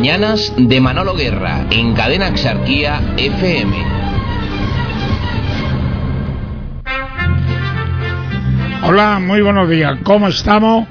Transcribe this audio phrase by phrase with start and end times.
[0.00, 3.76] mañanas de Manolo Guerra en Cadena Exarquía FM.
[8.84, 9.98] Hola, muy buenos días.
[10.02, 10.88] ¿Cómo estamos?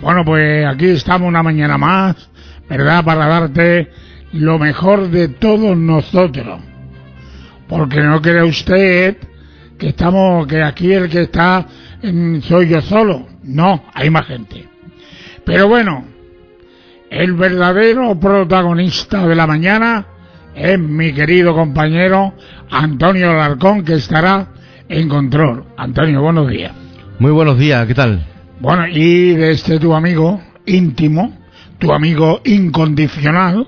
[0.00, 2.30] Bueno, pues aquí estamos una mañana más,
[2.68, 3.04] ¿verdad?
[3.04, 3.90] Para darte
[4.32, 6.60] lo mejor de todos nosotros.
[7.68, 9.16] Porque no cree usted
[9.76, 11.66] que estamos, que aquí el que está
[12.42, 13.26] soy yo solo.
[13.42, 14.68] No, hay más gente.
[15.44, 16.11] Pero bueno,
[17.12, 20.06] el verdadero protagonista de la mañana
[20.54, 22.32] es mi querido compañero
[22.70, 24.46] Antonio Alarcón, que estará
[24.88, 25.64] en control.
[25.76, 26.72] Antonio, buenos días.
[27.18, 28.26] Muy buenos días, ¿qué tal?
[28.60, 31.36] Bueno, y de este tu amigo íntimo,
[31.78, 33.66] tu amigo incondicional,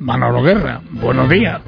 [0.00, 0.80] Manolo Guerra.
[0.90, 1.60] Buenos días.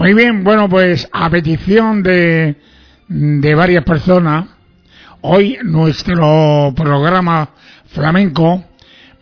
[0.00, 2.56] Muy bien, bueno, pues a petición de,
[3.06, 4.46] de varias personas,
[5.20, 7.50] hoy nuestro programa
[7.84, 8.64] flamenco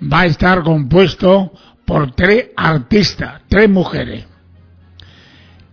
[0.00, 1.53] va a estar compuesto
[1.84, 4.25] por tres artistas, tres mujeres.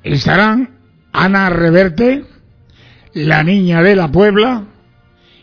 [0.01, 0.71] Estarán
[1.13, 2.25] Ana Reverte,
[3.13, 4.63] la niña de la Puebla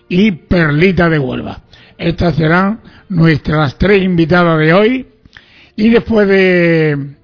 [0.09, 1.61] y Perlita de Huelva.
[1.99, 5.07] Estas serán nuestras tres invitadas de hoy
[5.77, 7.22] y después de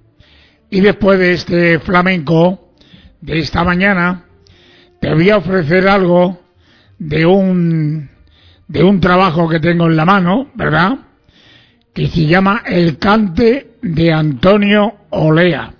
[0.71, 2.73] y después de este flamenco
[3.21, 4.25] de esta mañana
[5.01, 6.41] te voy a ofrecer algo
[6.99, 8.11] de un
[8.67, 10.99] de un trabajo que tengo en la mano, ¿verdad?
[11.95, 15.73] Que se llama El cante de Antonio Olea.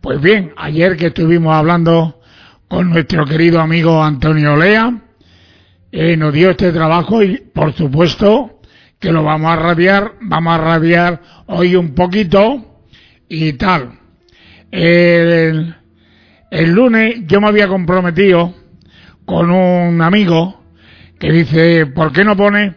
[0.00, 2.20] Pues bien, ayer que estuvimos hablando
[2.68, 5.02] con nuestro querido amigo Antonio Olea,
[5.90, 8.60] eh, nos dio este trabajo y por supuesto
[9.00, 12.69] que lo vamos a rabiar, vamos a rabiar hoy un poquito
[13.30, 13.92] y tal.
[14.70, 15.74] El,
[16.50, 18.54] lunes yo me había comprometido
[19.24, 20.62] con un amigo
[21.18, 22.74] que dice, ¿por qué no pone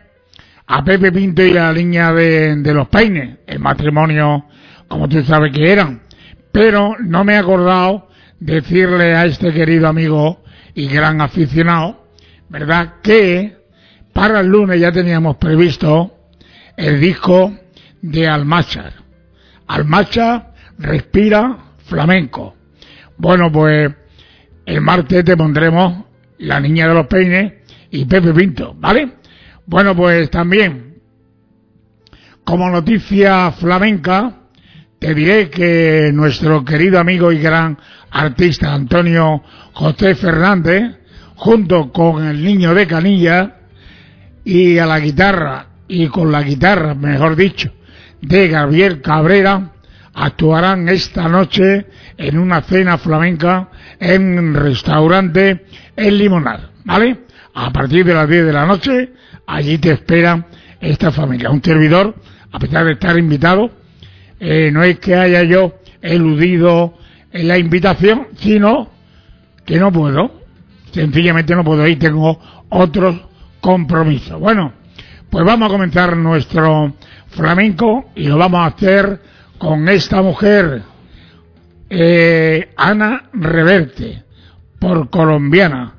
[0.68, 3.40] a Pepe Pinto y a la niña de, de los peines?
[3.48, 4.46] El matrimonio,
[4.88, 6.04] como tú sabes que eran.
[6.52, 8.10] Pero no me he acordado
[8.40, 10.44] decirle a este querido amigo
[10.76, 12.06] y gran aficionado,
[12.50, 12.96] ¿verdad?
[13.02, 13.58] Que
[14.14, 16.16] para el lunes ya teníamos previsto
[16.78, 17.58] el disco
[18.02, 19.03] de Almachar.
[19.68, 22.56] Almacha respira flamenco.
[23.18, 23.92] Bueno, pues
[24.66, 26.06] el martes te pondremos
[26.40, 27.54] La Niña de los Peines
[27.92, 29.14] y Pepe Pinto, ¿vale?
[29.66, 30.96] Bueno, pues también,
[32.44, 34.40] como noticia flamenca,
[35.00, 37.78] te diré que nuestro querido amigo y gran
[38.12, 39.44] artista Antonio
[39.74, 40.98] José Fernández,
[41.36, 43.58] junto con el niño de Canilla
[44.44, 47.72] y a la guitarra, y con la guitarra, mejor dicho,
[48.24, 49.72] de Gabriel Cabrera
[50.14, 51.88] actuarán esta noche
[52.18, 55.66] en una cena flamenca en un restaurante
[55.96, 57.22] en Limonar, ¿vale?
[57.54, 59.14] A partir de las 10 de la noche,
[59.46, 60.48] allí te espera
[60.80, 61.50] esta familia.
[61.50, 62.16] Un servidor,
[62.52, 63.72] a pesar de estar invitado,
[64.40, 66.98] eh, no es que haya yo eludido
[67.32, 68.90] en la invitación, sino
[69.66, 70.42] que no puedo.
[70.92, 72.40] Sencillamente no puedo ir, tengo
[72.70, 73.16] otros
[73.60, 74.40] compromisos.
[74.40, 74.74] Bueno,
[75.30, 76.94] pues vamos a comenzar nuestro
[77.36, 79.20] flamenco y lo vamos a hacer
[79.58, 80.84] con esta mujer,
[81.90, 84.24] eh, Ana Reverte,
[84.80, 85.94] por colombiana,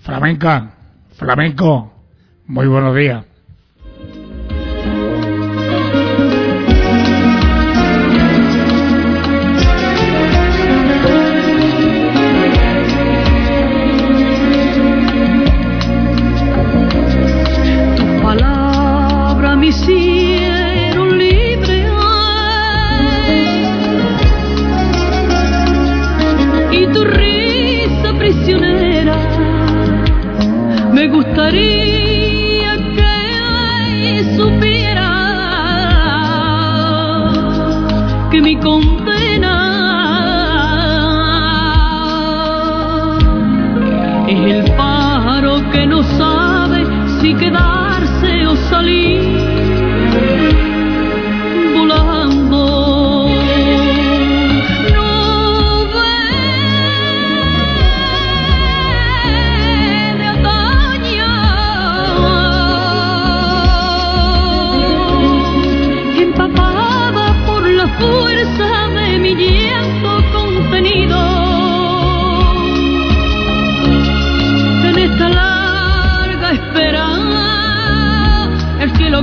[0.00, 0.74] flamenca,
[1.16, 1.92] flamenco,
[2.46, 3.31] muy buenos días.
[31.52, 33.12] que
[34.08, 35.10] él supiera
[38.60, 39.56] condena
[44.28, 46.06] el pájaro que nos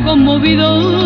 [0.04, 0.99] conmovido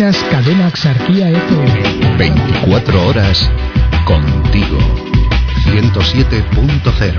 [0.00, 2.16] Escuchas Cadena Axarquía FM.
[2.16, 3.52] 24 horas
[4.06, 4.78] contigo.
[5.66, 7.18] 107.0.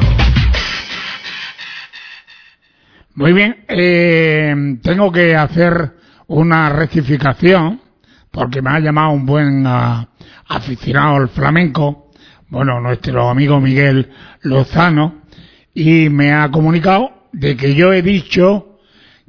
[3.13, 5.91] Muy bien, eh, tengo que hacer
[6.25, 7.79] una rectificación
[8.31, 10.07] porque me ha llamado un buen ah,
[10.47, 12.09] aficionado al flamenco,
[12.49, 14.09] bueno, nuestro amigo Miguel
[14.41, 15.21] Lozano,
[15.75, 18.79] y me ha comunicado de que yo he dicho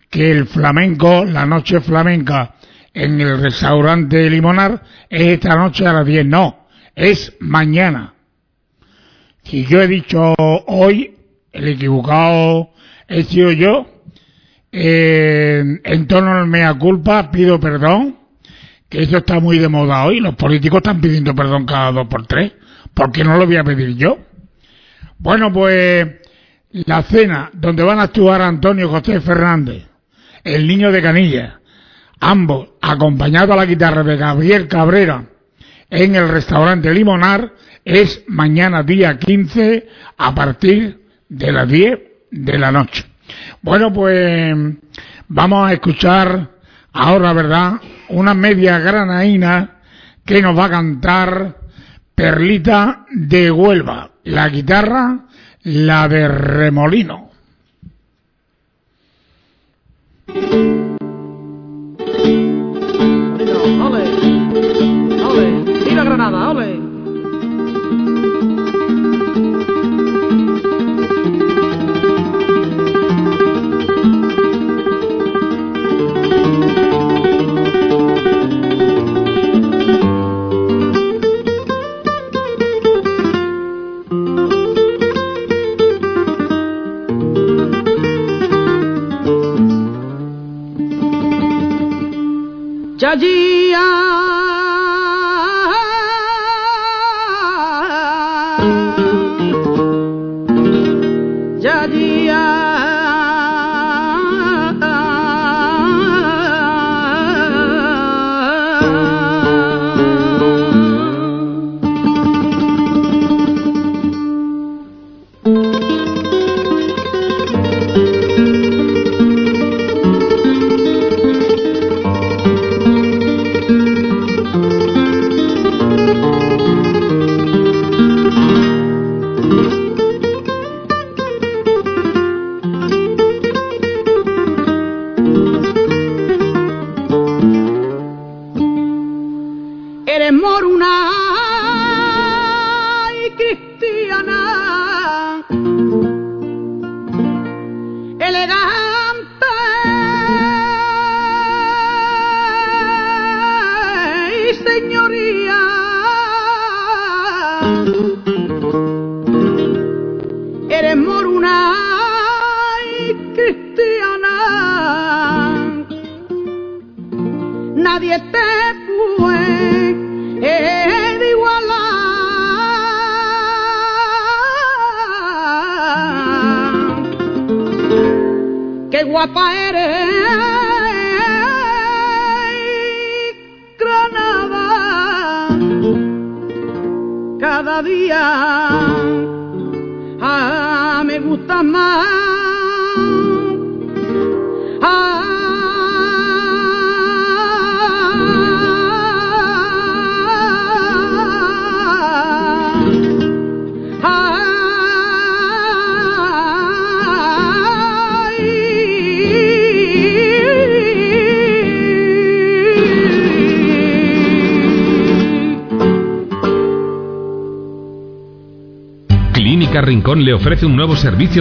[0.08, 2.54] que el flamenco, la noche flamenca
[2.94, 6.26] en el restaurante Limonar es esta noche a las 10.
[6.26, 8.14] No, es mañana.
[9.44, 11.16] Si yo he dicho hoy,
[11.52, 12.70] el equivocado
[13.08, 13.86] he sido yo.
[14.74, 18.16] Eh, en torno al mea culpa pido perdón,
[18.88, 20.20] que eso está muy de moda hoy.
[20.20, 22.52] Los políticos están pidiendo perdón cada dos por tres.
[22.94, 24.18] ¿Por qué no lo voy a pedir yo?
[25.18, 26.08] Bueno, pues
[26.72, 29.84] la cena donde van a actuar Antonio José Fernández,
[30.42, 31.60] el niño de Canilla,
[32.22, 35.24] ambos acompañados a la guitarra de Gabriel Cabrera
[35.90, 37.52] en el restaurante Limonar,
[37.84, 42.00] es mañana día 15 a partir de las 10
[42.30, 43.04] de la noche.
[43.60, 44.56] Bueno, pues
[45.28, 46.48] vamos a escuchar
[46.92, 47.72] ahora, ¿verdad?
[48.10, 49.80] Una media granaína
[50.24, 51.56] que nos va a cantar
[52.14, 54.10] Perlita de Huelva.
[54.24, 55.26] La guitarra,
[55.64, 57.30] la de Remolino.
[93.12, 93.51] Allí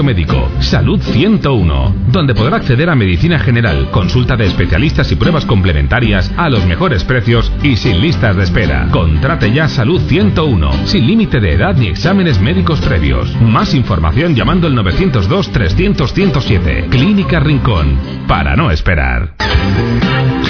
[0.01, 6.31] médico, Salud 101, donde podrá acceder a medicina general, consulta de especialistas y pruebas complementarias
[6.38, 8.88] a los mejores precios y sin listas de espera.
[8.89, 13.36] Contrate ya Salud 101, sin límite de edad ni exámenes médicos previos.
[13.41, 16.88] Más información llamando al 902-300-107.
[16.88, 19.33] Clínica Rincón, para no esperar.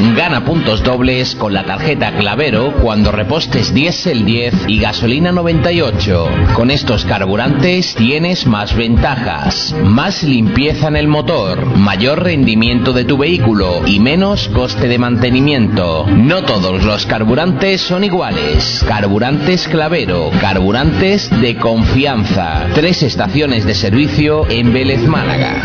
[0.02, 6.28] Gana puntos dobles con la tarjeta Clavero cuando repostes diésel 10 y gasolina 98.
[6.56, 13.18] Con estos carburantes tienes más ventajas, más limpieza en el motor, mayor rendimiento de tu
[13.18, 16.08] vehículo y menos coste de mantenimiento.
[16.08, 18.84] No todos los carburantes son iguales.
[18.88, 22.66] Carburantes Clavero, carburantes de confianza.
[22.74, 25.62] Tres estaciones de servicio en Vélez Málaga.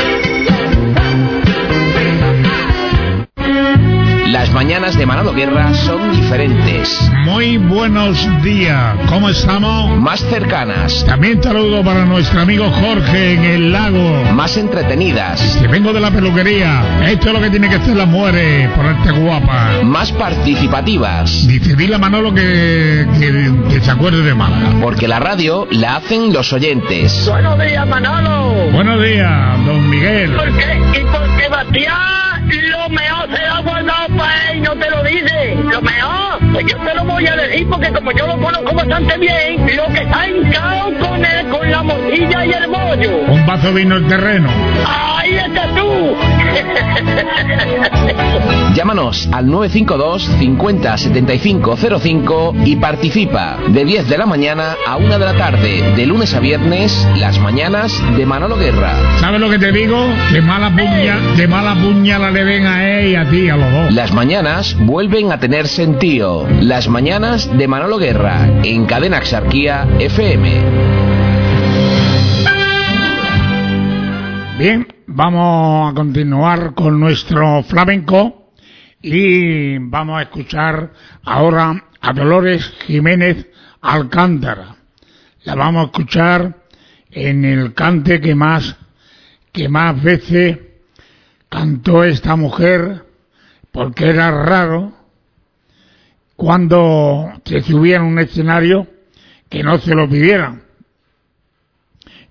[4.57, 10.01] Mañanas de Manolo Guerra son diferentes, Muy buenos días, ¿cómo estamos?
[10.01, 14.25] más cercanas, También saludo para nuestro amigo Jorge en el lago.
[14.33, 16.83] más entretenidas, Que vengo de la peluquería.
[17.07, 19.73] Esto es lo que tiene que hacer las mujeres, ponerte guapa.
[19.85, 21.47] más participativas.
[21.47, 24.71] Dice, dile a Manolo que, que, que se acuerde de Málaga.
[24.81, 27.29] Porque la radio la hacen los oyentes.
[27.29, 28.71] Buenos días, Manolo.
[28.73, 30.33] Buenos días, don Miguel.
[30.33, 30.81] ¿Por qué?
[30.99, 31.95] Y porque Sebastián
[32.53, 35.57] lo mejor se lo ha guardado para él, no te lo dice.
[35.71, 39.19] Lo mejor, pues yo te lo voy a decir porque como yo lo conozco bastante
[39.19, 43.19] bien, lo que está hincado con él, con la morcilla y el bollo.
[43.29, 44.49] Un vaso de vino el terreno.
[44.87, 45.87] Ahí estás tú.
[48.75, 55.19] Llámanos al 952 50 75 05 y participa de 10 de la mañana a 1
[55.19, 58.95] de la tarde, de lunes a viernes, las mañanas de Manolo Guerra.
[59.19, 60.07] ¿Sabes lo que te digo?
[60.31, 63.73] Que mala puña, que mala puñala le ven a él y a ti, a los
[63.73, 63.93] dos.
[63.93, 66.46] Las mañanas vuelven a tener sentido.
[66.61, 70.63] Las mañanas de Manolo Guerra en Cadena Exarquía FM.
[74.59, 78.53] Bien, vamos a continuar con nuestro flamenco
[79.03, 80.93] y vamos a escuchar
[81.25, 83.47] ahora a Dolores Jiménez
[83.83, 84.77] Alcántara.
[85.45, 86.57] La vamos a escuchar
[87.11, 88.77] en el cante que más
[89.53, 90.59] que más veces
[91.49, 93.05] cantó esta mujer
[93.73, 94.96] porque era raro
[96.37, 98.87] cuando se subiera a un escenario
[99.49, 100.63] que no se lo pidieran.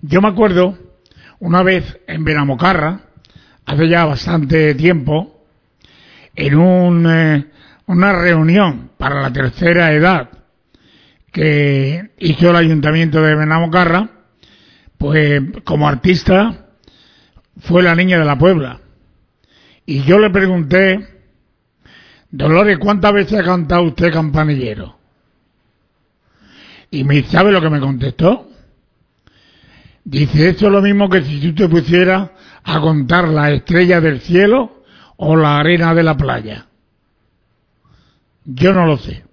[0.00, 0.78] Yo me acuerdo
[1.40, 3.00] una vez en Benamocarra,
[3.66, 5.44] hace ya bastante tiempo,
[6.34, 7.46] en un, eh,
[7.86, 10.30] una reunión para la tercera edad
[11.32, 14.08] que hizo el ayuntamiento de Benamocarra,
[14.96, 16.68] pues como artista
[17.60, 18.80] fue la niña de la Puebla.
[19.84, 21.15] Y yo le pregunté
[22.36, 24.94] Dolores, ¿cuántas veces ha cantado usted campanillero?
[26.90, 28.50] Y me sabe lo que me contestó.
[30.04, 32.28] Dice, eso es lo mismo que si tú te pusieras
[32.62, 34.82] a contar la estrella del cielo
[35.16, 36.66] o la arena de la playa.
[38.44, 39.24] Yo no lo sé.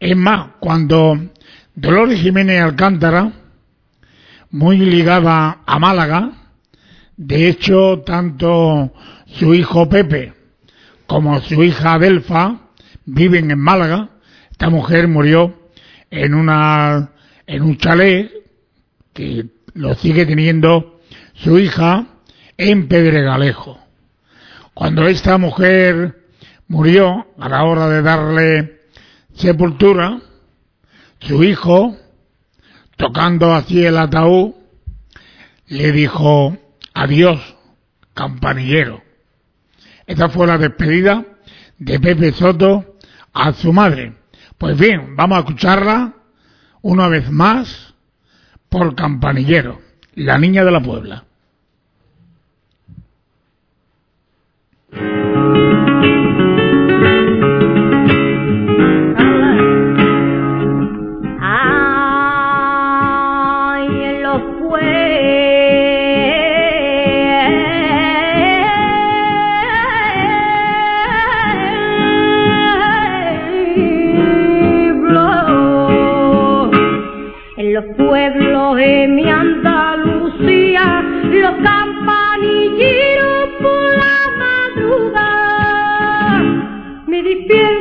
[0.00, 1.16] Es más, cuando
[1.76, 3.30] Dolores Jiménez Alcántara,
[4.50, 6.32] muy ligada a Málaga,
[7.16, 8.92] de hecho, tanto
[9.26, 10.39] su hijo Pepe
[11.10, 12.70] como su hija Adelfa
[13.04, 14.10] viven en Málaga.
[14.52, 15.58] Esta mujer murió
[16.08, 17.10] en una
[17.48, 18.30] en un chalet
[19.12, 21.00] que lo sigue teniendo
[21.34, 22.06] su hija
[22.56, 23.76] en Pedregalejo.
[24.72, 26.16] Cuando esta mujer
[26.68, 28.80] murió, a la hora de darle
[29.34, 30.20] sepultura,
[31.18, 31.96] su hijo,
[32.96, 34.52] tocando así el ataúd,
[35.66, 36.56] le dijo,
[36.94, 37.40] adiós,
[38.14, 39.09] campanillero.
[40.10, 41.24] Esta fue la despedida
[41.78, 42.96] de Pepe Soto
[43.32, 44.16] a su madre.
[44.58, 46.14] Pues bien, vamos a escucharla
[46.82, 47.94] una vez más
[48.68, 49.80] por Campanillero,
[50.16, 51.26] la niña de la Puebla.
[87.50, 87.79] Me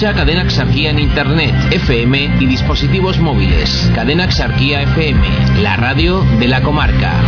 [0.00, 3.92] Cadena Exarquía en Internet, FM y dispositivos móviles.
[3.94, 7.20] Cadena Exarquía FM, la radio de la comarca.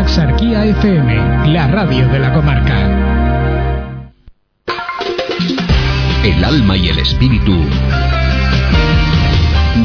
[0.00, 2.74] Axarquía FM, la radio de la comarca.
[6.24, 7.64] El alma y el espíritu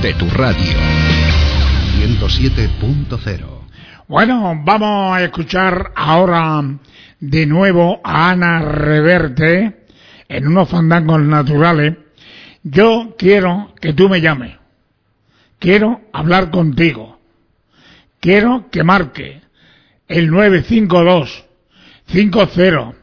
[0.02, 0.78] de tu radio.
[2.00, 3.65] 107.0
[4.08, 6.62] Bueno, vamos a escuchar ahora
[7.20, 9.88] de nuevo a Ana Reverte
[10.30, 11.98] en unos fandangos naturales.
[12.62, 14.58] Yo quiero que tú me llames.
[15.58, 17.18] Quiero hablar contigo.
[18.20, 19.42] Quiero que marque
[20.08, 21.44] el 952
[22.06, 22.94] 50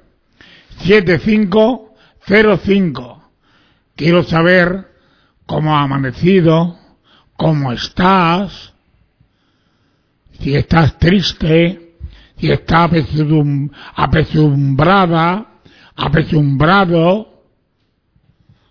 [0.84, 3.30] 7505.
[3.96, 4.86] Quiero saber
[5.46, 6.78] cómo ha amanecido,
[7.36, 8.71] cómo estás,
[10.42, 11.94] si estás triste,
[12.36, 15.46] si estás apesum- apesumbrada,
[15.96, 17.44] apesumbrado.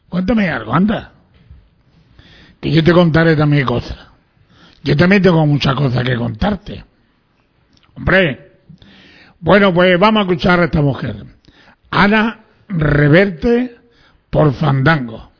[0.10, 1.14] Cuéntame algo, anda.
[2.60, 3.98] Que yo te contaré también cosas.
[4.84, 6.84] Yo también tengo muchas cosas que contarte.
[7.96, 8.52] Hombre.
[9.40, 11.26] Bueno, pues vamos a escuchar a esta mujer.
[11.90, 13.78] Ana Reverte
[14.30, 15.31] por Fandango.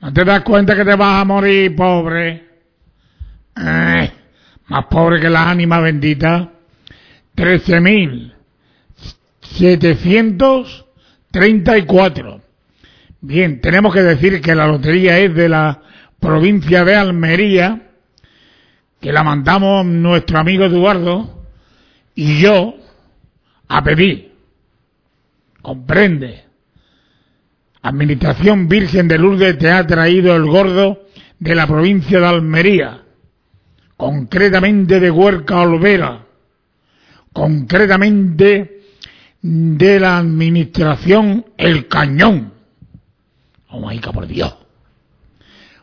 [0.00, 2.48] ¿No te das cuenta que te vas a morir, pobre?
[3.56, 4.12] Eh,
[4.68, 6.48] más pobre que las ánimas benditas.
[7.34, 8.34] Trece mil
[9.40, 10.86] setecientos
[11.30, 12.40] treinta y cuatro.
[13.20, 15.82] Bien, tenemos que decir que la lotería es de la
[16.18, 17.89] provincia de Almería,
[19.00, 21.44] que la mandamos nuestro amigo Eduardo
[22.14, 22.74] y yo
[23.68, 24.32] a pedir.
[25.62, 26.44] Comprende.
[27.82, 31.06] Administración Virgen de Lourdes te ha traído el gordo
[31.38, 33.02] de la provincia de Almería,
[33.96, 36.26] concretamente de Huerca Olvera,
[37.32, 38.82] concretamente
[39.40, 42.52] de la Administración El Cañón.
[43.68, 44.59] Oh my por Dios.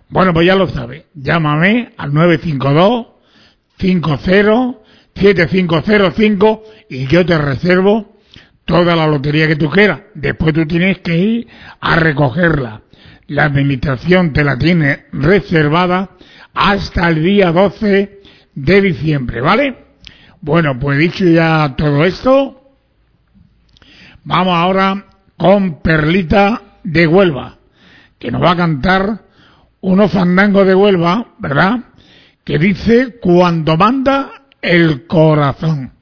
[0.09, 1.07] Bueno, pues ya lo sabe.
[1.13, 3.07] Llámame al 952
[3.77, 8.17] 50 7505 y yo te reservo
[8.65, 10.01] toda la lotería que tú quieras.
[10.13, 11.47] Después tú tienes que ir
[11.79, 12.81] a recogerla.
[13.27, 16.11] La administración te la tiene reservada
[16.53, 18.21] hasta el día 12
[18.55, 19.85] de diciembre, ¿vale?
[20.41, 22.61] Bueno, pues dicho ya todo esto,
[24.23, 27.57] vamos ahora con Perlita de Huelva,
[28.17, 29.26] que nos va a cantar
[29.81, 31.79] unos fandangos de Huelva, ¿verdad?
[32.43, 35.96] Que dice cuando manda el corazón.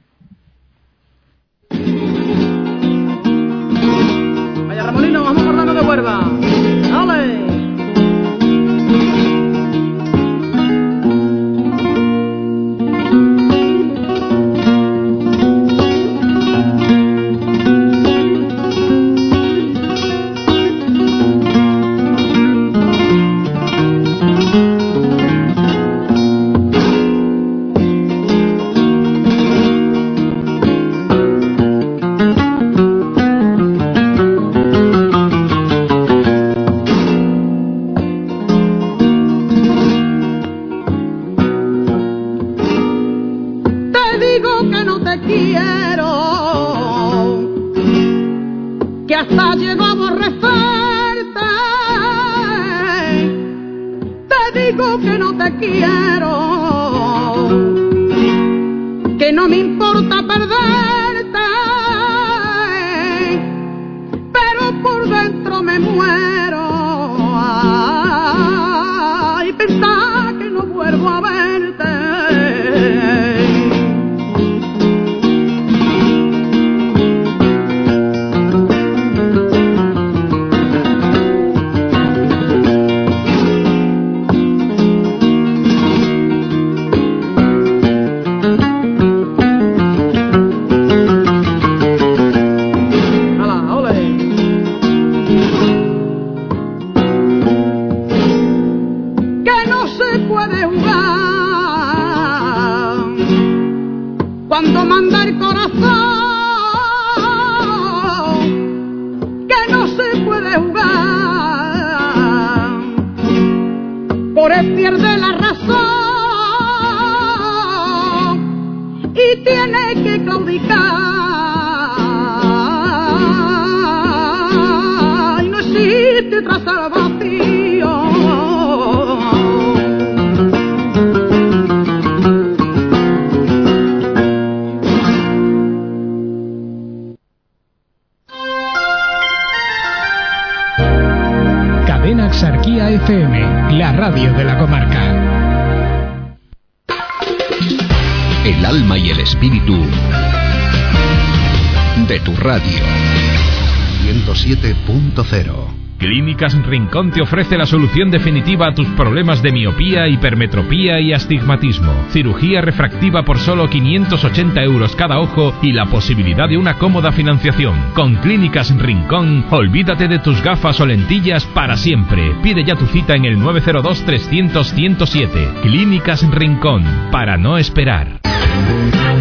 [156.66, 161.92] Rincón te ofrece la solución definitiva a tus problemas de miopía, hipermetropía y astigmatismo.
[162.10, 167.92] Cirugía refractiva por solo 580 euros cada ojo y la posibilidad de una cómoda financiación.
[167.94, 172.34] Con Clínicas Rincón, olvídate de tus gafas o lentillas para siempre.
[172.42, 175.48] Pide ya tu cita en el 902 300 107.
[175.62, 178.15] Clínicas Rincón, para no esperar.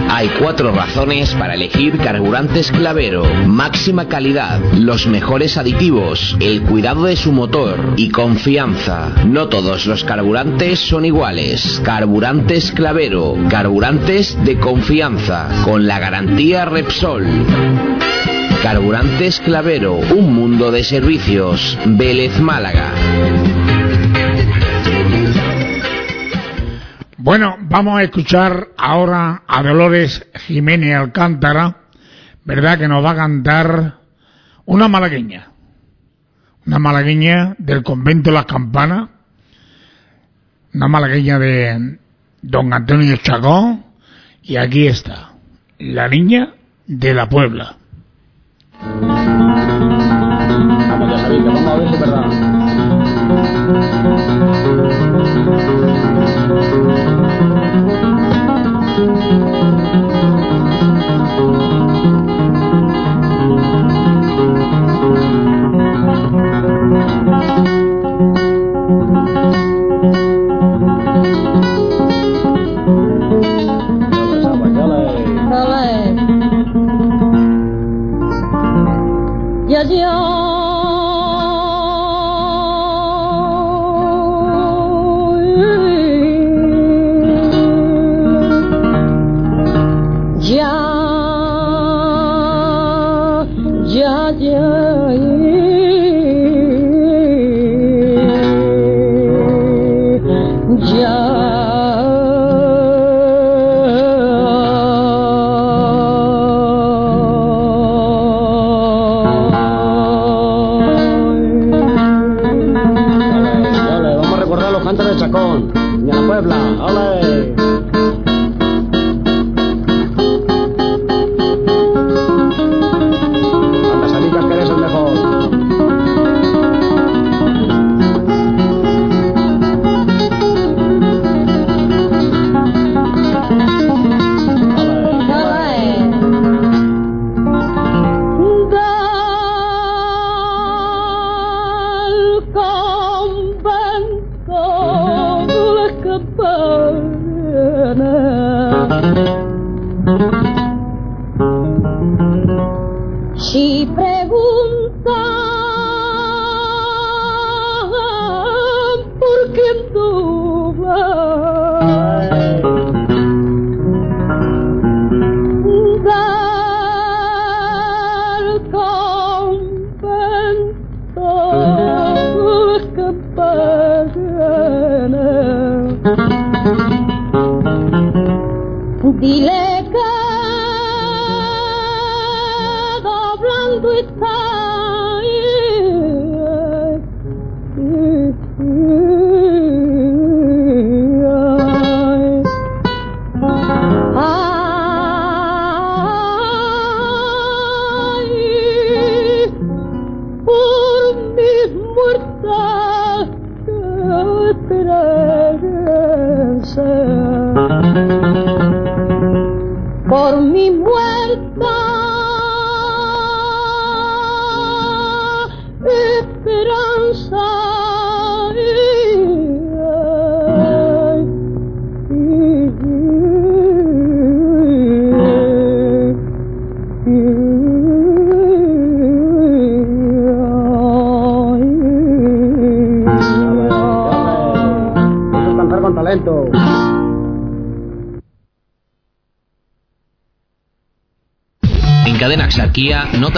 [0.09, 3.25] Hay cuatro razones para elegir carburantes Clavero.
[3.47, 9.11] Máxima calidad, los mejores aditivos, el cuidado de su motor y confianza.
[9.25, 11.81] No todos los carburantes son iguales.
[11.83, 17.27] Carburantes Clavero, carburantes de confianza, con la garantía Repsol.
[18.63, 21.77] Carburantes Clavero, un mundo de servicios.
[21.85, 23.54] Vélez Málaga.
[27.25, 31.75] Bueno, vamos a escuchar ahora a Dolores Jiménez Alcántara,
[32.43, 32.77] ¿verdad?
[32.77, 33.95] Que nos va a cantar
[34.65, 35.47] una malagueña.
[36.67, 39.09] Una malagueña del convento Las Campanas.
[40.75, 41.97] Una malagueña de
[42.43, 43.85] don Antonio Chacón.
[44.43, 45.31] Y aquí está,
[45.79, 46.53] la niña
[46.85, 47.77] de la Puebla.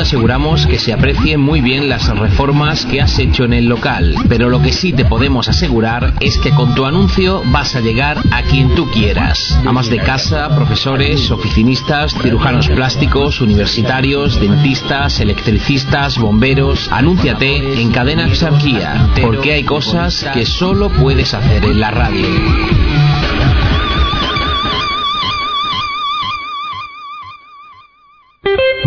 [0.07, 4.47] Aseguramos que se aprecien muy bien las reformas que has hecho en el local, pero
[4.47, 8.41] lo que sí te podemos asegurar es que con tu anuncio vas a llegar a
[8.43, 9.59] quien tú quieras.
[9.65, 16.89] Amas de casa, profesores, oficinistas, cirujanos plásticos, universitarios, dentistas, electricistas, bomberos.
[16.89, 22.27] Anúnciate en Cadena Axarquía, porque hay cosas que solo puedes hacer en la radio.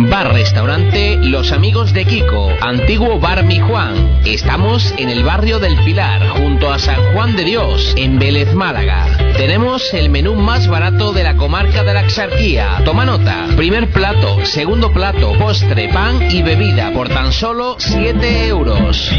[0.09, 4.20] Bar Restaurante Los Amigos de Kiko, antiguo Bar Mi Juan.
[4.24, 9.18] Estamos en el barrio del Pilar, junto a San Juan de Dios, en Vélez, Málaga.
[9.36, 12.82] Tenemos el menú más barato de la comarca de la Axarquía.
[12.84, 13.46] Toma nota.
[13.57, 19.11] Primer plato, segundo plato, postre, pan y bebida por tan solo 7 euros.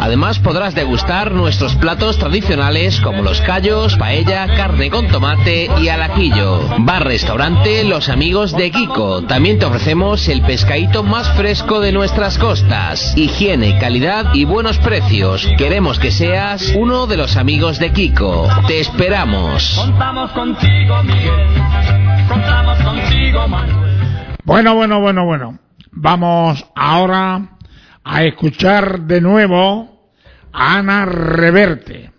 [0.00, 6.62] Además podrás degustar nuestros platos tradicionales como los callos, paella, carne con tomate y alaquillo.
[6.78, 9.22] Bar Restaurante Los Amigos de Kiko.
[9.22, 13.16] También te ofrecemos el pescadito más fresco de nuestras costas.
[13.16, 15.48] Higiene, calidad y buenos precios.
[15.58, 18.48] Queremos que seas uno de los amigos de Kiko.
[18.68, 19.74] Te esperamos.
[19.76, 22.28] Contamos contigo, Miguel.
[22.28, 24.36] Contamos contigo, Manuel.
[24.44, 25.58] Bueno, bueno, bueno, bueno.
[25.90, 27.56] Vamos ahora
[28.04, 30.12] a escuchar de nuevo
[30.52, 32.12] a Ana Reverte.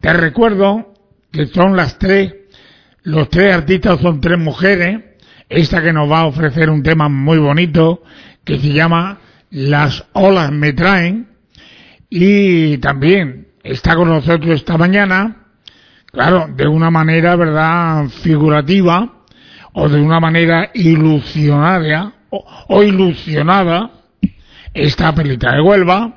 [0.00, 0.92] Te recuerdo
[1.30, 2.34] que son las tres,
[3.04, 5.13] los tres artistas son tres mujeres.
[5.54, 8.02] Esta que nos va a ofrecer un tema muy bonito
[8.42, 11.28] que se llama Las olas me traen.
[12.10, 15.46] Y también está con nosotros esta mañana,
[16.10, 19.22] claro, de una manera, ¿verdad?, figurativa
[19.74, 23.92] o de una manera ilusionaria o, ilusionada,
[24.72, 26.14] está Pelita de Huelva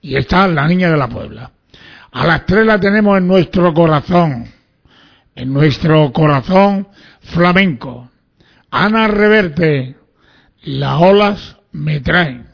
[0.00, 1.52] y está la Niña de la Puebla.
[2.10, 4.46] A las tres la tenemos en nuestro corazón,
[5.36, 6.88] en nuestro corazón
[7.20, 8.09] flamenco.
[8.70, 9.96] Ana Reverte,
[10.62, 12.49] las olas me traen.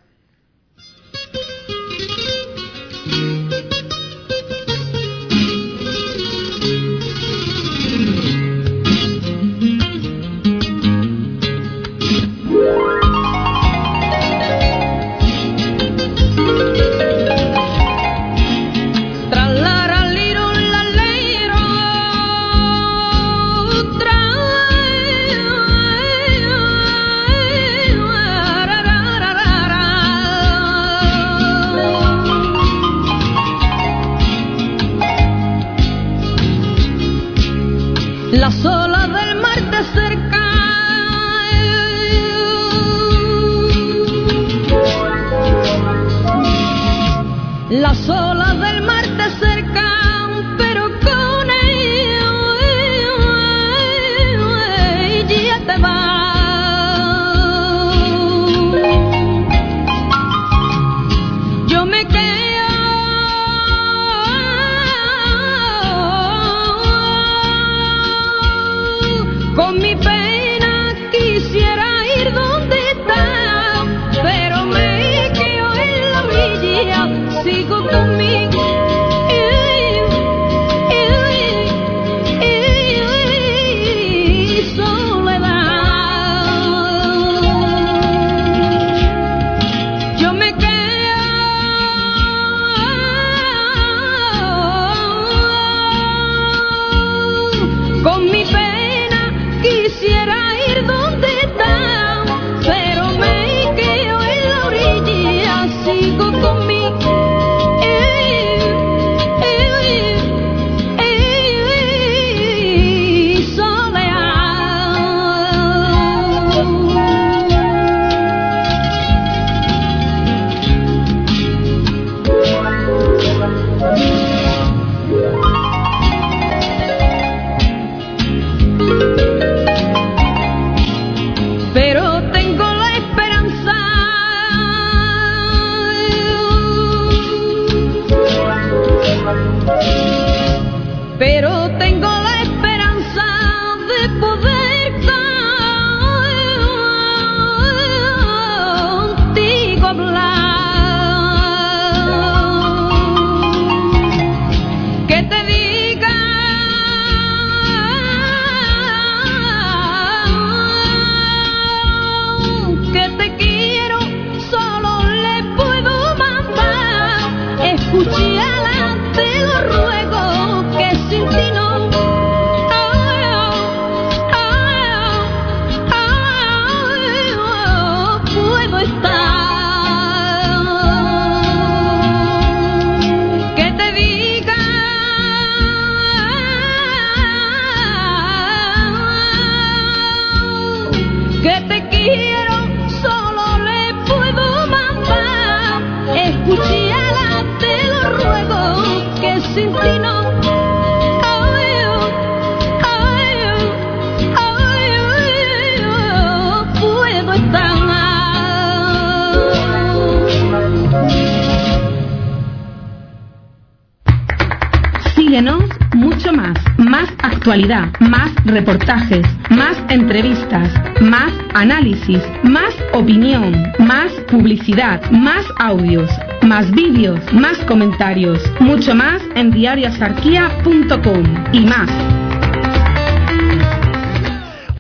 [217.56, 220.68] Más reportajes, más entrevistas,
[221.00, 226.10] más análisis, más opinión, más publicidad, más audios,
[226.42, 231.90] más vídeos, más comentarios, mucho más en diariosarquía.com y más.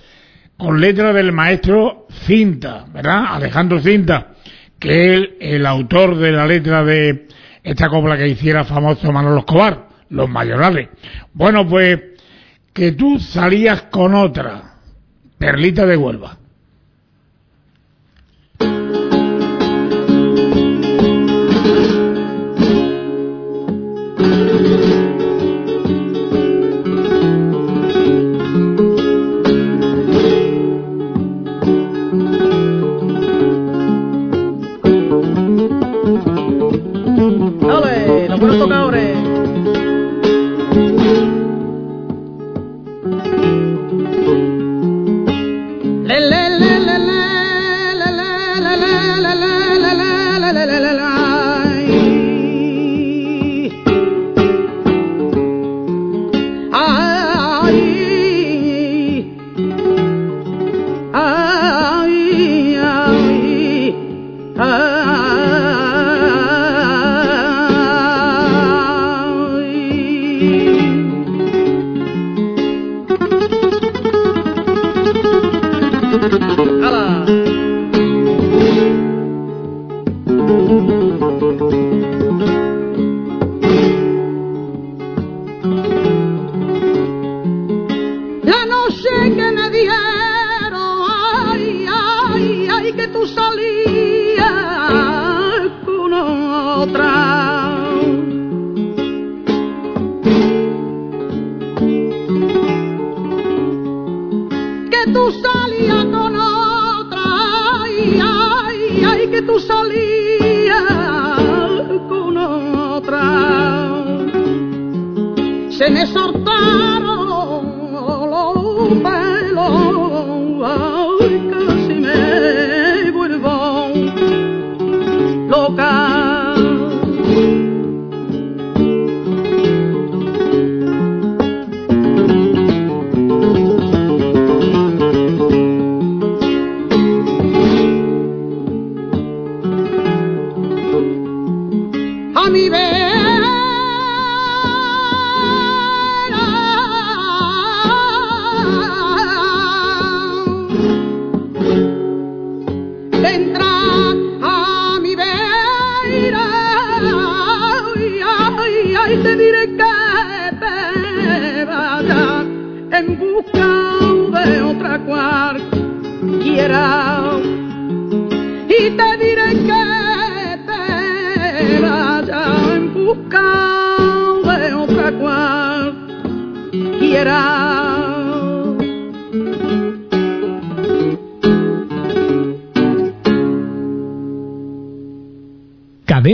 [0.57, 3.25] con letra del maestro Cinta, ¿verdad?
[3.29, 4.35] Alejandro Cinta,
[4.79, 7.29] que es el, autor de la letra de
[7.63, 10.89] esta copla que hiciera famoso Manolo Escobar, Los Mayorales.
[11.33, 12.01] Bueno, pues
[12.73, 14.75] que tú salías con otra,
[15.39, 16.39] Perlita de Huelva.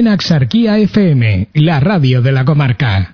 [0.03, 3.13] Cadena Axarquía FM, la radio de la comarca.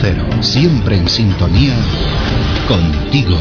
[0.00, 1.74] cero siempre en sintonía
[2.68, 3.36] contigo.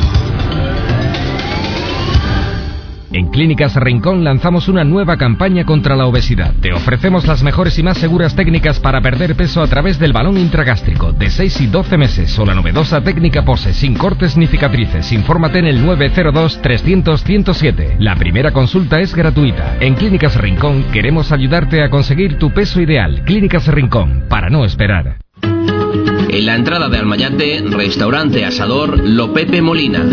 [3.38, 6.56] Clínicas Rincón lanzamos una nueva campaña contra la obesidad.
[6.60, 10.40] Te ofrecemos las mejores y más seguras técnicas para perder peso a través del balón
[10.40, 15.12] intragástrico de 6 y 12 meses o la novedosa técnica POSE sin cortes ni cicatrices.
[15.12, 17.98] Infórmate en el 902 300 107.
[18.00, 19.78] La primera consulta es gratuita.
[19.82, 23.22] En Clínicas Rincón queremos ayudarte a conseguir tu peso ideal.
[23.24, 25.17] Clínicas Rincón, para no esperar.
[26.30, 30.06] En la entrada de Almayate, restaurante asador Lo Pepe Molina.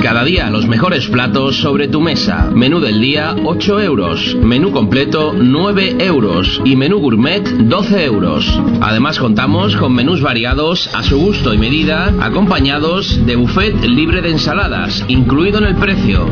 [0.00, 2.50] Cada día los mejores platos sobre tu mesa.
[2.54, 4.36] Menú del día 8 euros.
[4.42, 6.60] Menú completo 9 euros.
[6.64, 8.60] Y menú gourmet 12 euros.
[8.80, 14.30] Además contamos con menús variados a su gusto y medida, acompañados de buffet libre de
[14.30, 16.28] ensaladas, incluido en el precio.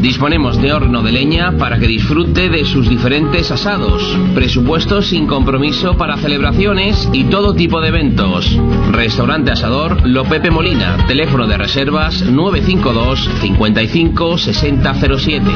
[0.00, 4.02] Disponemos de horno de leña para que disfrute de sus diferentes asados.
[4.34, 8.58] Presupuestos sin compromiso para celebraciones y todo tipo de eventos.
[8.92, 11.06] Restaurante Asador Lo Pepe Molina.
[11.06, 15.50] Teléfono de reservas 952 55 6007.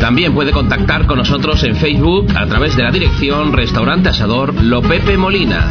[0.00, 4.80] También puede contactar con nosotros en Facebook a través de la dirección Restaurante Asador Lo
[4.80, 5.68] Pepe Molina.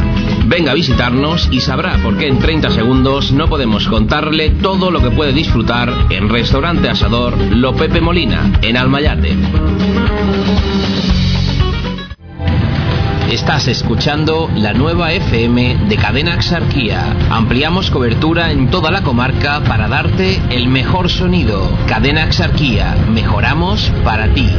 [0.52, 5.00] Venga a visitarnos y sabrá por qué en 30 segundos no podemos contarle todo lo
[5.00, 9.34] que puede disfrutar en Restaurante Asador Lo Pepe Molina, en Almayate.
[13.30, 17.16] Estás escuchando la nueva FM de Cadena Axarquía.
[17.30, 21.66] Ampliamos cobertura en toda la comarca para darte el mejor sonido.
[21.88, 24.50] Cadena Axarquía, mejoramos para ti.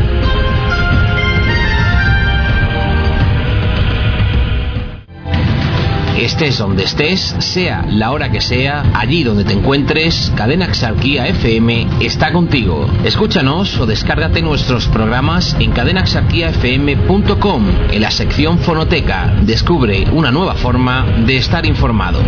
[6.17, 11.87] Estés donde estés, sea la hora que sea, allí donde te encuentres, Cadena Axarquía FM
[12.01, 12.87] está contigo.
[13.03, 19.33] Escúchanos o descárgate nuestros programas en cadenaxarquiafm.com en la sección Fonoteca.
[19.41, 22.21] Descubre una nueva forma de estar informado.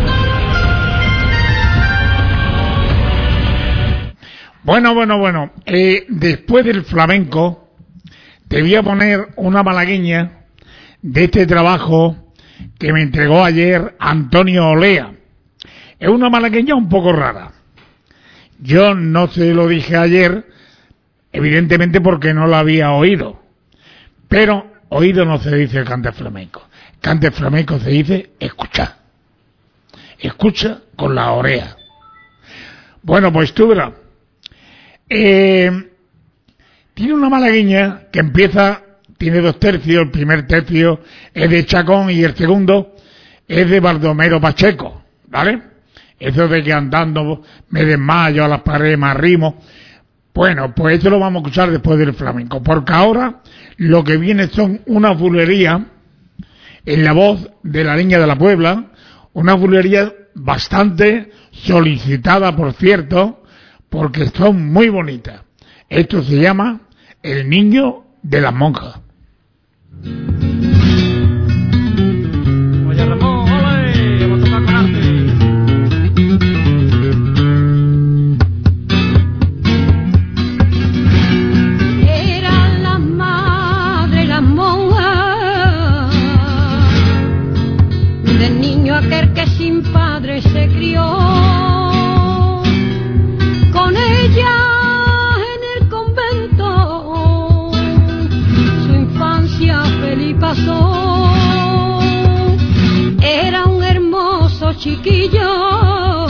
[4.63, 5.51] Bueno, bueno, bueno.
[5.67, 7.69] eh, después del flamenco,
[8.47, 10.47] te voy a poner una malagueña
[11.03, 12.24] de este trabajo
[12.77, 15.13] que me entregó ayer Antonio Olea.
[15.99, 17.51] Es una malagueña un poco rara.
[18.59, 20.45] Yo no se lo dije ayer,
[21.31, 23.41] evidentemente porque no la había oído.
[24.27, 26.67] Pero oído no se dice cante flamenco.
[27.01, 28.95] Cante flamenco se dice escuchar.
[30.19, 31.75] Escucha con la oreja.
[33.03, 33.93] Bueno, pues verás.
[35.07, 35.91] Eh,
[36.95, 38.81] tiene una malagueña que empieza,
[39.17, 40.99] tiene dos tercios, el primer tercio
[41.33, 42.95] es de Chacón y el segundo
[43.47, 45.61] es de Baldomero Pacheco, ¿vale?
[46.19, 49.61] Eso de que andando me desmayo a las paredes, me arrimo.
[50.33, 53.41] Bueno, pues esto lo vamos a escuchar después del flamenco, porque ahora
[53.77, 55.85] lo que viene son una bulería
[56.85, 58.91] en la voz de la niña de la Puebla,
[59.33, 63.43] una bulería bastante solicitada, por cierto,
[63.89, 65.41] porque son muy bonitas.
[65.89, 66.81] Esto se llama
[67.23, 69.04] El niño de las monjas.
[70.05, 70.44] Oye,
[104.85, 106.27] chiquillo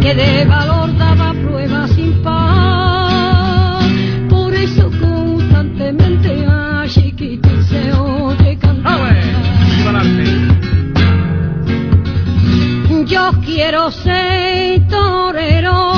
[0.00, 3.80] que de valor daba pruebas sin par.
[4.30, 9.20] Por eso constantemente a chiquitín se oye cantar.
[13.06, 15.95] Yo quiero ser torero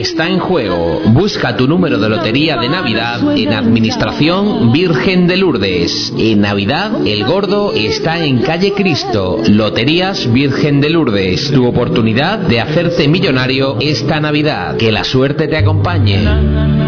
[0.00, 1.00] está en juego.
[1.06, 6.12] Busca tu número de lotería de Navidad en Administración Virgen de Lourdes.
[6.18, 9.40] En Navidad, el gordo está en calle Cristo.
[9.48, 11.50] Loterías Virgen de Lourdes.
[11.50, 14.76] Tu oportunidad de hacerte millonario esta Navidad.
[14.76, 16.83] Que la suerte te acompañe.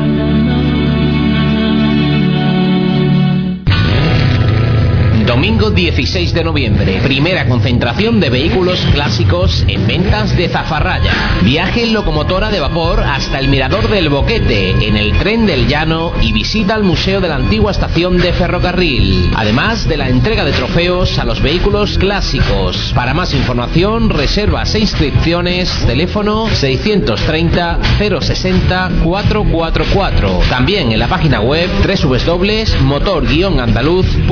[5.47, 11.39] Domingo 16 de noviembre, primera concentración de vehículos clásicos en ventas de Zafarraya.
[11.45, 16.13] Viaje en locomotora de vapor hasta el Mirador del Boquete, en el tren del Llano
[16.21, 19.31] y visita al Museo de la Antigua Estación de Ferrocarril.
[19.37, 22.93] Además de la entrega de trofeos a los vehículos clásicos.
[22.93, 27.79] Para más información, reservas e inscripciones, teléfono 630
[28.21, 30.41] 060 444.
[30.51, 31.71] También en la página web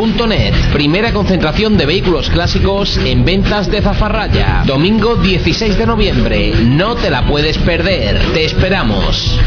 [0.04, 0.54] Zafarraya.net.
[0.72, 4.64] Primera concentración de vehículos clásicos en ventas de Zafarraya.
[4.66, 6.52] Domingo 16 de noviembre.
[6.62, 8.18] No te la puedes perder.
[8.32, 9.40] Te esperamos.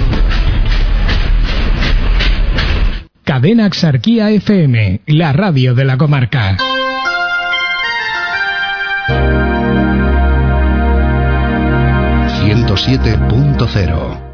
[3.23, 6.57] Cadena Axarquía FM, la radio de la comarca.
[12.47, 14.26] ...107.0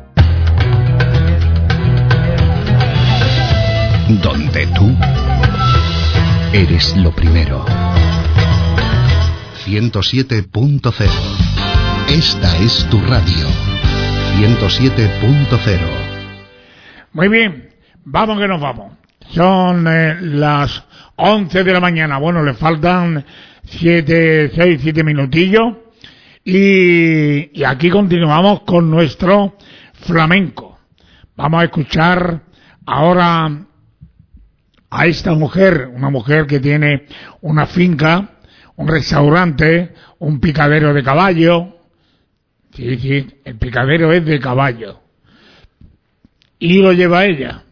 [6.53, 7.65] eres lo primero.
[9.65, 11.09] 107.0
[12.09, 13.47] Esta es tu radio.
[14.37, 15.79] 107.0
[17.13, 17.69] Muy bien,
[18.05, 18.93] vamos que nos vamos.
[19.31, 20.83] Son eh, las
[21.15, 22.19] 11 de la mañana.
[22.19, 23.25] Bueno, le faltan
[23.63, 25.77] 7, 6, 7 minutillos.
[26.45, 29.57] Y, y aquí continuamos con nuestro
[29.93, 30.77] flamenco.
[31.35, 32.41] Vamos a escuchar
[32.85, 33.65] ahora
[34.93, 37.07] a esta mujer, una mujer que tiene
[37.41, 38.29] una finca,
[38.75, 41.77] un restaurante, un picadero de caballo.
[42.75, 45.01] Sí, sí, el picadero es de caballo.
[46.59, 47.63] Y lo lleva ella.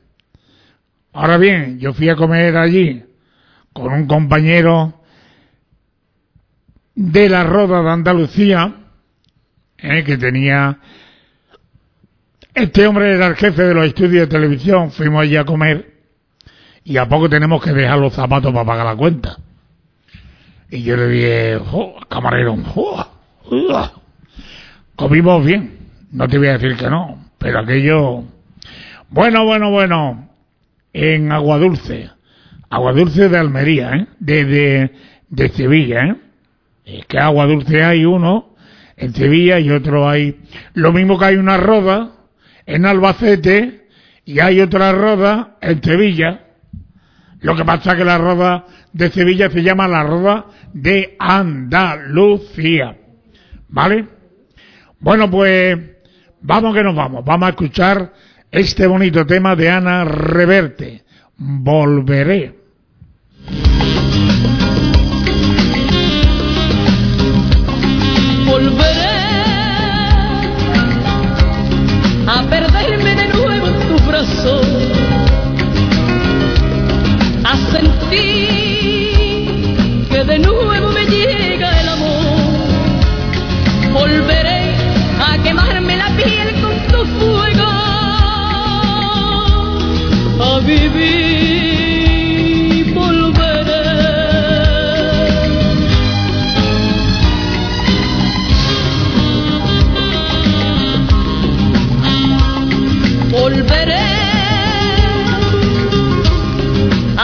[1.13, 3.03] Ahora bien, yo fui a comer allí
[3.72, 5.01] con un compañero
[6.95, 8.76] de la Roda de Andalucía,
[9.78, 10.80] eh, que tenía...
[12.53, 15.91] Este hombre era el jefe de los estudios de televisión, fuimos allí a comer
[16.84, 19.38] y a poco tenemos que dejar los zapatos para pagar la cuenta.
[20.70, 23.06] Y yo le dije, "Jo, camarero, jo,
[23.50, 23.92] uah".
[24.96, 25.78] comimos bien,
[26.12, 28.24] no te voy a decir que no, pero aquello,
[29.10, 30.30] bueno, bueno, bueno,
[30.94, 32.10] en Agua Dulce,
[32.70, 34.08] Agua Dulce de Almería, ¿eh?
[34.20, 34.92] de, de,
[35.30, 36.16] de Sevilla, ¿eh?
[36.86, 38.56] Es que Agua Dulce hay uno
[38.98, 40.40] en Sevilla y otro hay,
[40.74, 42.12] lo mismo que hay una roda
[42.66, 43.88] en Albacete
[44.26, 46.42] y hay otra roda en Sevilla.
[47.42, 52.98] Lo que pasa es que la roda de Sevilla se llama la roda de Andalucía.
[53.70, 54.08] ¿Vale?
[55.00, 55.78] Bueno, pues
[56.42, 57.26] vamos que nos vamos.
[57.26, 58.14] Vamos a escuchar
[58.52, 61.04] este bonito tema de Ana Reverte.
[61.38, 62.56] Volveré.
[68.46, 68.91] Volveré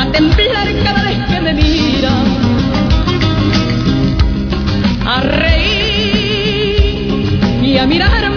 [0.08, 2.12] a temblar cada vez que me mira,
[5.06, 6.80] a reír
[7.62, 8.37] y a mirarme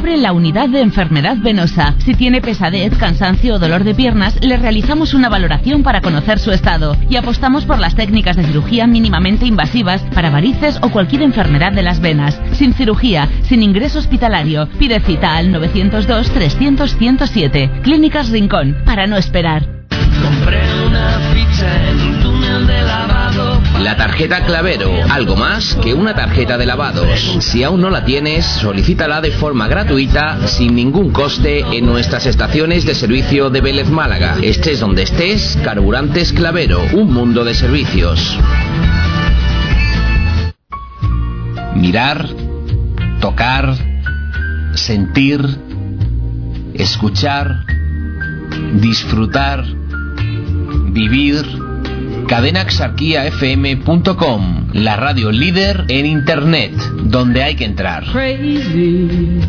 [0.00, 1.94] abre la unidad de enfermedad venosa.
[1.98, 6.52] Si tiene pesadez, cansancio o dolor de piernas, le realizamos una valoración para conocer su
[6.52, 11.72] estado y apostamos por las técnicas de cirugía mínimamente invasivas para varices o cualquier enfermedad
[11.72, 12.40] de las venas.
[12.52, 14.70] Sin cirugía, sin ingreso hospitalario.
[14.78, 17.70] Pide cita al 902 300 107.
[17.82, 19.69] Clínicas Rincón, para no esperar.
[24.20, 27.38] Tarjeta Clavero, algo más que una tarjeta de lavados.
[27.40, 32.84] Si aún no la tienes, solicítala de forma gratuita, sin ningún coste, en nuestras estaciones
[32.84, 34.36] de servicio de Vélez Málaga.
[34.42, 38.38] Estés donde estés, Carburantes Clavero, un mundo de servicios.
[41.74, 42.28] Mirar,
[43.22, 43.74] tocar,
[44.74, 45.40] sentir,
[46.74, 47.64] escuchar,
[48.74, 49.64] disfrutar,
[50.90, 51.59] vivir.
[52.30, 56.70] Cadenaxarquiafm.com, la radio líder en Internet,
[57.02, 58.04] donde hay que entrar.
[58.12, 59.40] crazy.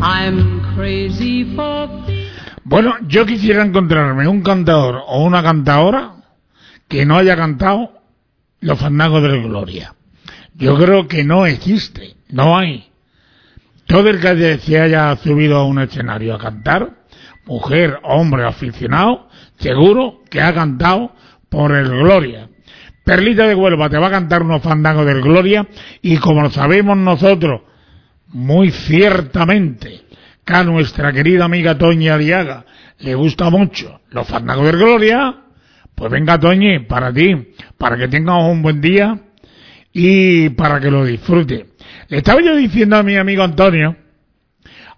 [0.00, 1.90] I'm crazy for
[2.64, 6.14] Bueno, yo quisiera encontrarme un cantador o una cantadora
[6.88, 7.92] que no haya cantado
[8.60, 9.94] los fandangos de Gloria.
[10.54, 12.88] Yo creo que no existe, no hay.
[13.84, 17.04] Todo el que se haya subido a un escenario a cantar,
[17.44, 21.12] mujer, hombre, aficionado, seguro que ha cantado
[21.50, 22.48] por el Gloria.
[23.04, 25.66] Perlita de Huelva te va a cantar unos fandangos del Gloria
[26.00, 27.62] y como sabemos nosotros,
[28.28, 30.02] muy ciertamente,
[30.44, 32.64] que a nuestra querida amiga Toña Diaga
[33.00, 35.34] le gusta mucho los fandangos del Gloria,
[35.94, 39.18] pues venga Toñi, para ti, para que tengas un buen día
[39.92, 41.66] y para que lo disfrute.
[42.08, 43.96] Le estaba yo diciendo a mi amigo Antonio,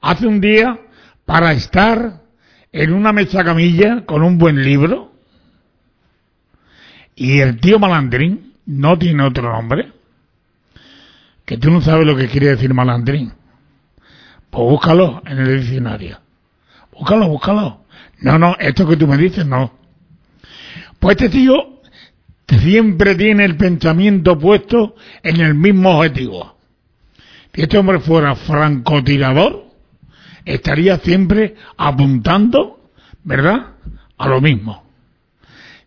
[0.01, 0.79] hace un día,
[1.25, 2.23] para estar
[2.73, 5.12] en una mesa camilla con un buen libro,
[7.15, 9.93] y el tío malandrín no tiene otro nombre,
[11.45, 13.33] que tú no sabes lo que quiere decir malandrín.
[14.51, 16.19] Pues búscalo en el diccionario.
[16.93, 17.85] Búscalo, búscalo.
[18.21, 19.73] No, no, esto que tú me dices, no.
[20.99, 21.81] Pues este tío
[22.47, 26.57] siempre tiene el pensamiento puesto en el mismo objetivo.
[27.53, 29.67] Si este hombre fuera francotirador,
[30.45, 32.91] estaría siempre apuntando,
[33.25, 33.75] ¿verdad?,
[34.19, 34.82] a lo mismo.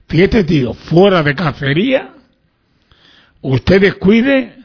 [0.09, 2.13] Si este tío fuera de cacería,
[3.41, 4.55] usted descuide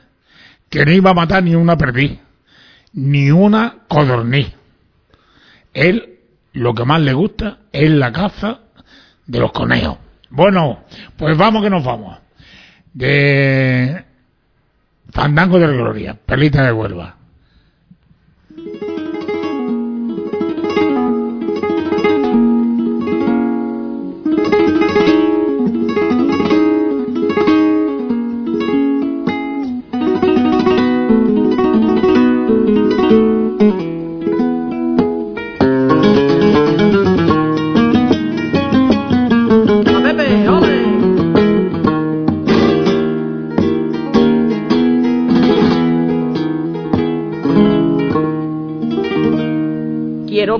[0.68, 2.18] que no iba a matar ni una perdiz,
[2.92, 4.52] ni una codorniz.
[5.74, 6.18] Él
[6.52, 8.60] lo que más le gusta es la caza
[9.26, 9.98] de los conejos.
[10.30, 10.84] Bueno,
[11.16, 12.18] pues vamos que nos vamos.
[12.92, 14.04] De
[15.10, 17.16] Fandango de la Gloria, Perlita de Huelva.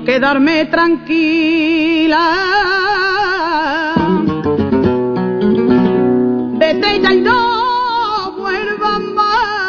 [0.05, 2.23] quedarme tranquila.
[6.59, 9.61] Vete ya y no vuelva más.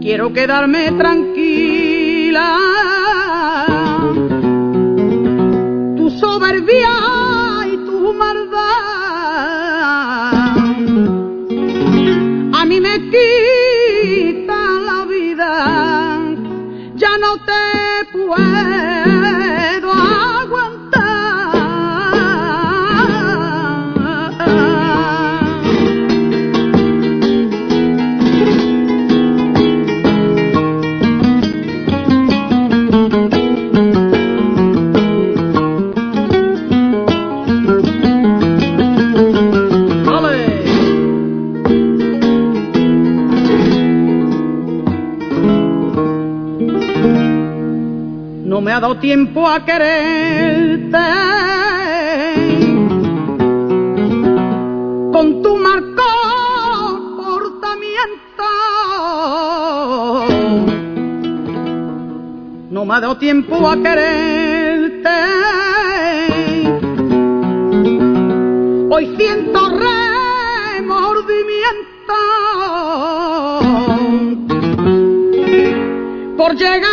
[0.00, 2.58] Quiero quedarme tranquila.
[5.96, 6.94] Tu soberbia
[7.72, 8.92] y tu maldad
[12.54, 13.61] a mí me quita.
[17.22, 19.01] No te puedo
[48.72, 50.98] ha dado tiempo a quererte.
[55.12, 56.02] Con tu marco
[57.16, 58.44] comportamiento.
[62.70, 65.10] No me ha dado tiempo a quererte.
[68.88, 72.14] Hoy siento remordimiento
[76.38, 76.91] por llegar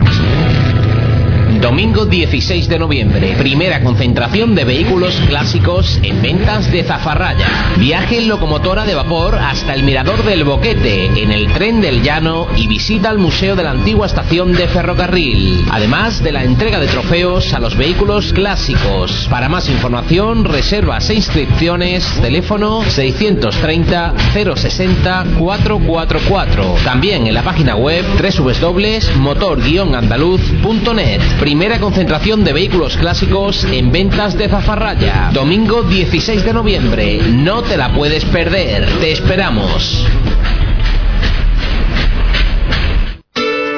[1.68, 7.74] Domingo 16 de noviembre, primera concentración de vehículos clásicos en ventas de Zafarraya.
[7.78, 12.47] Viaje en locomotora de vapor hasta el Mirador del Boquete, en el tren del Llano
[12.55, 15.65] y visita al Museo de la Antigua Estación de Ferrocarril.
[15.70, 19.28] Además de la entrega de trofeos a los vehículos clásicos.
[19.30, 26.76] Para más información, reservas e inscripciones, teléfono 630 060 444.
[26.86, 31.22] También en la página web www.motor-andaluz.net.
[31.58, 35.32] Primera concentración de vehículos clásicos en ventas de Zafarraya.
[35.34, 37.18] Domingo 16 de noviembre.
[37.34, 38.86] No te la puedes perder.
[38.99, 40.05] Te esperamos.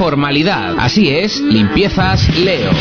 [0.79, 2.71] Así es, Limpiezas Leo.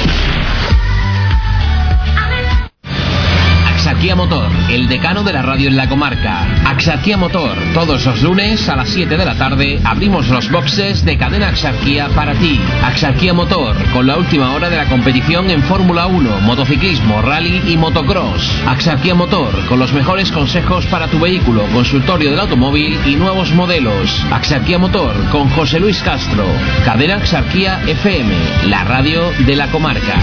[4.05, 6.47] Axarquía Motor, el decano de la radio en la comarca.
[6.67, 11.17] Axarquía Motor, todos los lunes a las 7 de la tarde abrimos los boxes de
[11.17, 12.61] cadena Axarquía para ti.
[12.83, 17.79] Axarquía Motor, con la última hora de la competición en Fórmula 1, motociclismo, rally y
[17.79, 18.63] motocross.
[18.67, 24.23] Axarquía Motor, con los mejores consejos para tu vehículo, consultorio del automóvil y nuevos modelos.
[24.31, 26.45] Axarquía Motor, con José Luis Castro.
[26.85, 28.35] Cadena Axarquía FM,
[28.69, 30.21] la radio de la comarca.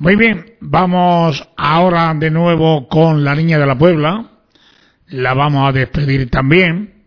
[0.00, 4.30] Muy bien, vamos ahora de nuevo con la niña de la Puebla.
[5.08, 7.04] La vamos a despedir también.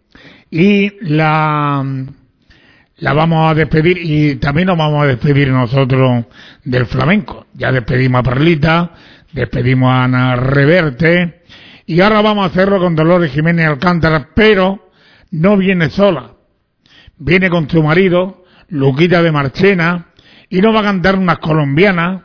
[0.52, 1.84] Y la,
[2.98, 6.26] la vamos a despedir y también nos vamos a despedir nosotros
[6.64, 7.48] del flamenco.
[7.56, 8.92] Ya despedimos a Perlita,
[9.32, 11.42] Despedimos a Ana Reverte.
[11.88, 14.92] Y ahora vamos a hacerlo con Dolores Jiménez Alcántara, pero
[15.32, 16.34] no viene sola.
[17.18, 20.10] Viene con su marido, Luquita de Marchena,
[20.48, 22.22] y nos va a cantar unas colombianas,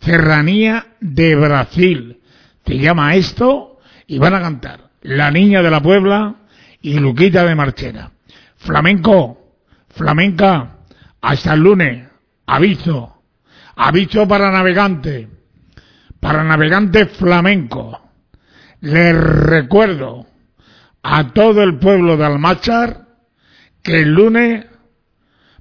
[0.00, 2.20] Serranía de Brasil.
[2.66, 3.70] Se llama esto,
[4.10, 6.34] y van a cantar La Niña de la Puebla
[6.82, 8.10] y Luquita de Marchena.
[8.56, 9.54] Flamenco,
[9.88, 10.78] flamenca,
[11.20, 12.08] hasta el lunes,
[12.46, 13.22] aviso,
[13.76, 15.28] aviso para navegante,
[16.18, 18.00] para navegante flamenco.
[18.80, 20.26] Les recuerdo
[21.04, 23.06] a todo el pueblo de Almachar
[23.82, 24.66] que el lunes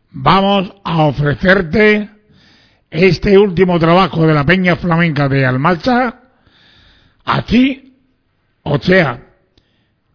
[0.09, 2.09] vamos a ofrecerte
[2.89, 6.21] este último trabajo de la Peña Flamenca de Almachar,
[7.25, 7.95] así,
[8.63, 9.21] o sea,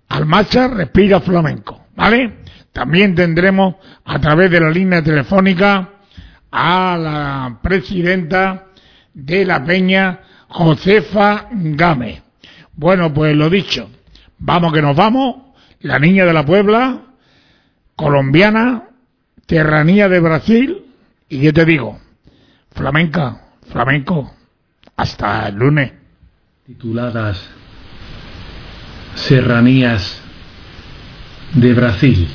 [0.09, 2.39] Almachar respira flamenco, ¿vale?
[2.73, 5.91] También tendremos a través de la línea telefónica
[6.51, 8.67] a la presidenta
[9.13, 12.23] de la Peña, Josefa Game.
[12.75, 13.91] Bueno, pues lo dicho,
[14.39, 15.37] vamos que nos vamos,
[15.81, 17.03] la niña de la Puebla,
[17.97, 18.85] colombiana,
[19.47, 20.85] terranía de Brasil,
[21.29, 21.99] y yo te digo,
[22.75, 23.41] flamenca,
[23.71, 24.35] flamenco,
[24.97, 25.93] hasta el lunes.
[26.67, 27.43] Tituladas
[29.15, 30.21] Serranías
[31.53, 32.29] de Brasil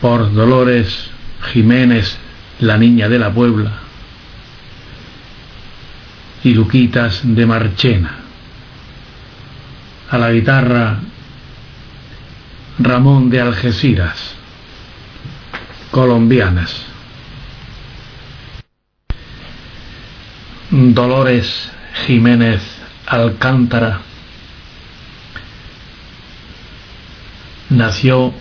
[0.00, 1.10] por Dolores
[1.52, 2.18] Jiménez,
[2.58, 3.72] la niña de la Puebla,
[6.42, 8.18] y Luquitas de Marchena.
[10.10, 10.98] A la guitarra
[12.78, 14.34] Ramón de Algeciras,
[15.90, 16.93] colombianas.
[20.76, 21.70] Dolores
[22.04, 22.60] Jiménez
[23.06, 24.00] Alcántara
[27.70, 28.34] nació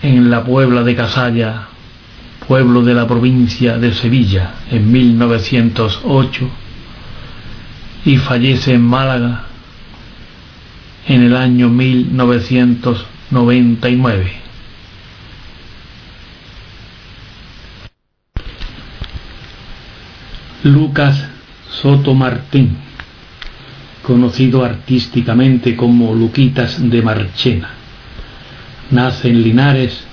[0.00, 1.66] en la Puebla de Casalla,
[2.46, 6.48] pueblo de la provincia de Sevilla, en 1908
[8.04, 9.46] y fallece en Málaga
[11.08, 14.45] en el año 1999.
[20.66, 21.24] Lucas
[21.70, 22.76] Soto Martín,
[24.02, 27.70] conocido artísticamente como Luquitas de Marchena,
[28.90, 30.04] nace en Linares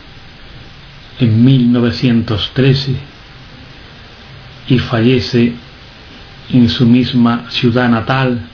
[1.19, 2.95] en 1913
[4.67, 5.53] y fallece
[6.51, 8.47] en su misma ciudad natal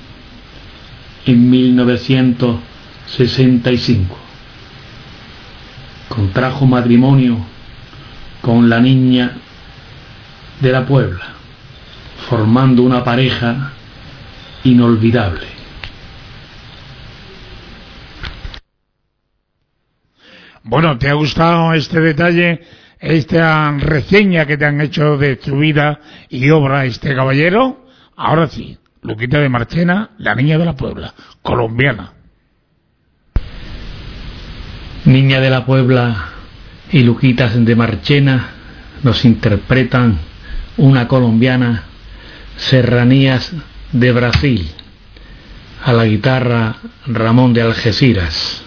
[1.25, 4.17] en 1965.
[6.07, 7.39] Contrajo matrimonio
[8.41, 9.33] con la niña
[10.61, 11.38] de la Puebla,
[12.27, 13.73] formando una pareja
[14.63, 15.47] inolvidable.
[20.63, 22.61] Bueno, ¿te ha gustado este detalle,
[22.99, 27.87] esta reseña que te han hecho de su vida y obra este caballero?
[28.15, 32.13] Ahora sí, Luquita de Marchena, la niña de la Puebla, colombiana.
[35.05, 36.33] Niña de la Puebla
[36.91, 38.49] y Luquitas de Marchena
[39.01, 40.19] nos interpretan
[40.77, 41.83] una colombiana,
[42.59, 43.51] Serranías
[43.91, 44.69] de Brasil,
[45.83, 46.77] a la guitarra
[47.07, 48.63] Ramón de Algeciras.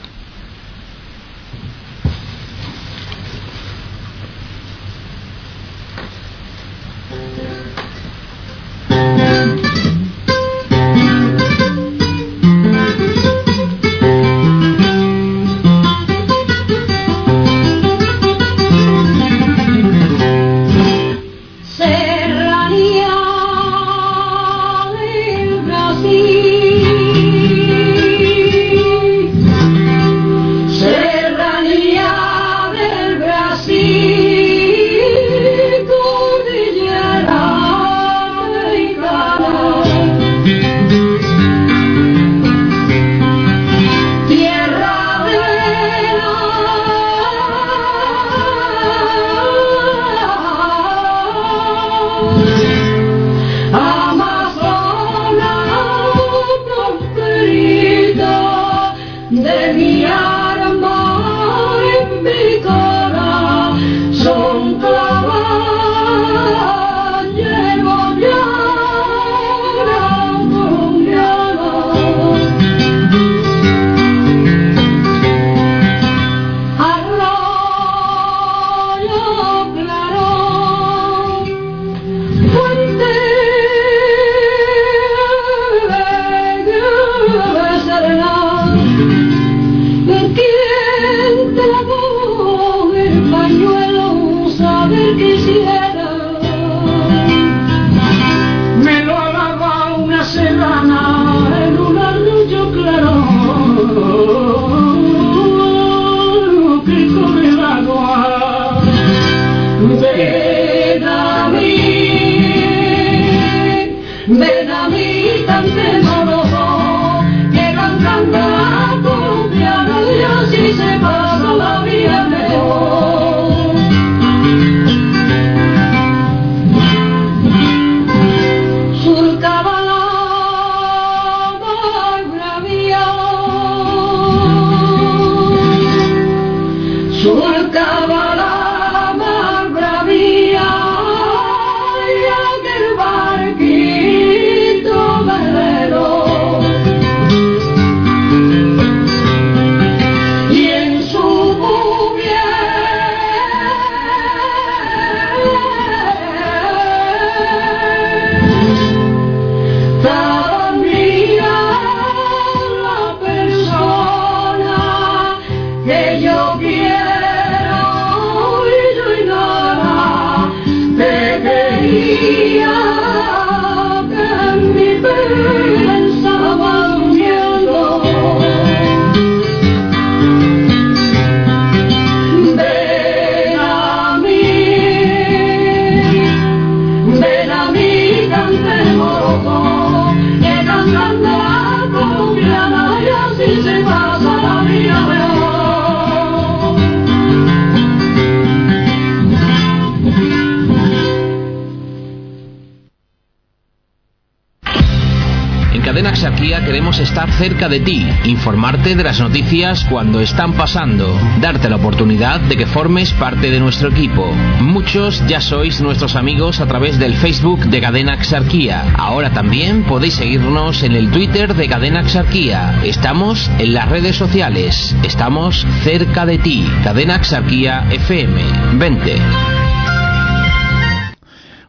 [210.22, 214.32] Están pasando, darte la oportunidad de que formes parte de nuestro equipo.
[214.60, 218.94] Muchos ya sois nuestros amigos a través del Facebook de Cadena Axarquía.
[218.96, 222.80] Ahora también podéis seguirnos en el Twitter de Cadena Axarquía.
[222.84, 224.94] Estamos en las redes sociales.
[225.02, 226.66] Estamos cerca de ti.
[226.84, 228.40] Cadena Axarquía FM.
[228.74, 229.16] Vente.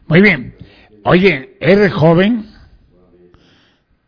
[0.06, 0.54] Muy bien.
[1.04, 2.46] Oye, ¿eres joven?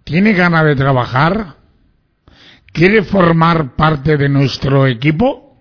[0.05, 1.56] ¿Tienes ganas de trabajar?
[2.77, 5.57] ¿Quieres formar parte de nuestro equipo?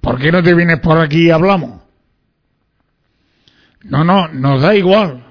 [0.00, 1.80] ¿Por qué no te vienes por aquí y hablamos?
[3.84, 5.24] No, no, nos da igual.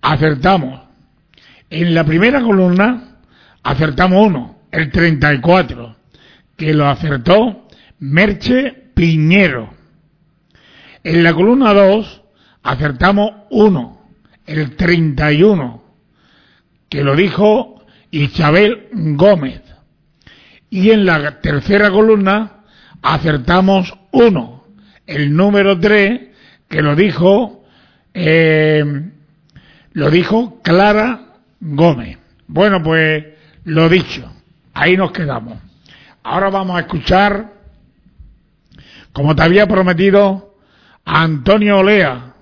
[0.00, 0.80] acertamos.
[1.70, 3.18] En la primera columna
[3.62, 5.96] acertamos uno, el 34,
[6.58, 7.68] que lo acertó
[8.00, 9.72] Merche Piñero.
[11.04, 12.22] En la columna 2
[12.64, 14.02] acertamos uno,
[14.44, 15.82] el 31,
[16.90, 17.80] que lo dijo
[18.10, 19.62] Isabel Gómez.
[20.68, 22.64] Y en la tercera columna
[23.02, 24.64] acertamos uno,
[25.06, 26.20] el número 3,
[26.68, 27.64] que lo dijo,
[28.12, 28.84] eh,
[29.92, 32.18] lo dijo Clara Gómez.
[32.48, 33.24] Bueno, pues
[33.64, 34.30] lo dicho,
[34.74, 35.67] ahí nos quedamos.
[36.22, 37.52] Ahora vamos a escuchar,
[39.12, 40.54] como te había prometido,
[41.04, 42.34] a Antonio Olea,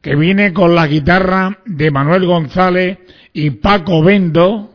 [0.00, 2.98] que viene con la guitarra de Manuel González
[3.32, 4.70] y Paco Bendo,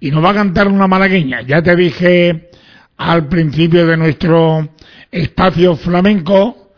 [0.00, 1.42] y nos va a cantar una malagueña.
[1.42, 2.50] Ya te dije
[2.96, 4.68] al principio de nuestro
[5.10, 6.72] espacio flamenco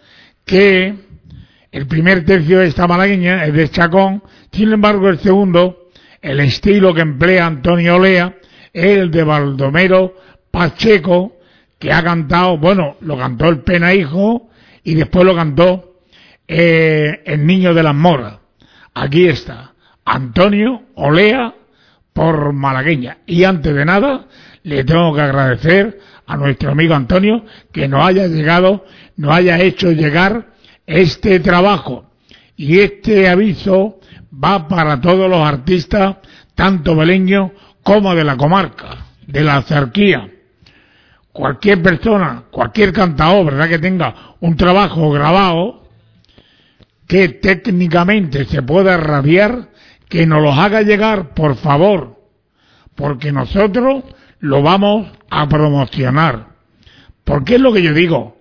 [0.45, 0.95] que
[1.73, 4.23] el primer tercio de esta malagueña es de Chacón,
[4.53, 5.91] sin embargo el segundo,
[6.23, 8.37] el estilo que emplea Antonio Olea,
[8.73, 10.15] es el de Baldomero
[10.57, 11.37] Pacheco,
[11.79, 14.49] que ha cantado, bueno, lo cantó el Pena Hijo
[14.83, 15.97] y después lo cantó
[16.49, 18.39] eh, el Niño de las Moras.
[18.95, 21.53] Aquí está, Antonio Olea
[22.15, 23.19] por malagueña.
[23.27, 24.29] Y antes de nada,
[24.63, 28.87] le tengo que agradecer a nuestro amigo Antonio que nos haya llegado,
[29.19, 30.55] nos haya hecho llegar
[30.87, 32.07] este trabajo.
[32.57, 34.01] Y este aviso
[34.33, 36.17] va para todos los artistas,
[36.55, 37.51] tanto beleños
[37.83, 40.31] como de la comarca, de la cerquía.
[41.37, 43.69] Cualquier persona, cualquier cantador, ¿verdad?
[43.69, 45.83] Que tenga un trabajo grabado,
[47.07, 49.69] que técnicamente se pueda radiar,
[50.09, 52.19] que nos los haga llegar, por favor,
[52.95, 54.05] porque nosotros
[54.41, 56.55] lo vamos a promocionar.
[57.23, 58.39] Porque es lo que yo digo,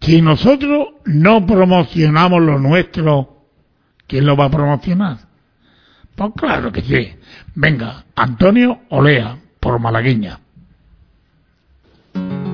[0.00, 3.44] si nosotros no promocionamos lo nuestro,
[4.08, 5.18] ¿quién lo va a promocionar?
[6.16, 7.14] Pues claro que sí.
[7.54, 10.40] Venga, Antonio Olea, por Malagueña.
[12.14, 12.47] thank you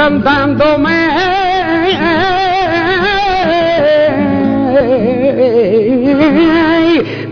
[0.00, 0.96] andándome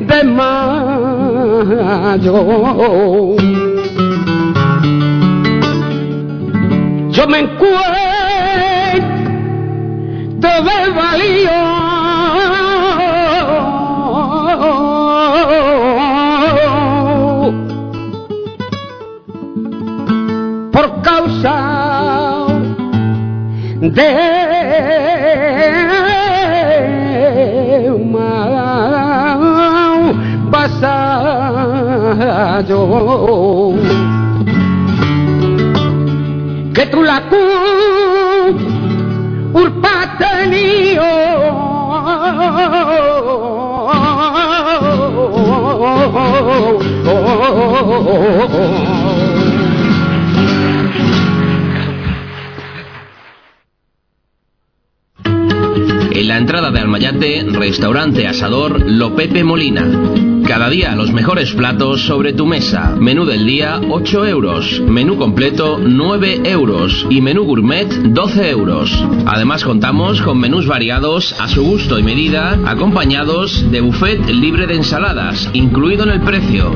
[0.01, 1.07] de mayo.
[7.11, 7.77] Yo me encuentro
[10.41, 11.76] de valío
[23.97, 24.03] de
[27.91, 29.41] un mal
[30.51, 31.63] vasallo
[36.75, 37.23] que tú la
[39.53, 40.27] culpaste
[48.59, 49.16] En
[57.27, 59.91] de Almayate, restaurante asador Lo Pepe Molina.
[60.47, 62.95] Cada día los mejores platos sobre tu mesa.
[62.97, 64.81] Menú del día 8 euros.
[64.87, 67.05] Menú completo 9 euros.
[67.11, 69.05] Y menú gourmet 12 euros.
[69.27, 74.77] Además contamos con menús variados a su gusto y medida, acompañados de buffet libre de
[74.77, 76.73] ensaladas, incluido en el precio.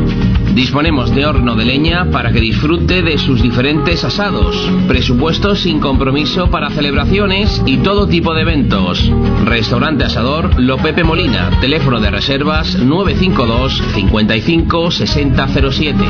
[0.55, 4.57] Disponemos de horno de leña para que disfrute de sus diferentes asados.
[4.89, 9.13] Presupuesto sin compromiso para celebraciones y todo tipo de eventos.
[9.45, 11.51] Restaurante Asador Lo Pepe Molina.
[11.61, 16.05] Teléfono de reservas 952 55 6007.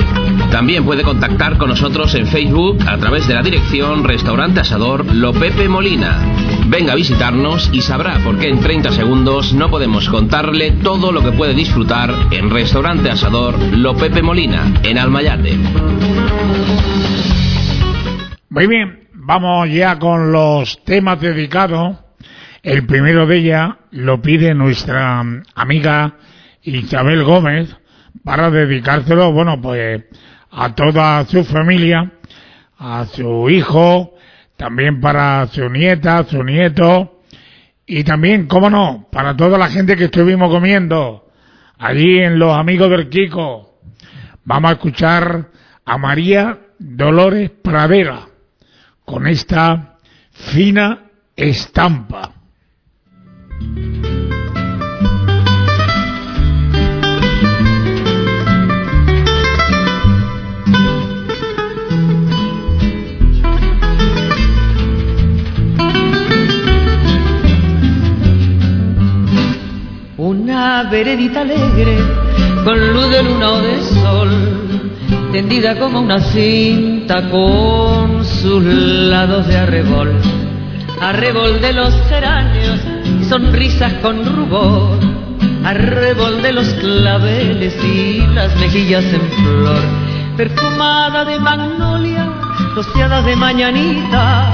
[0.50, 5.32] También puede contactar con nosotros en Facebook a través de la dirección Restaurante Asador Lo
[5.32, 6.22] Pepe Molina.
[6.66, 11.22] Venga a visitarnos y sabrá por qué en 30 segundos no podemos contarle todo lo
[11.22, 15.58] que puede disfrutar en Restaurante Asador Lo Pepe Molina, en Almayate.
[18.50, 22.09] Muy bien, vamos ya con los temas dedicados.
[22.62, 25.24] El primero de ella lo pide nuestra
[25.54, 26.16] amiga
[26.62, 27.74] Isabel Gómez
[28.22, 30.04] para dedicárselo, bueno, pues
[30.50, 32.12] a toda su familia,
[32.78, 34.14] a su hijo,
[34.56, 37.22] también para su nieta, su nieto,
[37.86, 41.30] y también, cómo no, para toda la gente que estuvimos comiendo
[41.78, 43.80] allí en Los Amigos del Kiko.
[44.44, 45.48] Vamos a escuchar
[45.84, 48.26] a María Dolores Pradera
[49.04, 49.96] con esta
[50.30, 52.39] fina estampa.
[70.16, 71.96] Una veredita alegre
[72.64, 74.30] con luz de luna o de sol,
[75.32, 80.12] tendida como una cinta con sus lados de arrebol,
[81.00, 82.80] arrebol de los geranios
[83.20, 84.98] y sonrisas con rubor,
[85.64, 89.80] arrebol de los claveles y las mejillas en flor,
[90.36, 92.28] perfumada de magnolia,
[92.74, 94.52] rociada de mañanita.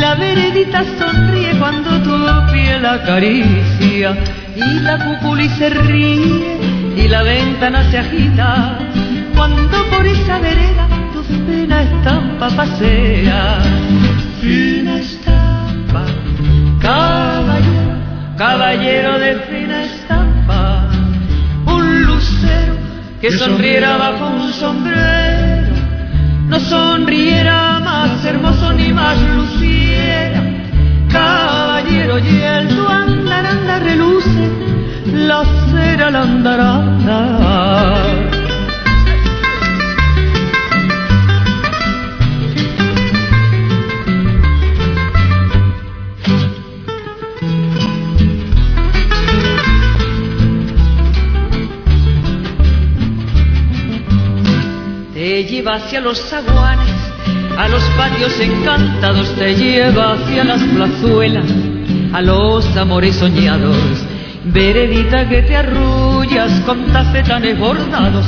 [0.00, 4.16] La veredita sonríe cuando tu piel acaricia
[4.54, 6.58] y la cúpula se ríe
[6.96, 8.78] y la ventana se agita
[9.36, 13.58] cuando por esa vereda tu fina estampa pasea.
[14.40, 15.31] Fina estampa,
[16.82, 17.96] caballero,
[18.36, 20.88] caballero de fina estampa,
[21.66, 22.74] un lucero
[23.20, 25.74] que sonriera bajo un sombrero,
[26.48, 30.42] no sonriera más hermoso ni más luciera.
[31.08, 34.50] Caballero, y el tu andaranda reluce,
[35.12, 38.31] la cera la andaranda.
[55.22, 56.90] Te lleva hacia los zaguanes,
[57.56, 61.44] a los patios encantados, te lleva hacia las plazuelas,
[62.12, 63.76] a los amores soñados.
[64.46, 68.26] Veredita que te arrullas con tafetanes bordados,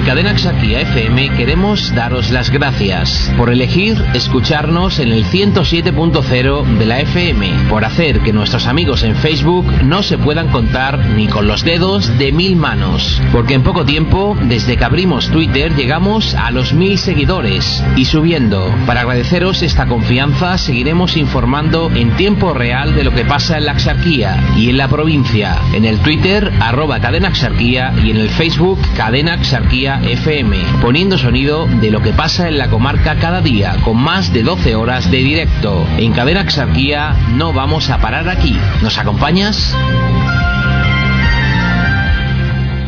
[0.00, 6.86] En Cadena Xaquia FM queremos daros las gracias por elegir escucharnos en el 107.0 de
[6.86, 11.46] la FM, por hacer que nuestros amigos en Facebook no se puedan contar ni con
[11.46, 16.50] los dedos de mil manos, porque en poco tiempo, desde que abrimos Twitter, llegamos a
[16.50, 18.74] los mil seguidores y subiendo.
[18.86, 23.72] Para agradeceros esta confianza, seguiremos informando en tiempo real de lo que pasa en la
[23.72, 28.80] Axarquía y en la provincia, en el Twitter arroba Cadena Axarquía y en el Facebook
[28.96, 33.96] Cadena Axarquía FM, poniendo sonido de lo que pasa en la comarca cada día, con
[33.96, 35.84] más de 12 horas de directo.
[35.98, 38.56] En Cadena Axarquía no vamos a parar aquí.
[38.82, 39.76] ¿Nos acompañas?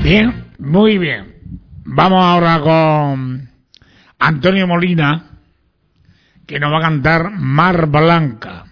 [0.04, 1.34] Bien, muy bien.
[1.84, 3.48] Vamos ahora con
[4.20, 5.24] Antonio Molina,
[6.46, 8.66] que nos va a cantar Mar Blanca.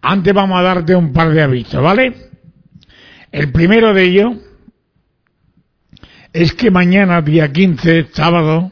[0.00, 2.14] Antes vamos a darte un par de avisos, ¿vale?
[3.30, 4.32] El primero de ellos
[6.38, 8.70] es que mañana, día 15, sábado,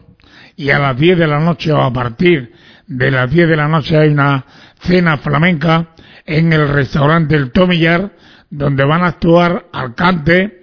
[0.54, 2.52] y a las 10 de la noche o a partir
[2.86, 4.44] de las 10 de la noche hay una
[4.78, 5.88] cena flamenca
[6.24, 8.12] en el restaurante El Tomillar,
[8.50, 10.62] donde van a actuar Alcante,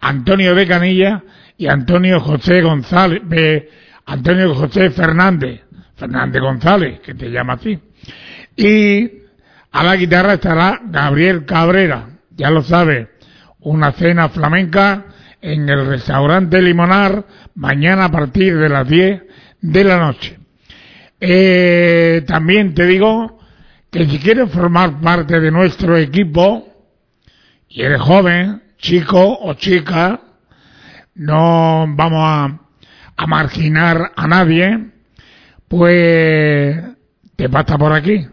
[0.00, 1.22] Antonio de Canilla
[1.56, 3.22] y Antonio José González,
[4.04, 5.60] Antonio José Fernández,
[5.94, 7.78] Fernández González, que te llama así.
[8.56, 9.08] Y
[9.70, 13.08] a la guitarra estará Gabriel Cabrera, ya lo sabe,
[13.60, 15.04] una cena flamenca
[15.40, 17.24] en el restaurante Limonar
[17.54, 19.22] mañana a partir de las 10
[19.60, 20.38] de la noche.
[21.20, 23.38] Eh, también te digo
[23.90, 26.68] que si quieres formar parte de nuestro equipo
[27.68, 30.20] y eres joven, chico o chica,
[31.14, 32.60] no vamos a,
[33.16, 34.90] a marginar a nadie,
[35.66, 36.76] pues
[37.36, 38.26] te pasa por aquí,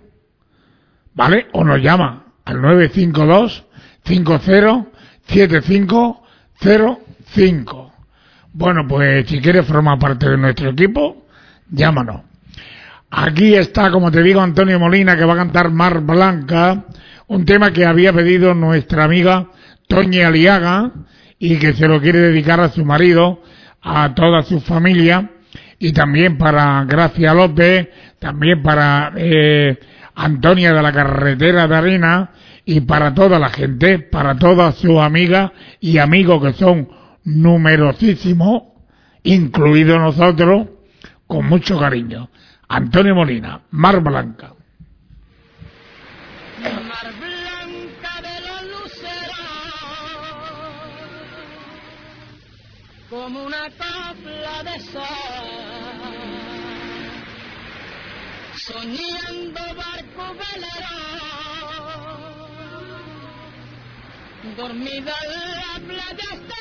[1.13, 1.47] ¿vale?
[1.53, 3.65] O nos llama al 952
[4.03, 4.85] 50
[5.27, 6.24] 75
[6.59, 7.93] 05.
[8.53, 11.25] Bueno, pues si quieres formar parte de nuestro equipo,
[11.69, 12.21] llámanos.
[13.11, 16.85] Aquí está, como te digo, Antonio Molina, que va a cantar Mar Blanca,
[17.27, 19.47] un tema que había pedido nuestra amiga
[19.87, 20.91] Toña Aliaga
[21.39, 23.41] y que se lo quiere dedicar a su marido,
[23.81, 25.29] a toda su familia
[25.79, 29.77] y también para Gracia López, también para eh,
[30.15, 32.29] Antonia de la Carretera de Arena
[32.65, 36.89] y para toda la gente, para todas sus amigas y amigos que son
[37.23, 38.63] numerosísimos,
[39.23, 40.67] incluidos nosotros,
[41.27, 42.29] con mucho cariño.
[42.67, 44.53] Antonio Molina, Mar Blanca.
[46.63, 49.43] Mar blanca de la lucera,
[53.09, 55.03] como una copla de sol,
[58.55, 61.44] soñando barco velero,
[64.53, 66.55] dormida en la playa está.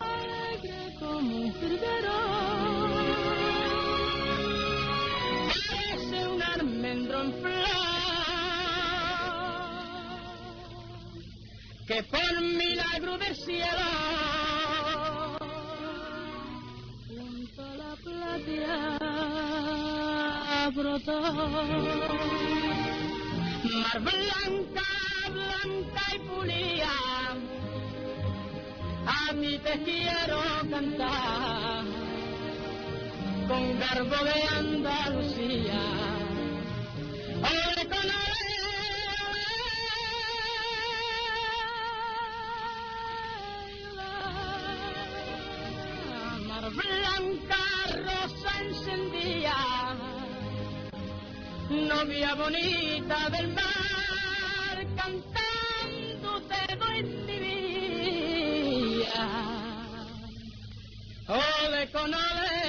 [0.00, 2.18] alegre Como un jilguero
[5.68, 7.64] parece un almendro en flor
[11.86, 13.88] que por milagro del cielo
[17.08, 18.98] junto a la playa
[20.74, 22.43] brotó
[23.64, 24.82] mar blanca,
[25.30, 27.24] blanca y pulía
[29.06, 31.84] a mí te quiero cantar
[33.48, 35.82] con garbo de Andalucía.
[37.38, 38.06] Ole con
[46.48, 47.62] mar blanca,
[48.06, 49.56] rosa encendida,
[51.70, 57.38] novia bonita del mar, cantando te doy mi
[58.98, 59.24] vida.
[61.28, 62.63] Ole con ole,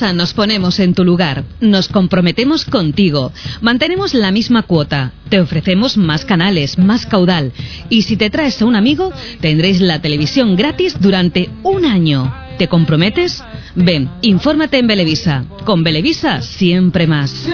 [0.00, 6.24] Nos ponemos en tu lugar, nos comprometemos contigo, mantenemos la misma cuota, te ofrecemos más
[6.24, 7.52] canales, más caudal
[7.90, 12.32] y si te traes a un amigo tendréis la televisión gratis durante un año.
[12.58, 13.42] ¿Te comprometes?
[13.74, 15.44] Ven, infórmate en Belevisa.
[15.64, 17.48] Con Belevisa siempre más.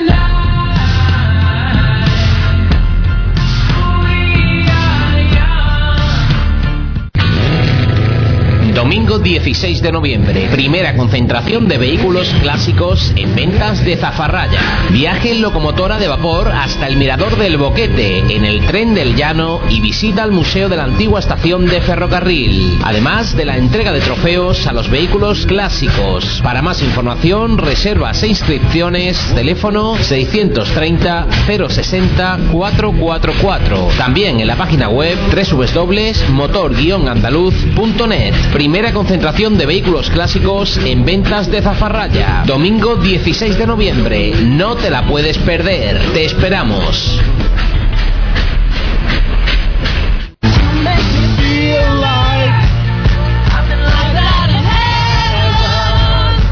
[8.94, 14.86] Domingo 16 de noviembre, primera concentración de vehículos clásicos en ventas de Zafarraya.
[14.90, 19.62] Viaje en locomotora de vapor hasta el Mirador del Boquete, en el tren del Llano
[19.68, 22.78] y visita al Museo de la Antigua Estación de Ferrocarril.
[22.84, 26.40] Además de la entrega de trofeos a los vehículos clásicos.
[26.44, 31.26] Para más información, reservas e inscripciones, teléfono 630
[31.68, 33.88] 060 444.
[33.98, 38.34] También en la página web www.motor-andaluz.net.
[38.52, 42.42] Primera concentración de vehículos clásicos en ventas de Zafarraya.
[42.46, 44.32] Domingo 16 de noviembre.
[44.42, 46.00] No te la puedes perder.
[46.12, 47.20] Te esperamos.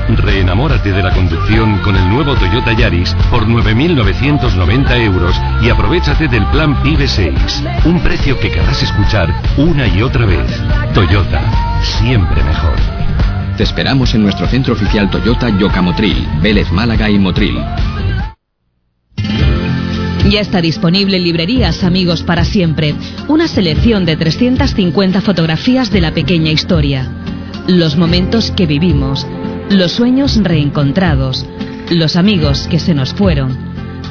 [0.09, 6.47] Reenamórate de la conducción con el nuevo Toyota Yaris por 9.990 euros y aprovechate del
[6.47, 7.65] plan PIBE 6.
[7.87, 10.47] Un precio que querrás escuchar una y otra vez.
[10.95, 12.77] Toyota, siempre mejor.
[13.57, 17.59] Te esperamos en nuestro centro oficial Toyota Yocamotril, Vélez Málaga y Motril.
[20.31, 22.95] Ya está disponible en librerías Amigos para Siempre,
[23.29, 27.09] una selección de 350 fotografías de la pequeña historia.
[27.67, 29.27] Los momentos que vivimos,
[29.69, 31.45] los sueños reencontrados,
[31.91, 33.57] los amigos que se nos fueron,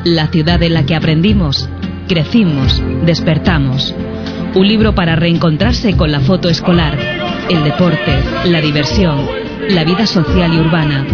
[0.03, 1.69] la ciudad en la que aprendimos,
[2.07, 3.95] crecimos, despertamos.
[4.53, 7.20] Un libro para reencontrarse con la foto escolar,
[7.51, 9.27] el deporte, la diversión,
[9.69, 11.05] la vida social y urbana.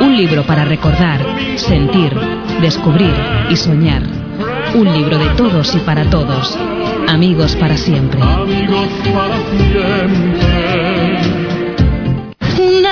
[0.00, 1.20] Un libro para recordar,
[1.56, 2.12] sentir,
[2.60, 3.12] descubrir
[3.48, 4.02] y soñar.
[4.74, 6.56] Un libro de todos y para todos.
[7.08, 8.20] Amigos para siempre.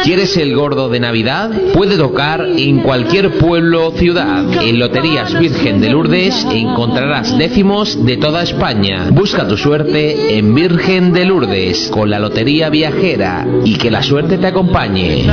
[0.08, 1.50] ¿Quieres el gordo de Navidad?
[1.74, 4.42] Puede tocar en cualquier pueblo o ciudad.
[4.64, 9.10] En Loterías Virgen de Lourdes encontrarás décimos de toda España.
[9.10, 14.38] Busca tu suerte en Virgen de Lourdes con la Lotería Viajera y que la suerte
[14.38, 15.26] te acompañe.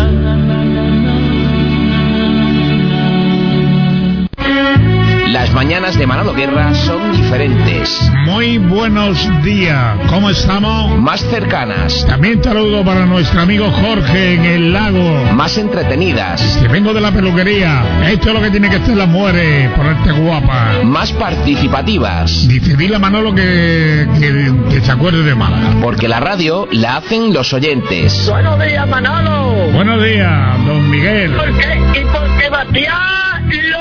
[5.55, 8.11] Mañanas de Manolo Guerra son diferentes.
[8.25, 10.99] Muy buenos días, ¿cómo estamos?
[10.99, 12.05] Más cercanas.
[12.05, 15.23] También saludo para nuestro amigo Jorge en el lago.
[15.33, 16.59] Más entretenidas.
[16.61, 17.83] Que vengo de la peluquería.
[18.11, 20.83] Esto es lo que tiene que hacer las mujeres, ponerte guapa.
[20.83, 22.49] Más participativas.
[22.49, 25.69] Dice, dile a Manolo que, que, que se acuerde de Málaga.
[25.81, 28.29] Porque la radio la hacen los oyentes.
[28.29, 29.71] Buenos días, Manolo.
[29.71, 31.31] Buenos días, don Miguel.
[31.31, 32.01] ¿Por qué?
[32.01, 33.25] Y porque Bastián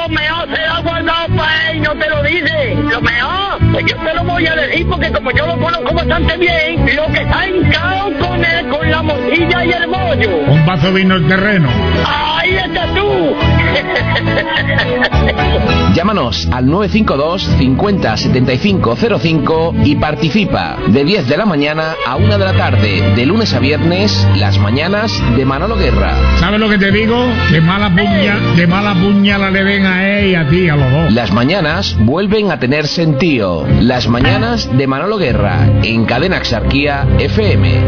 [0.05, 2.75] lo mejor se ha guardado para él, no te lo dice.
[2.75, 6.37] Lo mejor, pues yo te lo voy a decir porque como yo lo conozco bastante
[6.37, 10.37] bien, lo que está hincado con él, con la morcilla y el bollo.
[10.47, 11.69] Un vaso de vino el terreno.
[12.07, 13.05] Ahí estás tú.
[15.95, 22.39] Llámanos al 952 50 75 05 y participa de 10 de la mañana a 1
[22.39, 26.15] de la tarde, de lunes a viernes, las mañanas de Manolo Guerra.
[26.39, 27.17] ¿Sabes lo que te digo?
[27.49, 30.91] Que mala puña, que mala puñala le ven a él y a ti, a los
[30.91, 31.13] dos.
[31.13, 33.64] Las mañanas vuelven a tener sentido.
[33.81, 37.83] Las mañanas de Manolo Guerra en Cadena Exarquía FM.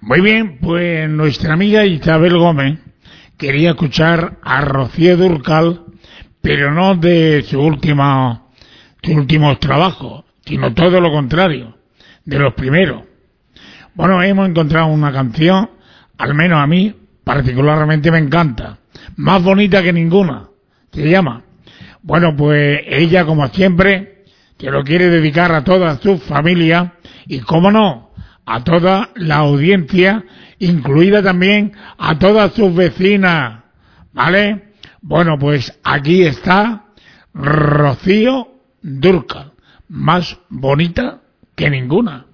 [0.00, 2.78] Muy bien, pues nuestra amiga Isabel Gómez
[3.36, 5.82] quería escuchar a Rocío Durcal,
[6.40, 8.44] pero no de su última,
[9.02, 11.76] sus últimos trabajos, sino todo lo contrario,
[12.24, 13.02] de los primeros.
[13.94, 15.70] Bueno, hemos encontrado una canción,
[16.18, 16.94] al menos a mí,
[17.24, 18.78] particularmente me encanta,
[19.16, 20.48] más bonita que ninguna,
[20.92, 21.45] se llama.
[22.06, 24.26] Bueno, pues ella, como siempre,
[24.56, 26.94] que lo quiere dedicar a toda su familia
[27.26, 28.10] y, cómo no,
[28.46, 30.24] a toda la audiencia,
[30.60, 33.64] incluida también a todas sus vecinas,
[34.12, 34.68] ¿vale?
[35.02, 36.84] Bueno, pues aquí está
[37.34, 38.52] Rocío
[38.82, 39.50] Durcal,
[39.88, 41.22] más bonita
[41.56, 42.26] que ninguna.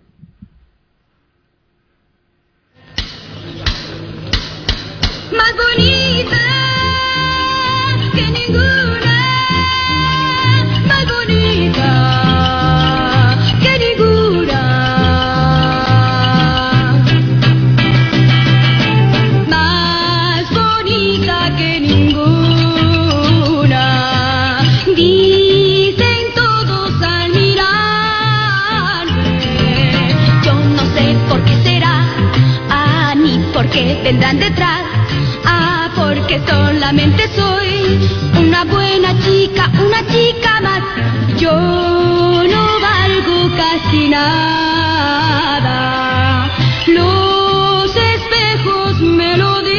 [5.33, 6.52] más bonita
[34.03, 34.83] vendrán detrás.
[35.45, 37.99] Ah, porque solamente soy
[38.39, 40.83] una buena chica, una chica más.
[41.39, 45.79] Yo no valgo casi nada.
[46.87, 49.73] Los espejos me lo dicen.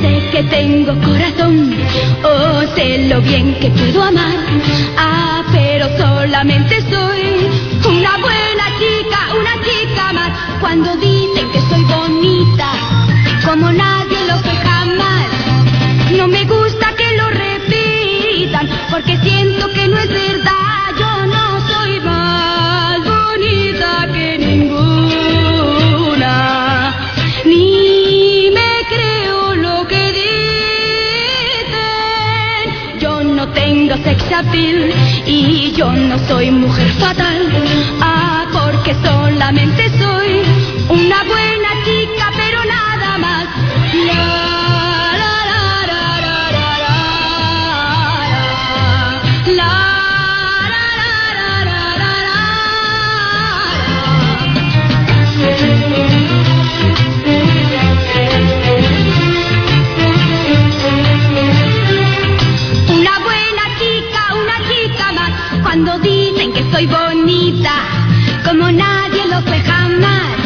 [0.00, 1.74] Sé que tengo corazón,
[2.24, 4.38] oh, sé lo bien que puedo amar.
[4.98, 7.48] Ah, pero solamente soy
[7.86, 10.30] una buena chica, una chica más.
[10.60, 11.13] Cuando dicen
[18.94, 20.94] porque siento que no es verdad.
[20.96, 25.74] Yo no soy más bonita que ninguna,
[27.44, 30.12] ni me creo lo que
[31.72, 31.90] dicen.
[33.00, 34.94] Yo no tengo sex appeal
[35.26, 37.50] y yo no soy mujer fatal.
[38.00, 40.42] Ah, porque solamente soy
[40.88, 41.43] una buena
[65.74, 67.72] Cuando dicen que soy bonita,
[68.44, 70.36] como nadie lo fue jamás.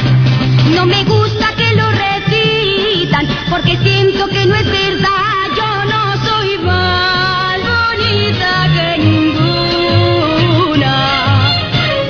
[0.74, 5.50] No me gusta que lo repitan, porque siento que no es verdad.
[5.54, 10.94] Yo no soy más bonita que ninguna.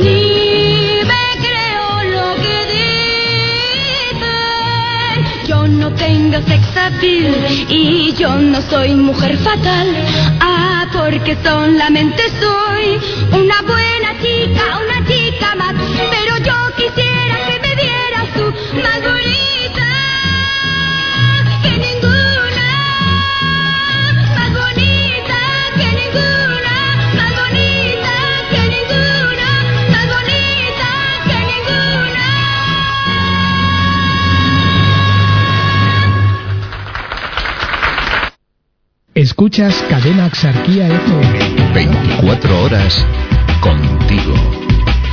[0.01, 2.57] Ni me creo lo que
[4.12, 4.28] dicen.
[5.49, 7.35] Yo no tengo sex appeal
[7.69, 9.89] y yo no soy mujer fatal.
[10.39, 15.75] Ah, porque solamente soy una buena chica, una chica más.
[16.11, 18.45] Pero yo quisiera que me vieras tú
[18.77, 19.89] más bonita
[21.63, 22.69] que ninguna.
[24.37, 25.41] Más bonita
[25.77, 26.75] que ninguna.
[27.17, 28.15] Más bonita
[28.51, 29.49] que ninguna.
[29.91, 30.89] Más bonita
[31.27, 32.27] que ninguna.
[39.15, 41.57] Escuchas Cadena Axarquía FM.
[41.74, 43.07] 24 horas
[43.61, 44.35] contigo.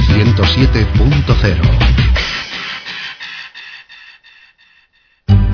[0.08, 1.95] 107.0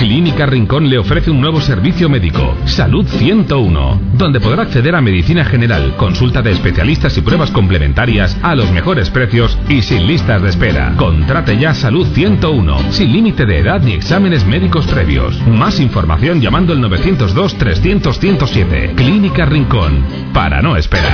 [0.02, 5.46] Clínica Rincón le ofrece un nuevo servicio médico, Salud 101, donde podrá acceder a medicina
[5.46, 10.50] general, consulta de especialistas y pruebas complementarias a los mejores precios y sin listas de
[10.50, 10.96] espera.
[10.98, 15.40] Contrate ya Salud 101, sin límite de edad ni exámenes médicos previos.
[15.46, 18.96] Más información llamando al 902-300-107.
[18.96, 20.04] Clínica Rincón,
[20.34, 21.12] para no esperar.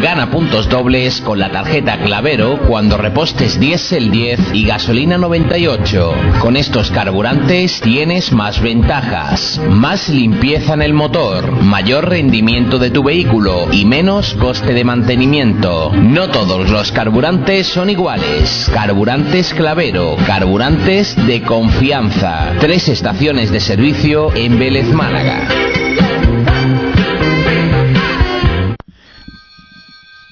[0.00, 6.14] Gana puntos dobles con la tarjeta Clavero cuando repostes diésel 10 y gasolina 98.
[6.40, 13.02] Con estos carburantes tienes más ventajas, más limpieza en el motor, mayor rendimiento de tu
[13.02, 15.92] vehículo y menos coste de mantenimiento.
[15.94, 18.70] No todos los carburantes son iguales.
[18.74, 22.52] Carburantes Clavero, carburantes de confianza.
[22.60, 25.48] Tres estaciones de servicio en Vélez Málaga.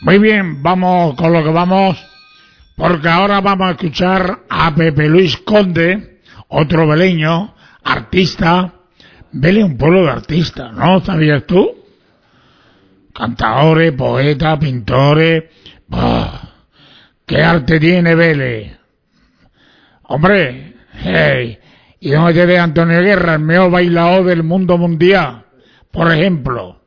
[0.03, 2.03] Muy bien, vamos con lo que vamos,
[2.75, 6.10] porque ahora vamos a escuchar a Pepe Luis Conde,
[6.51, 8.75] otro veleño, artista.
[9.33, 11.01] Vele un pueblo de artistas, ¿no?
[11.01, 11.71] ¿Sabías tú?
[13.15, 15.45] Cantadores, poetas, pintores.
[15.89, 16.51] Bah,
[17.27, 18.77] ¿Qué arte tiene Vélez?
[20.03, 20.75] Hombre,
[21.05, 21.59] hey,
[22.01, 25.45] ¿y dónde te ve Antonio Guerra, el mejor bailador del mundo mundial?
[25.93, 26.81] Por ejemplo.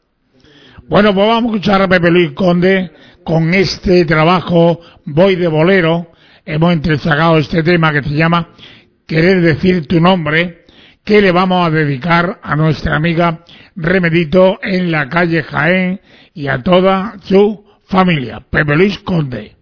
[0.90, 2.92] Bueno, pues vamos a escuchar a Pepe Luis Conde
[3.24, 6.12] con este trabajo Voy de Bolero.
[6.46, 8.50] Hemos entresacado este tema que se llama
[9.08, 10.66] Querer decir tu nombre,
[11.04, 13.44] que le vamos a dedicar a nuestra amiga
[13.76, 16.00] Remedito en la calle Jaén
[16.34, 18.42] y a toda su familia.
[18.50, 19.56] Pepe Luis Conde.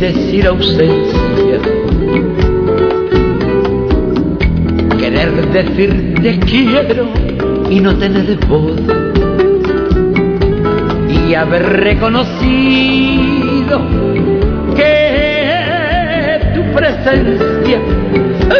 [0.00, 1.58] Decir ausencia.
[4.98, 7.06] Querer decir te quiero
[7.68, 8.80] y no tener voz.
[11.28, 13.80] Y haber reconocido
[14.74, 17.78] que tu presencia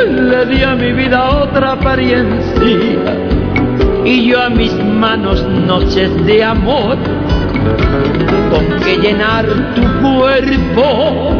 [0.06, 2.78] le dio a mi vida otra apariencia.
[4.04, 6.96] Y yo a mis manos noches de amor
[8.50, 11.30] con que llenar tu cuerpo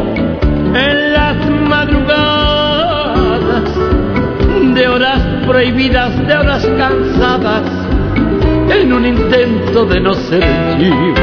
[0.73, 1.35] en las
[1.67, 2.91] madrugadas
[4.73, 7.63] de horas prohibidas, de horas cansadas,
[8.69, 10.43] en un intento de no ser
[10.77, 11.13] chivo.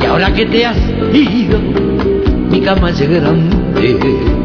[0.00, 0.78] Y ahora que te has
[1.12, 1.58] ido,
[2.50, 4.35] mi cama es grande.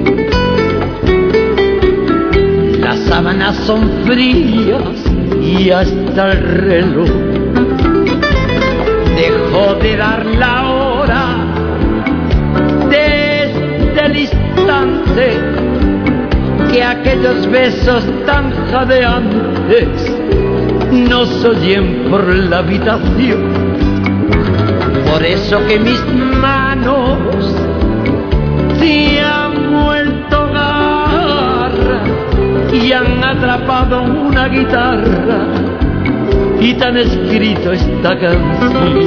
[3.66, 5.04] Son frías
[5.42, 7.10] y hasta el reloj
[9.16, 11.26] dejó de dar la hora
[12.90, 15.40] desde el instante
[16.72, 19.88] que aquellos besos tan jadeantes
[20.92, 23.52] nos oyen por la habitación.
[25.12, 27.18] Por eso que mis manos
[32.74, 35.48] y han atrapado una guitarra
[36.60, 39.06] y tan escrito esta canción.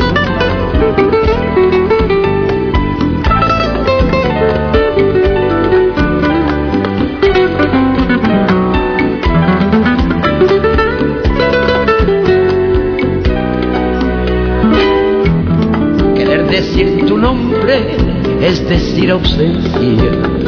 [16.14, 17.96] Querer decir tu nombre
[18.42, 20.43] es decir ausencia.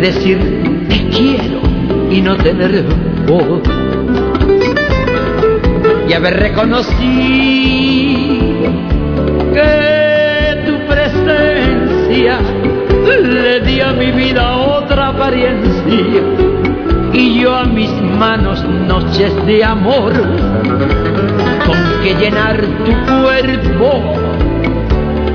[0.00, 0.38] Decir
[0.88, 1.60] te quiero
[2.10, 2.84] y no tener
[3.26, 3.60] voz.
[6.08, 6.90] Y haber reconocido
[9.54, 12.38] que tu presencia
[13.22, 16.22] le dio a mi vida otra apariencia.
[17.12, 24.14] Y yo a mis manos noches de amor con que llenar tu cuerpo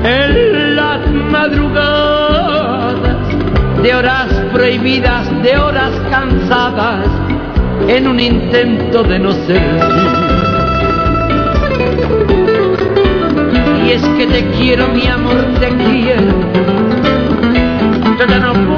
[0.02, 2.45] en las madrugadas
[3.82, 7.06] de horas prohibidas, de horas cansadas,
[7.88, 9.78] en un intento de no ser.
[13.84, 16.32] Y es que te quiero, mi amor, te quiero.
[18.18, 18.75] Yo ya no puedo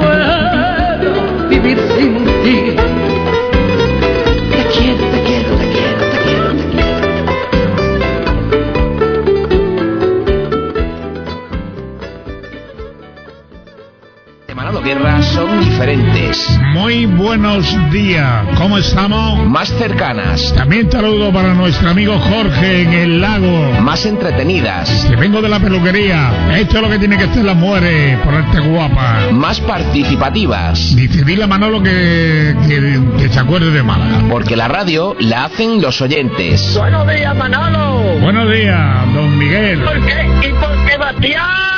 [15.79, 16.59] diferentes.
[16.73, 19.47] Muy buenos días, ¿cómo estamos?
[19.47, 20.53] Más cercanas.
[20.53, 23.71] También saludo para nuestro amigo Jorge en el lago.
[23.79, 25.05] Más entretenidas.
[25.09, 26.31] Que vengo de la peluquería.
[26.57, 29.31] Esto es lo que tiene que hacer las mujeres, ponerte guapa.
[29.31, 30.97] Más participativas.
[30.97, 34.27] Dice, dile a Manolo que, que, que se acuerde de Málaga.
[34.29, 36.77] Porque la radio la hacen los oyentes.
[36.77, 38.19] Buenos días, Manolo.
[38.19, 39.79] Buenos días, don Miguel.
[39.79, 40.27] ¿Por qué?
[40.45, 41.69] Y porque Bastián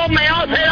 [0.00, 0.62] lo mejor se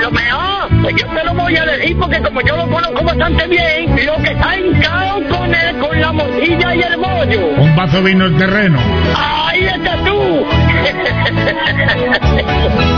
[0.00, 0.68] Lo mejor.
[0.82, 4.16] Pues yo te lo voy a decir porque como yo lo conozco bastante bien, lo
[4.22, 7.46] que está hincado con, el, con la morcilla y el bollo.
[7.58, 8.78] Un vaso vino el terreno.
[9.16, 10.46] Ahí estás tú.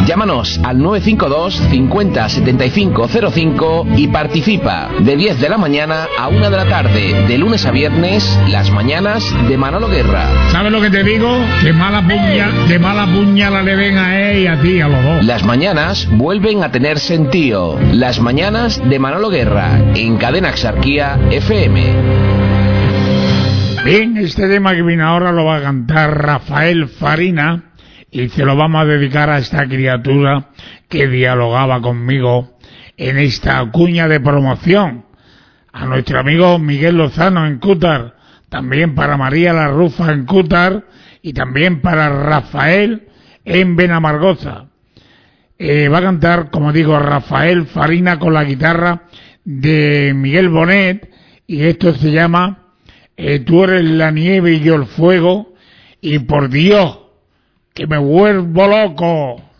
[0.06, 6.51] Llámanos al 952 50 75 05 y participa de 10 de la mañana a 1
[6.51, 10.28] de la tarde, de lunes a viernes, las mañanas de Manolo Guerra.
[10.51, 11.28] ¿Sabes lo que te digo?
[11.62, 15.05] Que mala puña, que mala puñala le ven a él y a ti, a los
[15.05, 15.24] dos.
[15.24, 17.78] Las mañanas vuelven a tener sentido.
[17.93, 21.94] Las mañanas de Manolo Guerra en Cadena Exarquía FM.
[23.85, 27.72] Bien, este tema que viene ahora lo va a cantar Rafael Farina
[28.12, 30.51] y se lo vamos a dedicar a esta criatura
[30.89, 32.59] que dialogaba conmigo
[32.98, 35.06] en esta cuña de promoción.
[35.72, 38.14] A nuestro amigo Miguel Lozano en Cútar,
[38.51, 40.84] también para María La Rufa en Cútar
[41.22, 43.09] y también para Rafael
[43.47, 44.66] en Benamargoza.
[45.59, 49.05] eh, va a cantar, como digo, Rafael Farina con la guitarra
[49.43, 51.10] de Miguel Bonet
[51.47, 52.74] y esto se llama
[53.16, 55.55] eh, Tú eres la nieve y yo el fuego
[56.02, 57.02] y por Dios
[57.74, 59.52] que me vuelvo loco.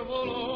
[0.00, 0.54] oh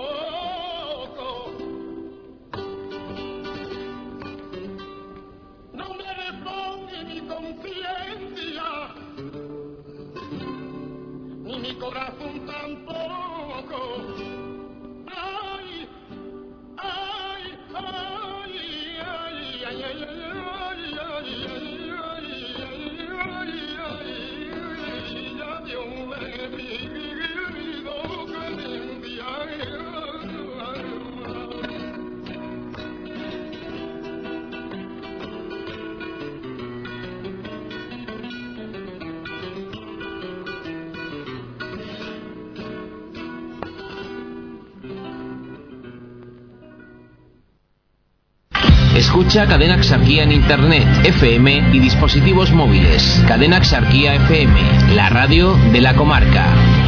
[49.12, 53.22] Escucha Cadena Exarquía en Internet, FM y dispositivos móviles.
[53.28, 56.81] Cadena Exarquía FM, la radio de la comarca.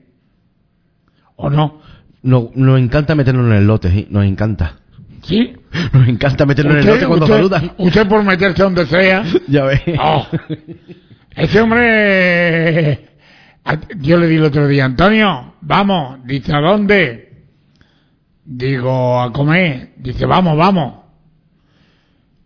[1.35, 1.81] ¿O no?
[2.23, 4.07] No- Nos encanta meternos en el lote, ¿sí?
[4.09, 4.77] nos encanta.
[5.23, 5.53] ¿Sí?
[5.93, 7.71] Nos encanta meternos en el lote cuando usted, saludan.
[7.77, 9.23] usted por meterse donde sea.
[9.47, 9.81] Ya ves.
[9.99, 10.27] Oh.
[11.35, 13.07] Ese hombre.
[13.99, 16.19] Yo le di el otro día, Antonio, vamos.
[16.25, 17.43] Dice, ¿a dónde?
[18.45, 19.93] Digo, a comer.
[19.97, 21.03] Dice, vamos, vamos.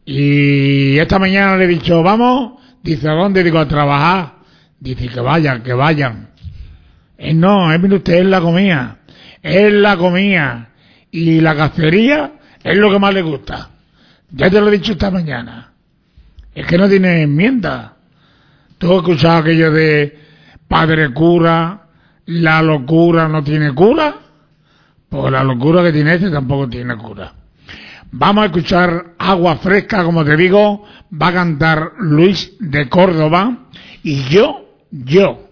[0.06, 2.54] Y esta mañana le he dicho, vamos.
[2.84, 3.44] Dice, ¿a dónde?
[3.44, 4.34] Digo, a trabajar.
[4.80, 6.30] Dice, que vayan, que vayan.
[7.18, 8.98] Eh, no, es mire usted, es la comida.
[9.42, 10.70] Es la comida.
[11.12, 12.34] Y la cacería
[12.64, 13.70] es lo que más le gusta.
[14.32, 15.74] Ya te lo he dicho esta mañana.
[16.56, 17.94] Es que no tiene enmienda.
[18.78, 20.20] ¿Tú has escuchado aquello de
[20.68, 21.88] padre cura,
[22.26, 24.16] la locura no tiene cura?
[25.08, 27.34] Pues la locura que tiene este tampoco tiene cura.
[28.14, 33.70] Vamos a escuchar Agua Fresca, como te digo, va a cantar Luis de Córdoba
[34.04, 35.50] y yo, yo,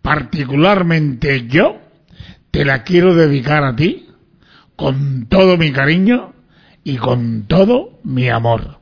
[0.00, 1.76] particularmente yo,
[2.50, 4.08] te la quiero dedicar a ti
[4.74, 6.32] con todo mi cariño
[6.82, 8.77] y con todo mi amor.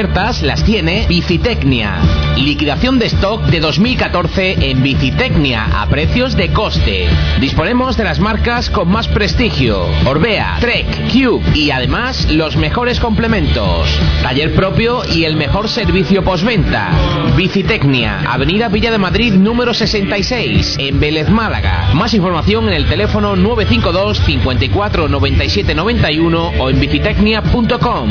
[0.00, 1.98] Las tiene Bicitecnia.
[2.38, 7.06] Liquidación de stock de 2014 en Bicitecnia a precios de coste.
[7.38, 13.88] Disponemos de las marcas con más prestigio: Orbea, Trek, Cube y además los mejores complementos.
[14.22, 16.92] Taller propio y el mejor servicio postventa.
[17.36, 21.90] Bicitecnia, Avenida Villa de Madrid número 66, en Vélez Málaga.
[21.92, 28.10] Más información en el teléfono 952 54 97 91 o en bicitecnia.com.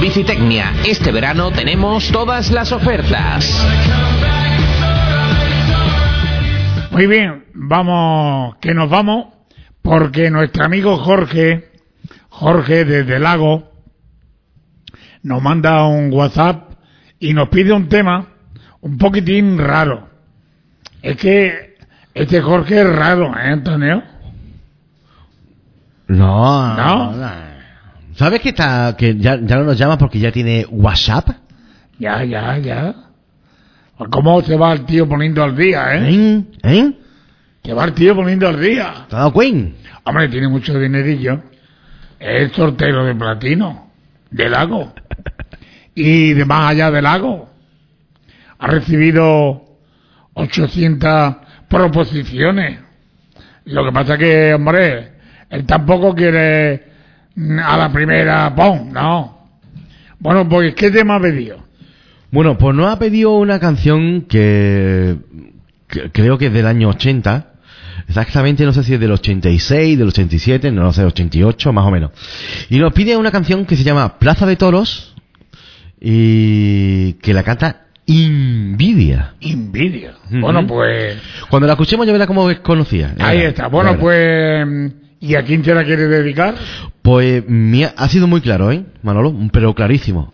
[0.00, 3.44] Bicitecnia, este verano tenemos todas las ofertas.
[6.90, 9.26] Muy bien, vamos, que nos vamos,
[9.82, 11.70] porque nuestro amigo Jorge,
[12.28, 13.72] Jorge desde Lago,
[15.22, 16.72] nos manda un WhatsApp
[17.18, 18.28] y nos pide un tema
[18.80, 20.08] un poquitín raro.
[21.02, 21.76] Es que
[22.14, 24.02] este Jorge es raro, ¿eh, Antonio?
[26.08, 27.47] No, ¿No?
[28.18, 31.28] ¿Sabes que está que ya, ya no nos llama porque ya tiene WhatsApp?
[32.00, 32.94] Ya, ya, ya.
[33.96, 36.10] Pues ¿Cómo se va el tío poniendo al día, eh?
[36.12, 36.44] ¿Eh?
[36.64, 36.92] ¿Eh?
[37.62, 39.06] Se va el tío poniendo al día.
[39.08, 39.76] ¿Te dado cuenta?
[40.02, 41.44] Hombre, tiene mucho dinerillo.
[42.18, 43.92] Es sortero de platino,
[44.30, 44.92] del lago.
[45.94, 47.50] Y de más allá del lago.
[48.58, 49.64] Ha recibido
[50.34, 51.36] 800
[51.68, 52.80] proposiciones.
[53.64, 55.12] Lo que pasa que, hombre,
[55.50, 56.87] él tampoco quiere
[57.64, 58.92] a la primera, ¡pum!
[58.92, 59.48] No.
[60.18, 61.58] Bueno, pues, ¿qué tema ha pedido?
[62.30, 65.16] Bueno, pues nos ha pedido una canción que,
[65.88, 67.52] que creo que es del año 80.
[68.08, 71.90] Exactamente, no sé si es del 86, del 87, no lo sé, 88, más o
[71.90, 72.10] menos.
[72.70, 75.14] Y nos pide una canción que se llama Plaza de Toros
[76.00, 79.34] y que la canta Invidia.
[79.40, 80.14] Invidia.
[80.30, 81.18] Bueno, pues,
[81.50, 83.14] Cuando la escuchemos ya verá cómo es conocida.
[83.18, 83.68] Ya ahí está.
[83.68, 84.66] Bueno, pues,
[85.20, 86.54] ¿y a quién se la quiere dedicar?
[87.02, 89.34] Pues me ha, sido muy claro, ¿eh, Manolo?
[89.52, 90.32] Pero clarísimo.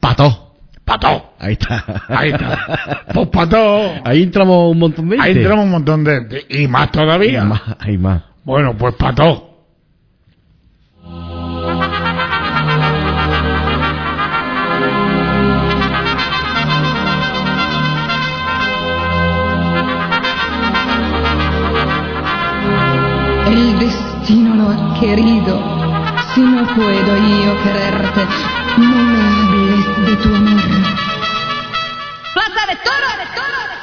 [0.00, 0.54] Pato.
[0.84, 1.34] Pato.
[1.38, 2.02] Ahí está.
[2.08, 3.04] Ahí está.
[3.14, 3.92] Pues pato.
[4.04, 5.40] Ahí entramos un montón de Ahí gente.
[5.42, 6.46] entramos un montón de gente.
[6.48, 7.42] Y más todavía.
[7.42, 8.22] Hay más, hay más.
[8.44, 9.53] Bueno, pues pato.
[24.24, 25.60] Destino lo ha querido.
[26.34, 28.26] Si no puedo yo quererte,
[28.78, 29.20] no me
[30.06, 30.62] de tu amor.
[32.32, 33.06] Plaza de Toro.
[33.36, 33.73] Ah!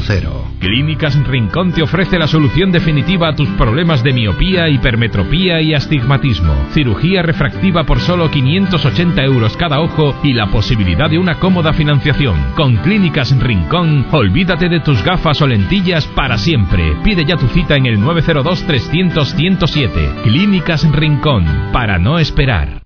[0.00, 0.43] 107.0
[0.84, 6.54] Clínicas Rincón te ofrece la solución definitiva a tus problemas de miopía, hipermetropía y astigmatismo.
[6.74, 12.36] Cirugía refractiva por solo 580 euros cada ojo y la posibilidad de una cómoda financiación.
[12.54, 16.98] Con Clínicas Rincón, olvídate de tus gafas o lentillas para siempre.
[17.02, 20.10] Pide ya tu cita en el 902 300 107.
[20.24, 22.84] Clínicas Rincón, para no esperar.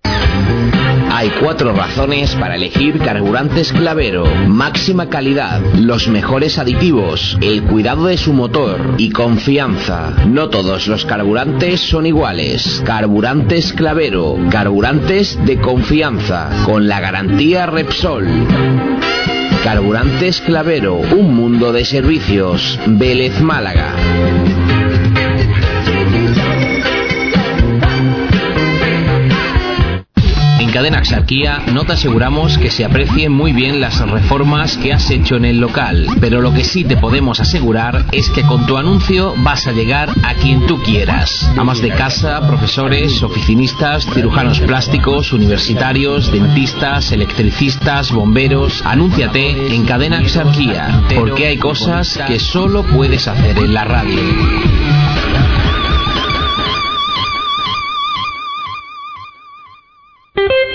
[1.11, 4.25] Hay cuatro razones para elegir carburantes Clavero.
[4.47, 10.13] Máxima calidad, los mejores aditivos, el cuidado de su motor y confianza.
[10.27, 12.83] No todos los carburantes son iguales.
[12.85, 18.29] Carburantes Clavero, carburantes de confianza, con la garantía Repsol.
[19.65, 22.79] Carburantes Clavero, un mundo de servicios.
[22.87, 23.95] Vélez Málaga.
[30.79, 35.35] Cadena Axarquía no te aseguramos que se aprecien muy bien las reformas que has hecho
[35.35, 39.35] en el local, pero lo que sí te podemos asegurar es que con tu anuncio
[39.39, 41.51] vas a llegar a quien tú quieras.
[41.57, 48.81] Amas de casa, profesores, oficinistas, cirujanos plásticos, universitarios, dentistas, electricistas, bomberos.
[48.87, 54.21] Anúnciate en Cadena Axarquía, porque hay cosas que solo puedes hacer en la radio.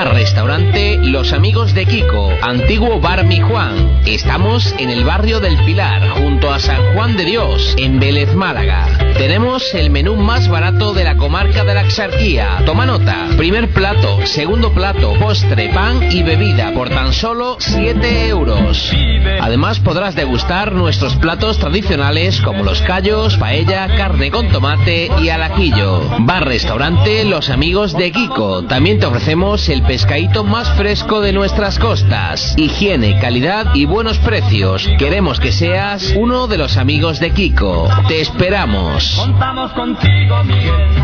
[0.00, 4.00] Bar Restaurante Los Amigos de Kiko, antiguo Bar Mi Juan.
[4.06, 8.86] Estamos en el barrio del Pilar, junto a San Juan de Dios, en Vélez, Málaga.
[9.18, 12.62] Tenemos el menú más barato de la comarca de la Axarquía.
[12.64, 13.26] Toma nota.
[13.36, 18.90] Primer plato, segundo plato, postre, pan y bebida por tan solo 7 euros.
[19.38, 26.08] Además podrás degustar nuestros platos tradicionales como los callos, paella, carne con tomate y alaquillo.
[26.20, 28.64] Bar Restaurante Los Amigos de Kiko.
[28.64, 32.54] También te ofrecemos el pescadito más fresco de nuestras costas.
[32.56, 34.88] Higiene, calidad y buenos precios.
[35.00, 37.88] Queremos que seas uno de los amigos de Kiko.
[38.06, 39.16] Te esperamos.
[39.16, 40.94] Contamos contigo, Miguel.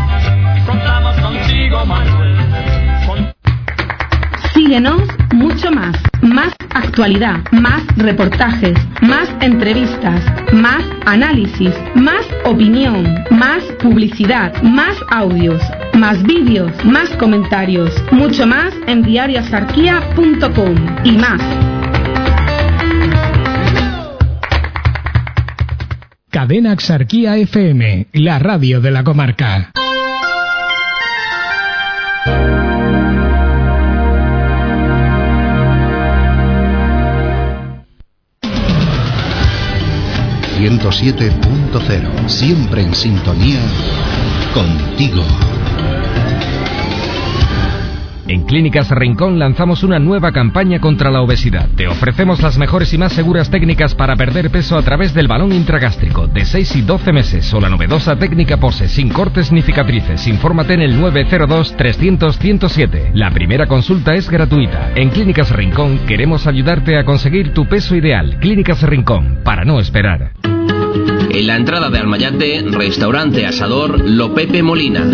[0.65, 2.86] Contamos contigo, Manuel.
[4.67, 5.03] Síguenos
[5.33, 5.95] mucho más.
[6.21, 10.21] Más actualidad, más reportajes, más entrevistas,
[10.51, 15.61] más análisis, más opinión, más publicidad, más audios,
[15.93, 20.75] más vídeos, más comentarios, mucho más en diariosarquía.com
[21.05, 21.41] y más.
[26.29, 29.71] Cadena Axarquía FM, la radio de la comarca.
[40.57, 42.27] ...107.0...
[42.27, 43.61] Siempre en sintonía...
[44.53, 45.23] ...contigo...
[48.27, 51.69] En Clínicas Rincón lanzamos una nueva campaña contra la obesidad.
[51.75, 55.53] Te ofrecemos las mejores y más seguras técnicas para perder peso a través del balón
[55.53, 60.27] intragástrico de 6 y 12 meses o la novedosa técnica POSE sin cortes ni cicatrices.
[60.27, 63.11] Infórmate en el 902 300 107.
[63.13, 64.91] La primera consulta es gratuita.
[64.95, 68.39] En Clínicas Rincón queremos ayudarte a conseguir tu peso ideal.
[68.41, 70.33] Clínicas Rincón, para no esperar.
[71.29, 75.05] En la entrada de Almayate, restaurante asador Lo Pepe Molina.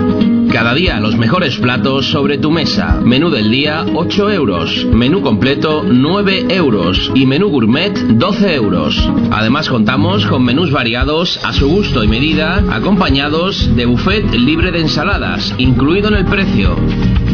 [0.54, 3.02] Cada día los mejores platos sobre tu mesa.
[3.04, 4.86] Menú del día 8 euros.
[4.86, 7.12] Menú completo 9 euros.
[7.16, 9.10] Y menú gourmet 12 euros.
[9.32, 14.82] Además contamos con menús variados a su gusto y medida, acompañados de buffet libre de
[14.82, 16.76] ensaladas, incluido en el precio.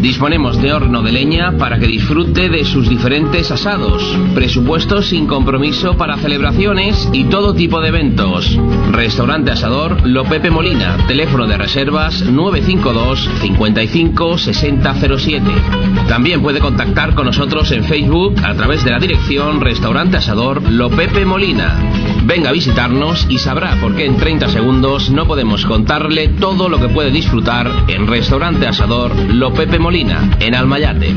[0.02, 4.02] Disponemos de horno de leña para que disfrute de sus diferentes asados.
[4.34, 8.49] Presupuestos sin compromiso para celebraciones y todo tipo de eventos.
[8.92, 10.98] Restaurante Asador Lo Pepe Molina.
[11.08, 15.46] Teléfono de reservas 952 55 6007.
[16.08, 20.90] También puede contactar con nosotros en Facebook a través de la dirección Restaurante Asador Lo
[20.90, 21.76] Pepe Molina.
[22.24, 26.80] Venga a visitarnos y sabrá por qué en 30 segundos no podemos contarle todo lo
[26.80, 31.16] que puede disfrutar en Restaurante Asador Lo Pepe Molina, en Almayate.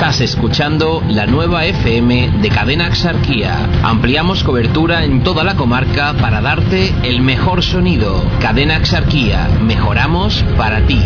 [0.00, 3.68] Estás escuchando la nueva FM de Cadena Axarquía.
[3.82, 8.24] Ampliamos cobertura en toda la comarca para darte el mejor sonido.
[8.40, 11.02] Cadena Axarquía, mejoramos para ti.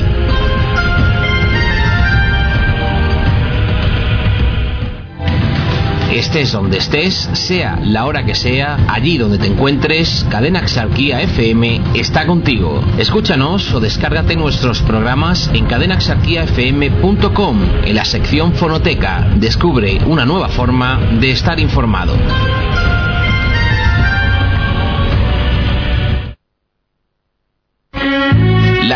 [6.14, 11.80] Estés donde estés, sea la hora que sea, allí donde te encuentres, Cadena Axarquía FM
[11.94, 12.84] está contigo.
[12.98, 19.28] Escúchanos o descárgate nuestros programas en cadenaxarquiafm.com en la sección Fonoteca.
[19.34, 22.14] Descubre una nueva forma de estar informado.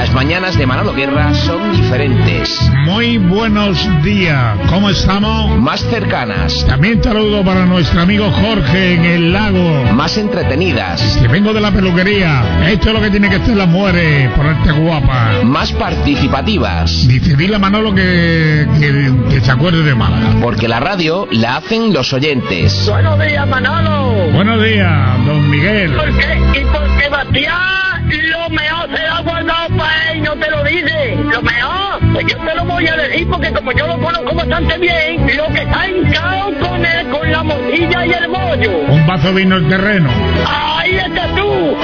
[0.08, 2.58] Las mañanas de Manolo Guerra son diferentes.
[2.86, 5.60] Muy buenos días, ¿cómo estamos?
[5.60, 6.64] Más cercanas.
[6.66, 9.84] También saludo para nuestro amigo Jorge en el lago.
[9.92, 11.18] Más entretenidas.
[11.20, 12.42] Que vengo de la peluquería.
[12.70, 15.42] Esto es lo que tiene que hacer las mujeres, ponerte guapa.
[15.44, 17.06] Más participativas.
[17.06, 20.40] Dice, dile a Manolo que, que, que se acuerde de Málaga.
[20.40, 22.88] Porque la radio la hacen los oyentes.
[22.88, 24.32] Buenos días, Manolo.
[24.32, 25.92] Buenos días, don Miguel.
[25.92, 26.60] ¿Por qué?
[26.60, 31.16] Y porque Bastián lo mejor se lo guardado para no te lo dice.
[31.16, 34.78] Lo mejor, pues yo te lo voy a decir porque como yo lo conozco bastante
[34.78, 38.78] bien, lo que está hincado con él, con la morcilla y el bollo.
[38.88, 40.10] Un vaso vino el terreno.
[40.46, 41.76] Ahí estás tú.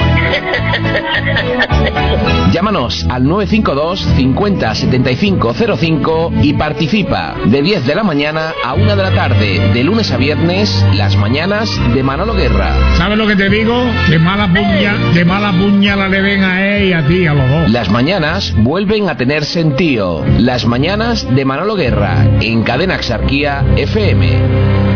[2.51, 8.95] Llámanos al 952 50 75 05 y participa de 10 de la mañana a 1
[8.95, 12.73] de la tarde, de lunes a viernes, las mañanas de Manolo Guerra.
[12.95, 13.83] ¿Sabes lo que te digo?
[14.07, 17.49] Que mala puña, que mala puñala le ven a él y a ti, a los
[17.49, 17.71] dos.
[17.71, 20.23] Las mañanas vuelven a tener sentido.
[20.37, 24.94] Las mañanas de Manolo Guerra en Cadena Exarquía FM.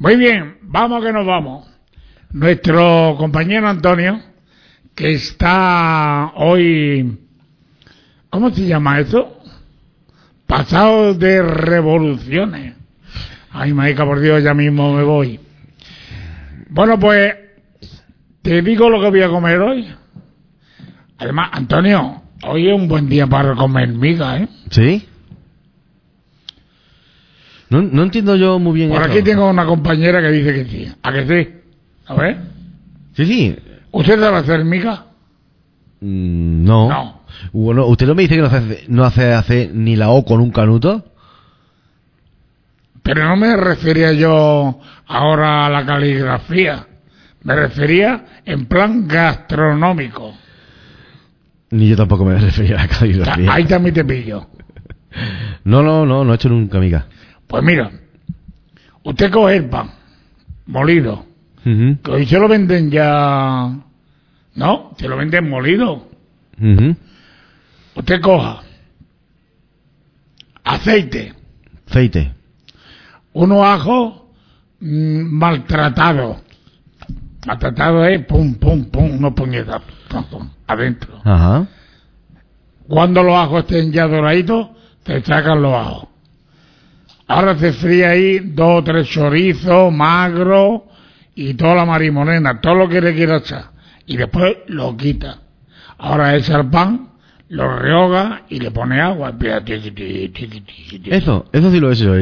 [0.00, 1.66] Muy bien, vamos que nos vamos.
[2.30, 4.20] Nuestro compañero Antonio,
[4.94, 7.18] que está hoy,
[8.30, 9.40] ¿cómo se llama eso?
[10.46, 12.76] Pasado de revoluciones.
[13.50, 15.40] Ay, marica, por Dios, ya mismo me voy.
[16.70, 17.34] Bueno, pues,
[18.42, 19.88] te digo lo que voy a comer hoy.
[21.18, 24.48] Además, Antonio, hoy es un buen día para comer miga, ¿eh?
[24.70, 25.08] ¿Sí?
[27.70, 29.10] No, no entiendo yo muy bien Por eso.
[29.10, 30.92] aquí tengo una compañera que dice que sí.
[31.02, 31.54] ¿A que sí?
[32.06, 32.38] A ver.
[33.14, 33.56] Sí, sí.
[33.92, 35.04] ¿Usted sabe hacer miga?
[36.00, 36.88] Mm, no.
[36.88, 37.20] No.
[37.52, 40.40] Bueno, ¿usted no me dice que no hace, no hace, hace ni la O con
[40.40, 41.04] un canuto?
[43.02, 46.86] Pero no me refería yo ahora a la caligrafía.
[47.42, 50.34] Me refería en plan gastronómico.
[51.70, 53.52] Ni yo tampoco me refería a la caligrafía.
[53.52, 54.46] ahí también te pillo.
[55.64, 57.06] No, no, no, no he hecho nunca miga.
[57.48, 57.90] Pues mira,
[59.02, 59.90] usted coge el pan
[60.66, 61.24] molido,
[61.64, 63.76] que hoy se lo venden ya...
[64.54, 66.08] No, se lo venden molido.
[67.96, 68.62] Usted coja
[70.64, 71.34] aceite,
[71.88, 72.34] Aceite.
[73.32, 74.22] unos ajos
[74.80, 76.36] mm, maltratados.
[77.46, 79.82] Maltratado es pum, pum, pum, unos puñetazos
[80.66, 81.20] adentro.
[81.24, 81.66] Ajá.
[82.86, 84.68] Cuando los ajos estén ya doraditos,
[85.04, 86.08] te sacan los ajos.
[87.28, 90.86] Ahora te fría ahí dos o tres chorizos, magro
[91.34, 93.64] y toda la marimonena, todo lo que le quieras echar.
[94.06, 95.42] Y después lo quita.
[95.98, 97.10] Ahora echa el pan,
[97.50, 99.34] lo rehoga y le pone agua.
[101.04, 102.14] Eso, eso sí lo he hecho.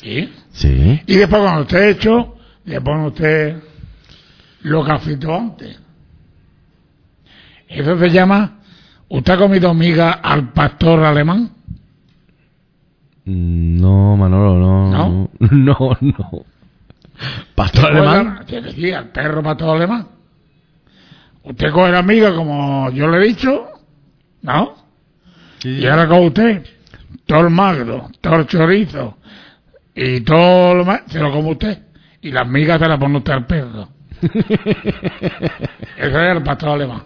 [0.00, 0.32] ¿Sí?
[0.52, 1.00] Sí.
[1.06, 3.56] Y después cuando esté hecho, le pone usted
[4.62, 5.80] lo que afitó antes.
[7.68, 8.60] Eso se llama,
[9.08, 11.50] ¿usted ha comido miga al pastor alemán?
[13.26, 14.90] Mm, No, Manolo, no.
[14.90, 15.30] ¿No?
[15.50, 16.44] No, no.
[17.54, 18.44] ¿Pastor alemán?
[18.46, 20.08] Que decir, al perro pastor alemán.
[21.44, 23.66] Usted coge la miga como yo le he dicho,
[24.42, 24.74] ¿no?
[25.62, 26.64] Y ahora con usted,
[27.26, 29.16] todo el magro, todo el chorizo
[29.94, 31.78] y todo lo más, se lo come usted.
[32.22, 33.88] Y las migas se las pone usted al perro.
[34.22, 37.02] Ese es el pastor alemán.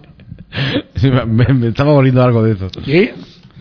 [0.95, 2.69] Sí, me, me- estaba oliendo algo de eso.
[2.85, 3.11] ¿Sí?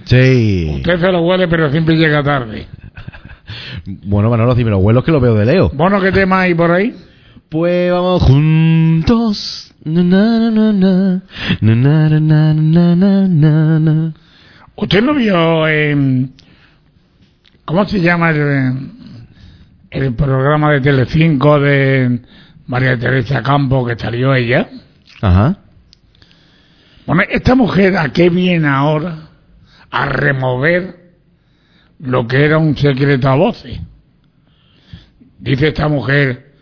[0.08, 0.72] Sí.
[0.78, 2.68] Usted se lo huele, pero siempre llega tarde.
[4.06, 5.70] bueno, Manolo, si me lo huelo es que lo veo de Leo.
[5.74, 6.96] Bueno, ¿qué tema hay por ahí?
[7.50, 9.74] Pues vamos juntos.
[14.76, 15.68] ¿Usted no vio...
[15.68, 16.28] Eh,
[17.66, 18.92] ¿Cómo se llama el,
[19.92, 22.22] el programa de Telecinco de
[22.66, 24.70] María Teresa Campo que salió ella?
[25.22, 25.58] Ajá.
[27.06, 29.27] Bueno, esta mujer, ¿a qué viene ahora?
[29.92, 31.12] A remover
[32.00, 33.80] lo que era un secreto a voces.
[35.40, 36.54] Dice esta mujer,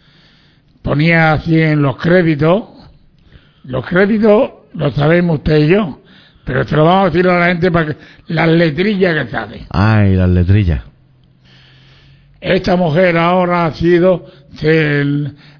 [0.81, 2.63] ponía así en los créditos,
[3.63, 6.01] los créditos lo sabemos usted y yo,
[6.43, 7.97] pero se lo vamos a decir a la gente para que
[8.27, 9.65] las letrillas que salen.
[9.69, 10.83] Ay, las letrillas.
[12.41, 14.25] Esta mujer ahora ha sido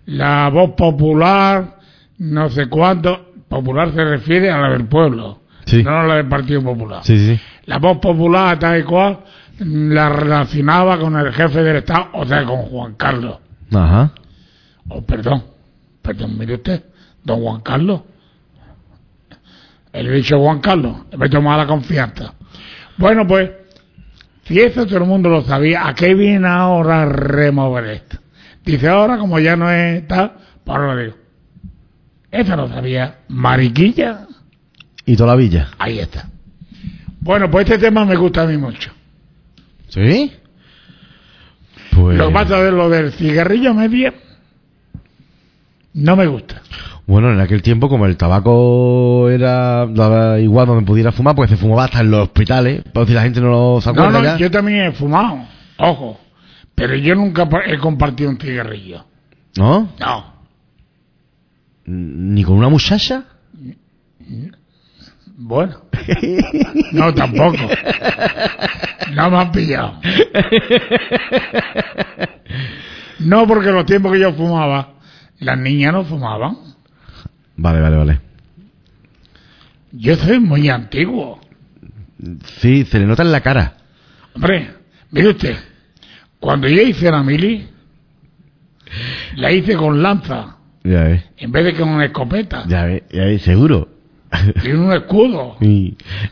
[0.06, 1.78] la voz popular,
[2.20, 5.82] no sé cuánto, popular se refiere a la del pueblo, Sí.
[5.82, 7.00] no a la del Partido Popular.
[7.04, 7.40] Sí, sí.
[7.66, 9.20] La voz popular, tal y cual,
[9.60, 13.40] la relacionaba con el jefe del Estado, o sea, con Juan Carlos.
[13.74, 14.12] Ajá.
[14.90, 15.44] Oh, perdón,
[16.02, 16.84] perdón, mire usted,
[17.24, 18.02] don Juan Carlos.
[19.92, 22.34] El dicho Juan Carlos, me tomado la confianza.
[22.98, 23.50] Bueno, pues,
[24.44, 28.18] Si eso todo el mundo lo sabía, ¿a qué viene ahora remover esto?
[28.64, 31.16] Dice ahora, como ya no está, pues ahora lo digo.
[32.30, 33.20] Eso lo sabía.
[33.30, 34.28] Mariquilla.
[35.06, 35.70] Y toda la villa.
[35.80, 36.28] Ahí está.
[37.26, 38.92] Bueno, pues este tema me gusta a mí mucho.
[39.88, 40.32] ¿Sí?
[41.92, 42.20] Pues...
[42.20, 44.14] Lo que pasa es lo del cigarrillo medio.
[45.96, 46.62] No me gusta.
[47.08, 51.58] Bueno, en aquel tiempo, como el tabaco era daba igual donde pudiera fumar, porque se
[51.58, 54.38] fumaba hasta en los hospitales, por si la gente no lo se No, no, ya.
[54.38, 55.48] yo también he fumado.
[55.78, 56.20] Ojo.
[56.76, 59.04] Pero yo nunca he compartido un cigarrillo.
[59.58, 59.90] ¿No?
[60.00, 60.34] No.
[61.88, 63.24] ¿Ni con una muchacha?
[65.38, 65.76] Bueno.
[66.92, 67.58] No, tampoco.
[69.14, 70.00] No me han pillado.
[73.20, 74.94] No, porque los tiempos que yo fumaba,
[75.40, 76.58] las niñas no fumaban.
[77.58, 78.20] Vale, vale, vale.
[79.92, 81.40] Yo soy muy antiguo.
[82.60, 83.78] Sí, se le nota en la cara.
[84.36, 84.70] Hombre,
[85.12, 85.56] mire usted,
[86.40, 87.68] cuando yo hice la mili,
[89.36, 93.24] la hice con lanza, Ya ves, en vez de con una escopeta, ya ves, ya
[93.26, 93.95] ves, seguro.
[94.64, 95.58] y un escudo.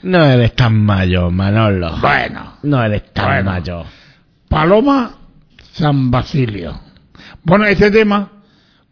[0.03, 1.97] No eres tan mayor, Manolo.
[2.01, 3.51] Bueno, No eres tan Bueno.
[3.51, 3.85] mayor.
[4.47, 5.15] Paloma
[5.73, 6.79] San Basilio.
[7.43, 8.29] Bueno, ese tema,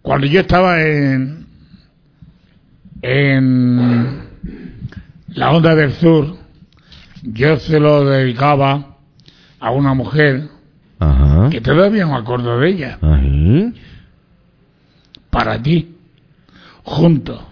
[0.02, 1.46] cuando yo estaba en,
[3.02, 4.22] en
[5.30, 6.36] la Onda del Sur,
[7.24, 8.96] yo se lo dedicaba
[9.60, 10.50] a una mujer
[11.00, 11.50] Ajá.
[11.50, 13.74] que todavía me acuerdo de ella, Ahí.
[15.30, 15.96] para ti,
[16.84, 17.48] junto.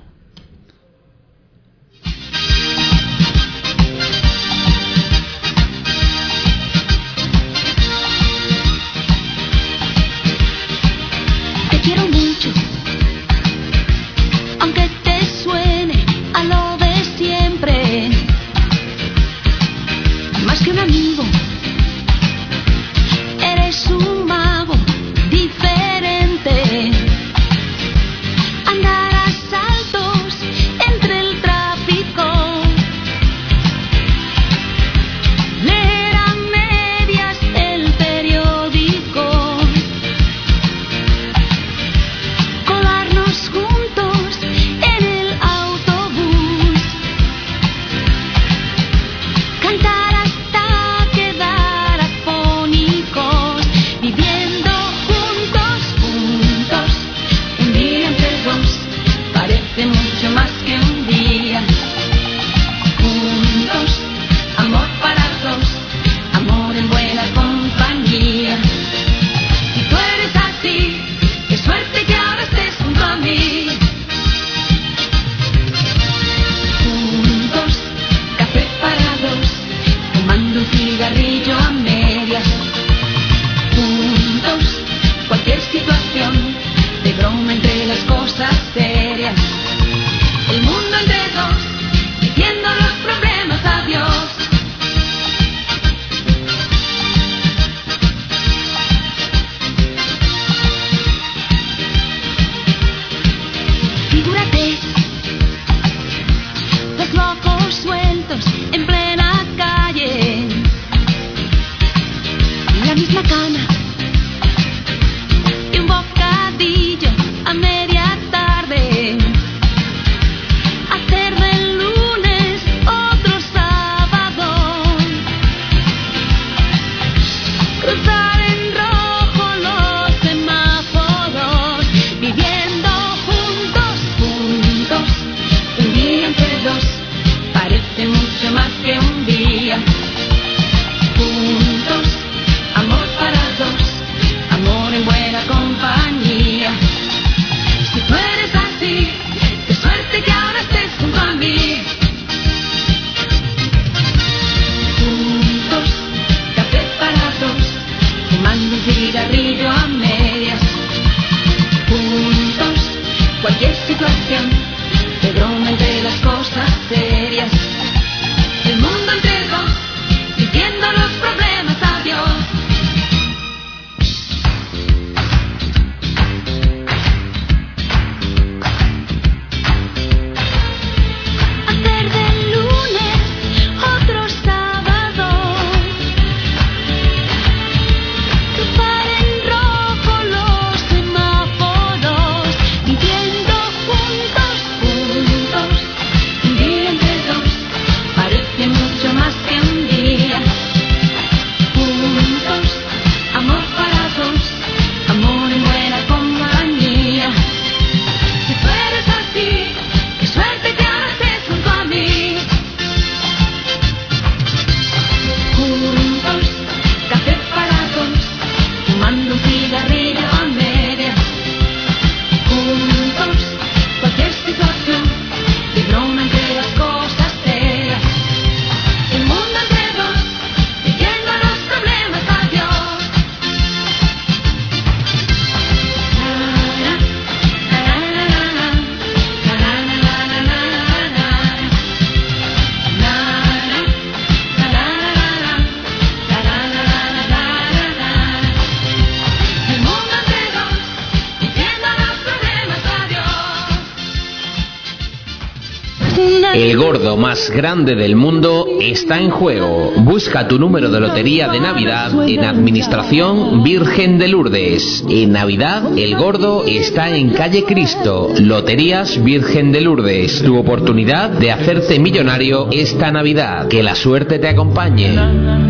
[257.52, 259.94] Grande del mundo está en juego.
[259.98, 265.04] Busca tu número de lotería de Navidad en Administración Virgen de Lourdes.
[265.10, 268.30] En Navidad, el gordo está en calle Cristo.
[268.40, 270.42] Loterías Virgen de Lourdes.
[270.44, 273.68] Tu oportunidad de hacerte millonario esta Navidad.
[273.68, 275.69] Que la suerte te acompañe.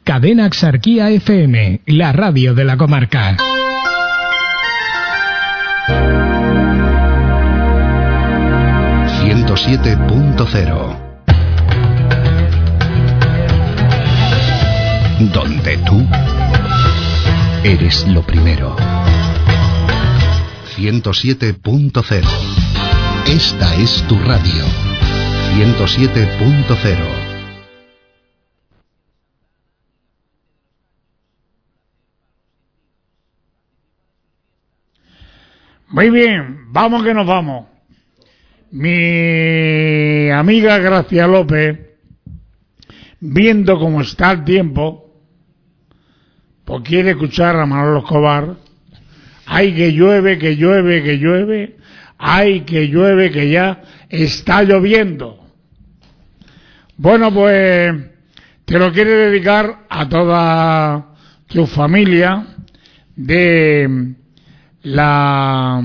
[0.03, 3.35] Cadena Axarquía FM, la radio de la comarca.
[9.21, 10.95] Ciento siete punto cero.
[15.33, 16.05] Donde tú
[17.65, 18.75] eres lo primero.
[20.77, 22.23] 107.0.
[23.27, 24.63] Esta es tu radio.
[25.55, 26.97] 107.0.
[35.87, 37.65] Muy bien, vamos que nos vamos.
[38.69, 41.79] Mi amiga Gracia López,
[43.19, 45.04] viendo cómo está el tiempo,
[46.65, 48.55] pues quiere escuchar a Manolo Escobar.
[49.45, 51.77] Ay, que llueve, que llueve, que llueve.
[52.17, 55.39] Ay, que llueve, que ya está lloviendo.
[56.97, 57.93] Bueno, pues
[58.65, 61.05] te lo quiere dedicar a toda
[61.47, 62.47] tu familia
[63.15, 64.15] de
[64.81, 65.83] la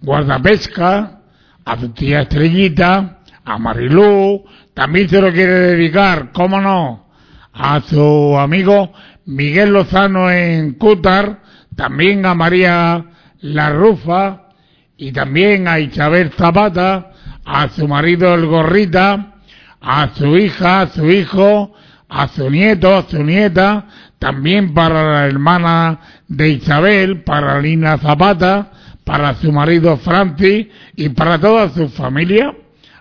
[0.00, 1.22] guardapesca,
[1.64, 4.44] a tu tía Estrellita, a Marilú,
[4.74, 7.06] también se lo quiere dedicar, cómo no,
[7.52, 8.92] a su amigo
[9.30, 11.38] Miguel Lozano en Cútar,
[11.76, 13.04] también a María
[13.40, 14.48] La Rufa
[14.96, 17.12] y también a Isabel Zapata,
[17.44, 19.34] a su marido el Gorrita,
[19.80, 21.72] a su hija, a su hijo,
[22.08, 23.86] a su nieto, a su nieta,
[24.18, 28.72] también para la hermana de Isabel, para Lina Zapata,
[29.04, 32.52] para su marido Francis y para toda su familia.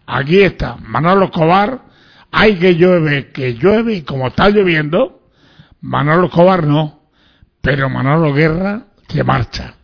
[0.05, 1.81] Aquí está Manolo Escobar.
[2.31, 5.18] Hay que llueve, que llueve y como está lloviendo,
[5.81, 7.03] Manolo Escobar no,
[7.61, 9.75] pero Manolo Guerra se marcha.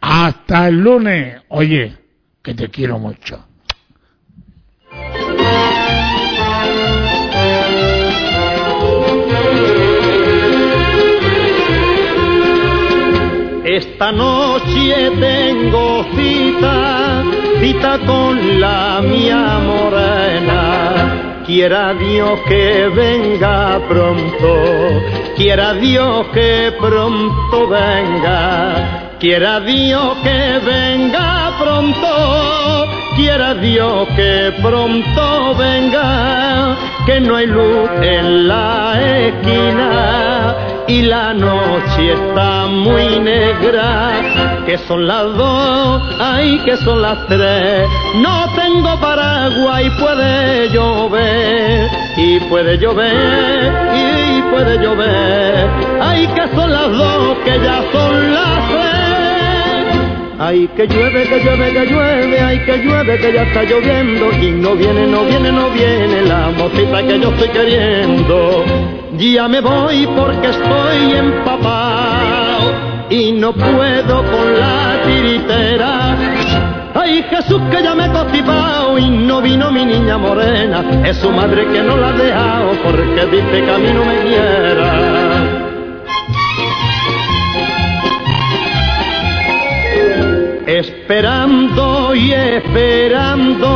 [0.00, 1.42] Hasta el lunes.
[1.48, 1.96] Oye,
[2.42, 3.44] que te quiero mucho.
[13.64, 17.24] Esta noche tengo cita,
[17.60, 21.42] cita con la mía morena.
[21.44, 24.54] Quiera Dios que venga pronto,
[25.36, 36.76] quiera Dios que pronto venga, quiera Dios que venga pronto, quiera Dios que pronto venga,
[37.04, 45.06] que no hay luz en la esquina y la noche está muy negra, que son
[45.06, 47.88] las dos, ay que son las tres,
[48.22, 55.68] no tengo paraguas y puede llover, y puede llover, y puede llover,
[56.00, 58.85] ay que son las dos, que ya son las tres.
[60.38, 64.50] Ay, que llueve, que llueve, que llueve, ay, que llueve, que ya está lloviendo y
[64.50, 68.64] no viene, no viene, no viene la mocita que yo estoy queriendo.
[69.16, 72.70] Ya me voy porque estoy empapado
[73.08, 76.16] y no puedo con la tiritera.
[76.94, 80.84] Ay Jesús que ya me he constipado y no vino mi niña morena.
[81.02, 84.18] Es su madre que no la ha dejado porque dice que a mí no me
[84.18, 85.25] quiera.
[90.76, 93.66] Esperando y esperando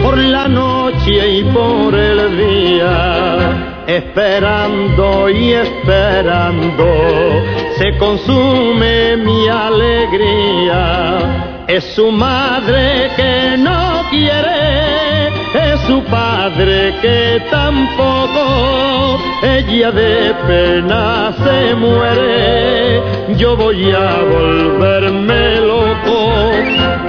[0.00, 3.82] por la noche y por el día.
[3.88, 6.86] Esperando y esperando
[7.76, 10.84] se consume mi alegría.
[11.66, 14.63] Es su madre que no quiere,
[15.86, 19.18] su padre que tampoco.
[19.42, 23.02] Ella de pena se muere,
[23.36, 26.30] yo voy a volverme loco.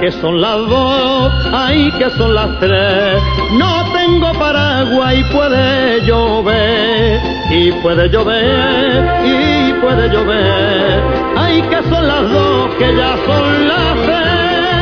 [0.00, 3.22] Que son las dos, ay que son las tres.
[3.52, 11.02] No tengo paraguas y puede llover, y puede llover, y puede llover.
[11.36, 14.75] Ay que son las dos, que ya son las tres.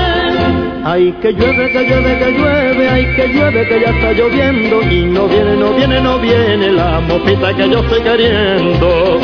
[0.87, 5.07] Ay, que llueve, que llueve, que llueve, ay, que llueve, que ya está lloviendo y
[5.07, 9.19] no viene, no viene, no viene la mopita que yo estoy queriendo.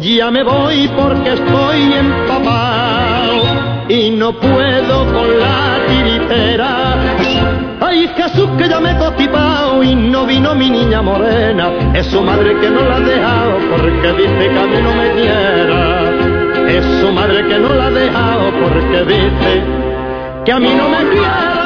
[0.00, 3.42] Ya me voy porque estoy empapado
[3.90, 6.94] y no puedo con la tiritera.
[7.82, 11.72] Ay, Jesús, que ya me he constipado y no vino mi niña morena.
[11.92, 15.10] Es su madre que no la ha dejado porque dice que a mí no me
[15.10, 16.70] quiera.
[16.70, 19.81] Es su madre que no la ha dejado porque dice
[20.44, 21.62] que a mí no me quiera.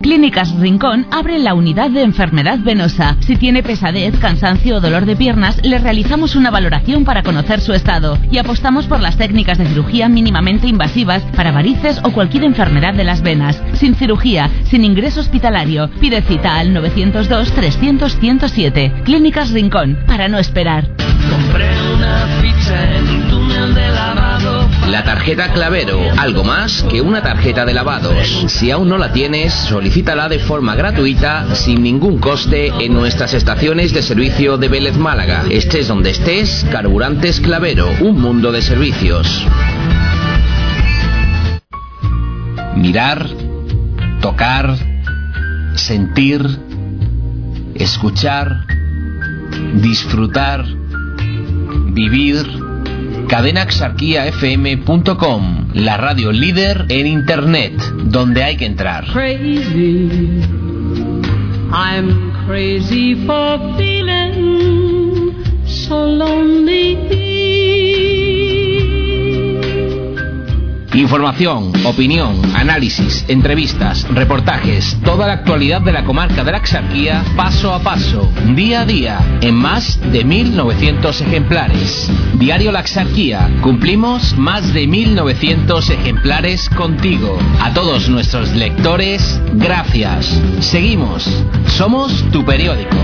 [0.00, 3.18] Clínicas Rincón abre la unidad de enfermedad venosa.
[3.20, 7.74] Si tiene pesadez, cansancio o dolor de piernas, le realizamos una valoración para conocer su
[7.74, 12.94] estado y apostamos por las técnicas de cirugía mínimamente invasivas para varices o cualquier enfermedad
[12.94, 13.62] de las venas.
[13.74, 15.90] Sin cirugía, sin ingreso hospitalario.
[16.00, 19.02] Pide cita al 902-300-107.
[19.04, 20.88] Clínicas Rincón, para no esperar.
[21.30, 23.29] Compré una ficha en
[24.90, 28.44] La tarjeta Clavero, algo más que una tarjeta de lavados.
[28.48, 33.92] Si aún no la tienes, solicítala de forma gratuita, sin ningún coste, en nuestras estaciones
[33.92, 35.44] de servicio de Vélez Málaga.
[35.48, 39.46] Estés donde estés, Carburantes Clavero, un mundo de servicios.
[42.74, 43.26] Mirar,
[44.20, 44.74] tocar,
[45.76, 46.44] sentir,
[47.74, 48.66] escuchar,
[49.74, 50.64] disfrutar,
[51.92, 52.69] vivir.
[53.30, 59.04] Cadenaxarquiafm.com, la radio líder en internet, donde hay que entrar.
[59.12, 60.08] crazy.
[61.72, 65.32] I'm crazy for feeling
[65.64, 67.29] so lonely.
[71.00, 77.72] Información, opinión, análisis, entrevistas, reportajes, toda la actualidad de la comarca de la Axarquía, paso
[77.72, 82.12] a paso, día a día, en más de 1.900 ejemplares.
[82.34, 87.38] Diario La Axarquía, cumplimos más de 1.900 ejemplares contigo.
[87.62, 90.38] A todos nuestros lectores, gracias.
[90.60, 91.26] Seguimos,
[91.64, 92.98] somos tu periódico.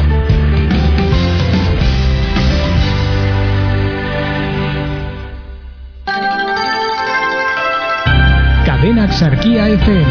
[8.87, 10.07] Cadena Axarquía FM.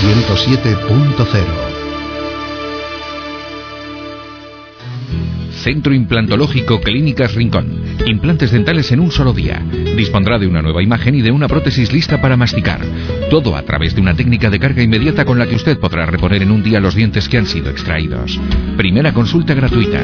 [0.00, 1.67] 107.0
[5.58, 7.66] Centro Implantológico Clínicas Rincón.
[8.06, 9.62] Implantes dentales en un solo día.
[9.96, 12.80] Dispondrá de una nueva imagen y de una prótesis lista para masticar.
[13.30, 16.42] Todo a través de una técnica de carga inmediata con la que usted podrá reponer
[16.42, 18.38] en un día los dientes que han sido extraídos.
[18.76, 20.00] Primera consulta gratuita.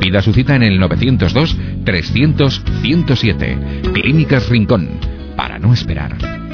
[0.00, 3.58] Pida su cita en el 902 300 107.
[3.94, 4.88] Clínicas Rincón.
[5.36, 6.45] Para no esperar.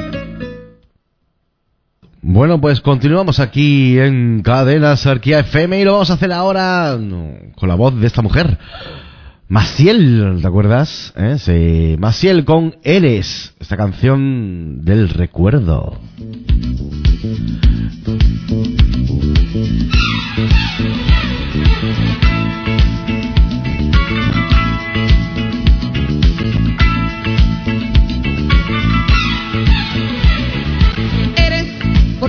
[2.25, 7.33] Bueno, pues continuamos aquí en Cadena Sarquía FM y lo vamos a hacer ahora no,
[7.57, 8.59] con la voz de esta mujer.
[9.49, 11.13] Maciel, ¿te acuerdas?
[11.17, 11.37] ¿Eh?
[11.39, 15.99] Sí, Maciel con Eres, esta canción del recuerdo.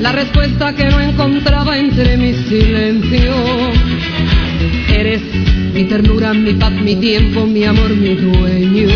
[0.00, 3.34] la respuesta que no encontraba entre mi silencio.
[4.88, 5.22] Eres
[5.72, 8.88] mi ternura, mi paz, mi tiempo, mi amor, mi dueño.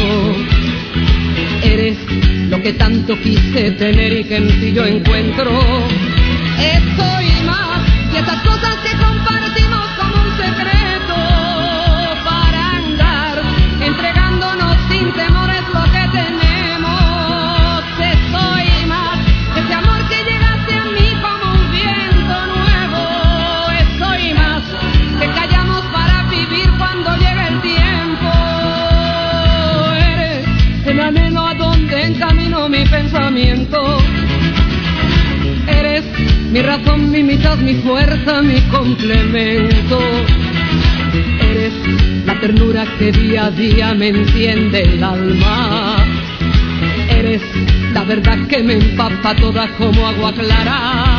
[1.62, 1.96] Eres
[2.48, 5.50] lo que tanto quise tener y que en ti yo encuentro.
[6.58, 7.80] Esto y más,
[8.12, 9.39] y esas cosas que compartimos
[37.40, 39.98] mitad, mi fuerza, mi complemento.
[41.50, 41.72] Eres
[42.26, 46.04] la ternura que día a día me enciende el alma.
[47.08, 47.42] Eres
[47.92, 51.09] la verdad que me empapa toda como agua clara.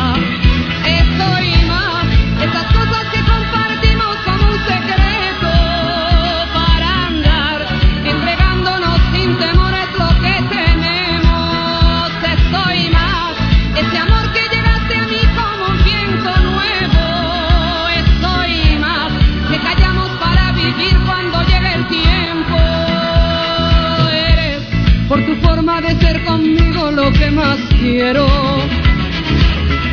[27.32, 28.26] Más quiero.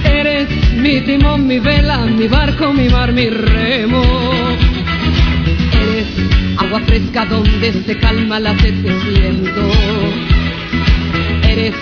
[0.03, 4.03] Eres mi timón, mi vela, mi barco, mi mar, mi remo.
[5.71, 6.07] Eres
[6.57, 9.71] agua fresca donde se calma la sed que siento.
[11.47, 11.73] Eres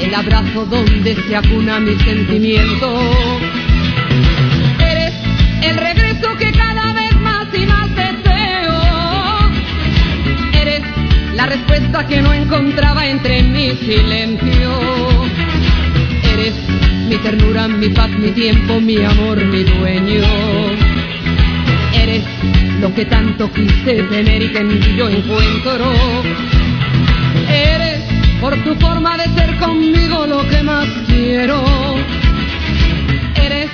[0.00, 2.88] el abrazo donde se acuna mi sentimiento.
[4.78, 5.14] Eres
[5.62, 8.80] el regreso que cada vez más y más deseo.
[10.52, 10.82] Eres
[11.34, 14.91] la respuesta que no encontraba entre mi silencio.
[17.12, 20.24] Mi ternura, mi paz, mi tiempo, mi amor, mi dueño.
[21.92, 22.24] Eres
[22.80, 25.92] lo que tanto quise tener y que en ti yo encuentro.
[27.50, 28.00] Eres
[28.40, 31.62] por tu forma de ser conmigo lo que más quiero.
[33.34, 33.68] Eres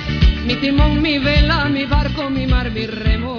[0.45, 3.38] mi timón, mi vela, mi barco, mi mar, mi remo.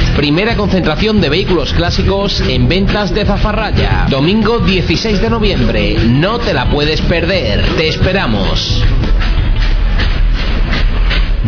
[0.55, 4.05] concentración de vehículos clásicos en ventas de Zafarraya.
[4.09, 5.95] Domingo 16 de noviembre.
[6.07, 7.61] No te la puedes perder.
[7.77, 8.83] Te esperamos.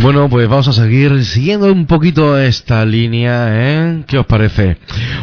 [0.02, 4.04] Bueno, pues vamos a seguir siguiendo un poquito esta línea, ¿eh?
[4.08, 4.78] ¿Qué os parece?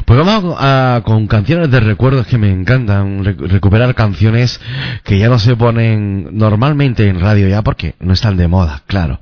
[0.04, 4.60] Pues vamos a, con canciones de recuerdos que me encantan, re- recuperar canciones
[5.04, 9.20] que ya no se ponen normalmente en radio ya porque no están de moda, claro.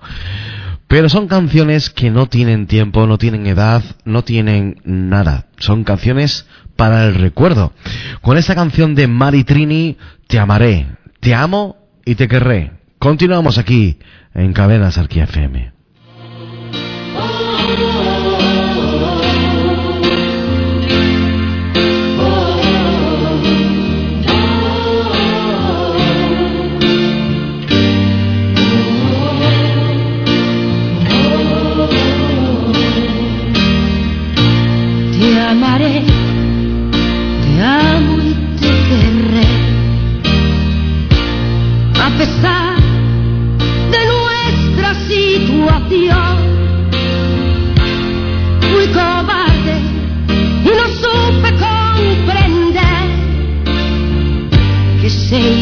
[0.88, 5.46] Pero son canciones que no tienen tiempo, no tienen edad, no tienen nada.
[5.58, 7.72] Son canciones para el recuerdo.
[8.20, 9.96] Con esta canción de Mari Trini,
[10.28, 10.86] Te amaré,
[11.20, 12.72] te amo y te querré.
[12.98, 13.98] Continuamos aquí
[14.34, 15.72] en Cadenas Arquía FM.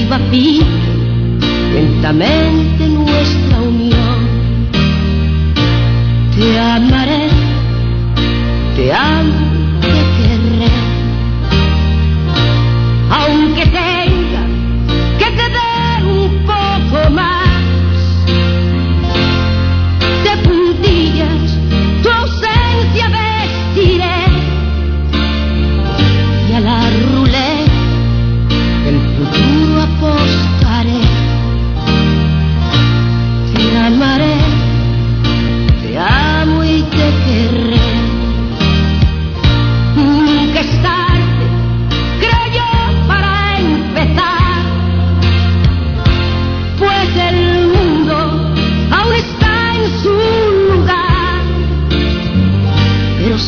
[0.02, 0.31] Iba a
[1.74, 4.18] lentamente nuestra unión.
[6.36, 7.44] Te amaré
[8.74, 9.34] te amo,
[9.81, 10.73] te querré.
[13.10, 14.14] Aunque tenga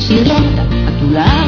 [0.09, 1.46] a tu lado.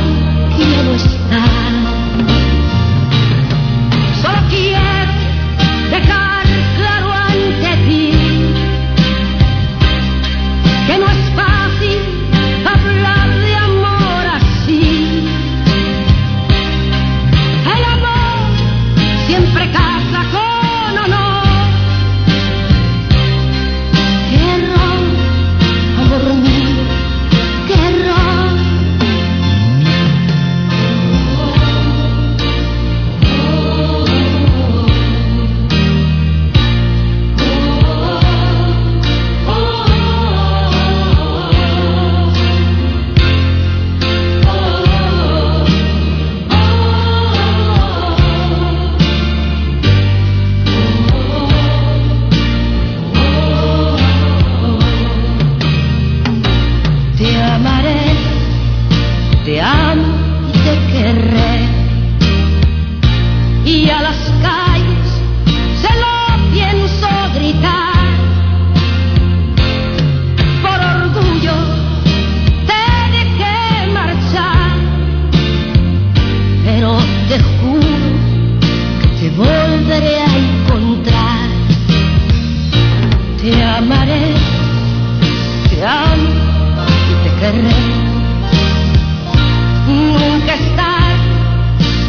[89.87, 91.17] Nunca estar,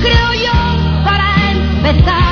[0.02, 2.29] creo yo, para empezar.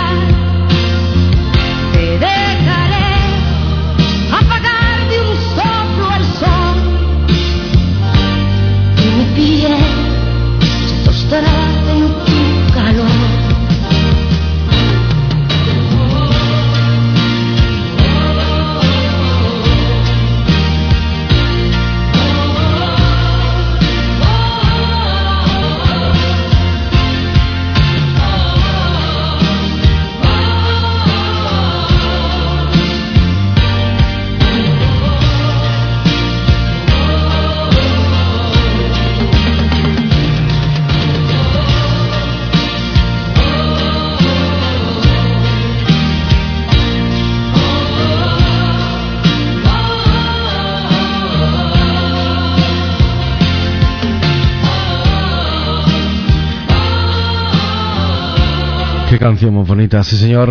[59.28, 60.50] Canción muy bonita, sí señor,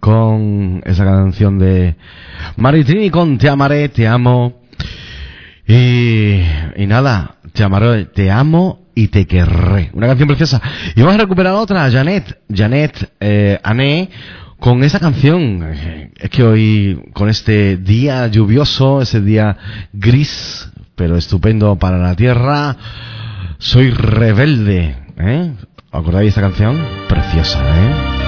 [0.00, 1.96] con esa canción de
[2.56, 4.62] Maritrini con Te amaré, te amo.
[5.68, 6.40] Y,
[6.86, 9.90] nada, te amaré, te amo y te querré.
[9.92, 10.62] Una canción preciosa.
[10.94, 14.08] Y vamos a recuperar otra, Janet, Janet eh, Ané,
[14.58, 15.62] con esa canción.
[16.18, 19.58] Es que hoy, con este día lluvioso, ese día
[19.92, 22.76] gris, pero estupendo para la tierra,
[23.58, 24.96] soy rebelde.
[25.18, 25.52] ¿eh?
[25.92, 26.74] ¿Os acordáis esta canción?
[27.08, 28.25] Preciosa, ¿eh?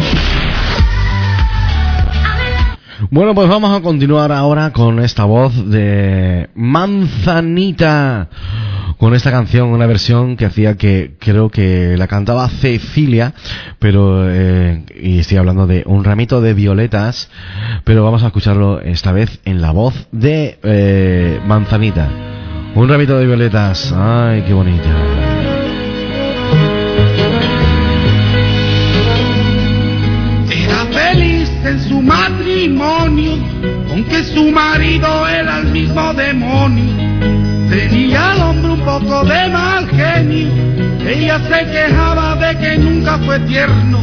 [3.11, 8.29] Bueno, pues vamos a continuar ahora con esta voz de Manzanita.
[8.99, 13.33] Con esta canción, una versión que hacía que creo que la cantaba Cecilia,
[13.79, 17.31] pero, eh, y estoy hablando de un ramito de violetas,
[17.85, 22.09] pero vamos a escucharlo esta vez en la voz de eh, Manzanita.
[22.75, 25.18] Un ramito de violetas, ay, qué bonita.
[31.79, 33.33] Su matrimonio,
[33.91, 36.95] aunque su marido era el mismo demonio.
[37.69, 40.49] Tenía al hombre un poco de mal genio,
[41.07, 44.03] ella se quejaba de que nunca fue tierno.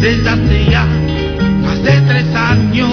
[0.00, 0.86] Desde hace ya
[1.62, 2.90] más de tres años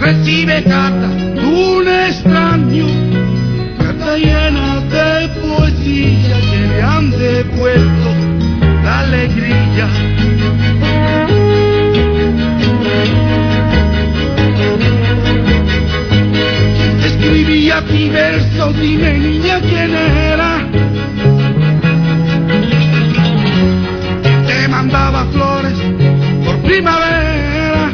[0.00, 2.86] recibe cartas de un extraño,
[3.78, 8.10] carta llena de poesía que le han devuelto
[8.84, 9.88] la alegría.
[17.68, 20.66] Escribía ti versos, dime niña quién era.
[24.46, 25.74] Te mandaba flores
[26.46, 27.90] por primavera.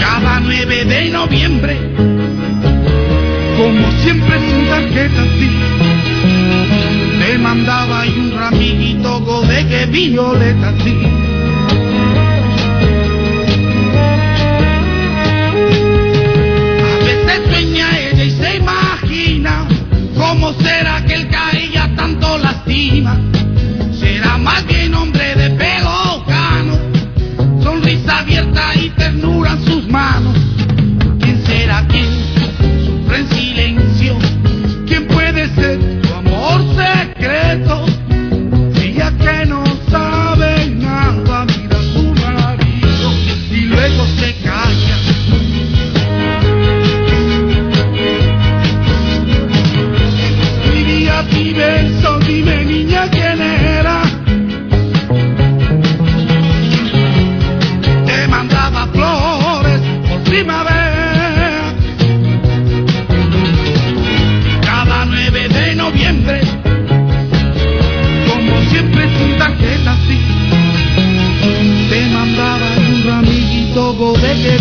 [0.00, 1.76] Cada 9 de noviembre,
[3.56, 5.50] como siempre sin tarjeta sí,
[7.20, 11.15] te mandaba ahí un ramiguito de que violeta sí.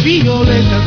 [0.05, 0.84] Violeta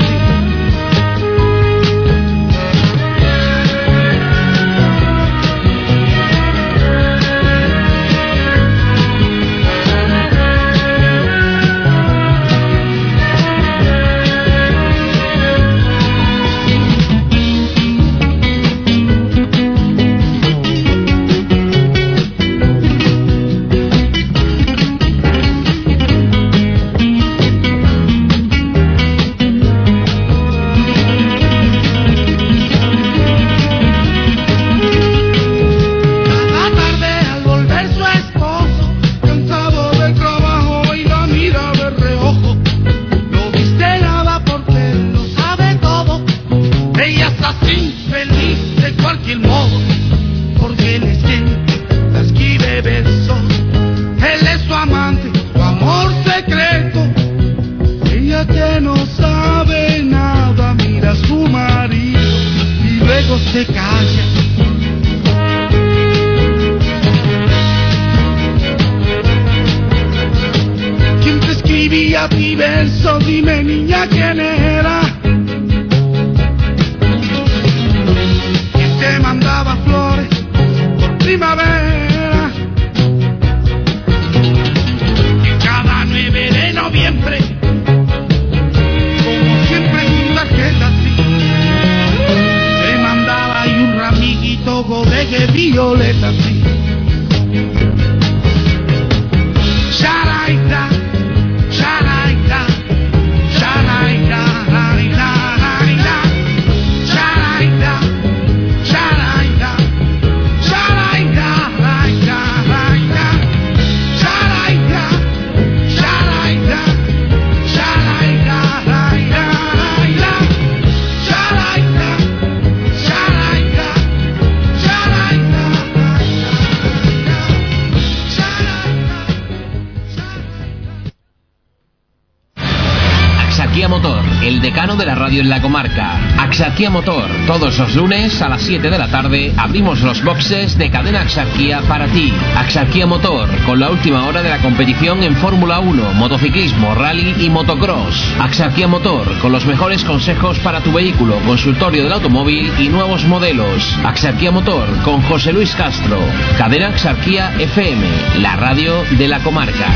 [137.99, 142.33] lunes a las 7 de la tarde abrimos los boxes de cadena Axarquía para ti.
[142.57, 147.51] Axarquía Motor, con la última hora de la competición en Fórmula 1, motociclismo, rally y
[147.51, 148.37] motocross.
[148.39, 153.99] Axarquía Motor, con los mejores consejos para tu vehículo, consultorio del automóvil y nuevos modelos.
[154.05, 156.21] Axarquía Motor, con José Luis Castro.
[156.57, 158.07] Cadena Axarquía FM,
[158.39, 159.89] la radio de la comarca.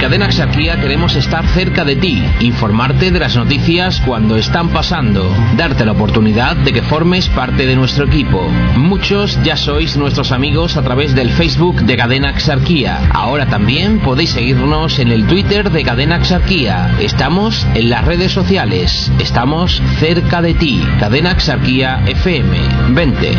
[0.00, 5.84] Cadena Axarquía queremos estar cerca de ti, informarte de las noticias cuando están pasando, darte
[5.84, 8.48] la oportunidad de que formes parte de nuestro equipo.
[8.76, 13.10] Muchos ya sois nuestros amigos a través del Facebook de Cadena Axarquía.
[13.12, 16.96] Ahora también podéis seguirnos en el Twitter de Cadena Axarquía.
[16.98, 19.12] Estamos en las redes sociales.
[19.18, 20.82] Estamos cerca de ti.
[20.98, 22.58] Cadena Axarquía FM.
[22.94, 23.36] Vente.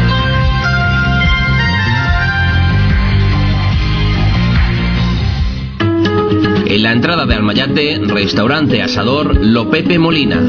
[6.72, 10.41] En la entrada de Almayate, restaurante asador Lo Pepe Molina.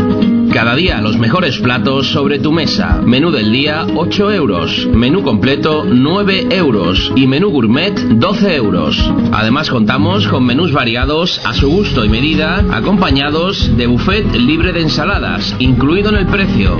[0.52, 3.00] Cada día los mejores platos sobre tu mesa.
[3.02, 4.86] Menú del día 8 euros.
[4.86, 7.12] Menú completo 9 euros.
[7.16, 9.12] Y menú gourmet 12 euros.
[9.32, 14.82] Además contamos con menús variados a su gusto y medida, acompañados de buffet libre de
[14.82, 16.78] ensaladas, incluido en el precio.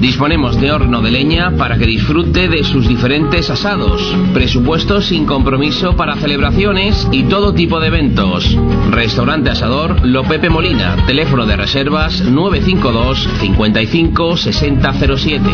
[0.00, 4.02] Disponemos de horno de leña para que disfrute de sus diferentes asados.
[4.34, 8.56] Presupuestos sin compromiso para celebraciones y todo tipo de eventos.
[8.90, 10.96] Restaurante Asador Lo Pepe Molina.
[11.06, 15.50] Teléfono de reservas 952 55 6007.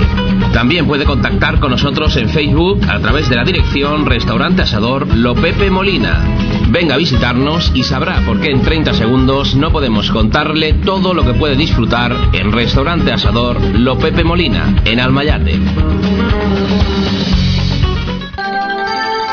[0.53, 5.35] También puede contactar con nosotros en Facebook a través de la dirección Restaurante Asador Lo
[5.35, 6.25] Pepe Molina.
[6.69, 11.25] Venga a visitarnos y sabrá por qué en 30 segundos no podemos contarle todo lo
[11.25, 15.61] que puede disfrutar en Restaurante Asador Lo Pepe Molina, en Almayate.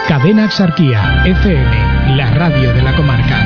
[0.10, 3.38] Cadena Axarquía FM, la radio de la comarca.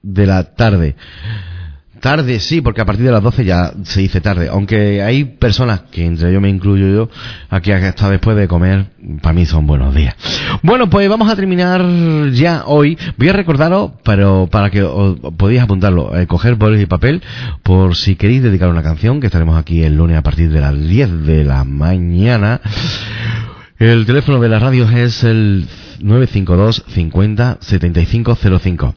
[0.00, 0.94] de la tarde.
[2.02, 4.48] Tarde, sí, porque a partir de las 12 ya se dice tarde.
[4.50, 7.08] Aunque hay personas, que entre ellos me incluyo yo,
[7.48, 8.86] aquí hasta después de comer,
[9.22, 10.16] para mí son buenos días.
[10.64, 11.80] Bueno, pues vamos a terminar
[12.32, 12.98] ya hoy.
[13.16, 17.22] Voy a recordaros, pero para que os, podéis apuntarlo, eh, coger bolis y papel,
[17.62, 20.76] por si queréis dedicar una canción, que estaremos aquí el lunes a partir de las
[20.76, 22.60] 10 de la mañana.
[23.78, 25.68] El teléfono de la radio es el
[26.00, 28.96] 952 50 7505.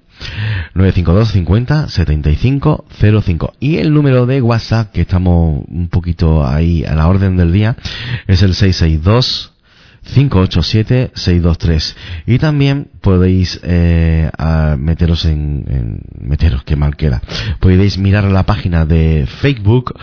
[0.74, 2.86] 952 50 75
[3.24, 7.52] 05 y el número de WhatsApp que estamos un poquito ahí a la orden del
[7.52, 7.76] día
[8.28, 9.55] es el 662
[10.14, 11.96] 587-623
[12.28, 14.30] y también podéis eh,
[14.78, 17.22] meteros en, en meteros que mal queda.
[17.60, 19.96] Podéis mirar la página de Facebook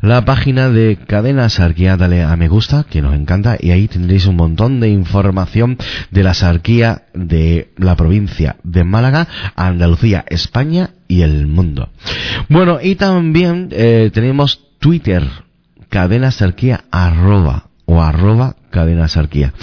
[0.00, 4.26] la página de Cadena Sarquía dale a me gusta que nos encanta y ahí tendréis
[4.26, 5.76] un montón de información
[6.10, 11.90] de la sarquía de la provincia de Málaga Andalucía España y el mundo.
[12.48, 15.24] Bueno y también eh, tenemos Twitter
[15.88, 19.54] cadena sarquía arroba o arroba cadena sarquía.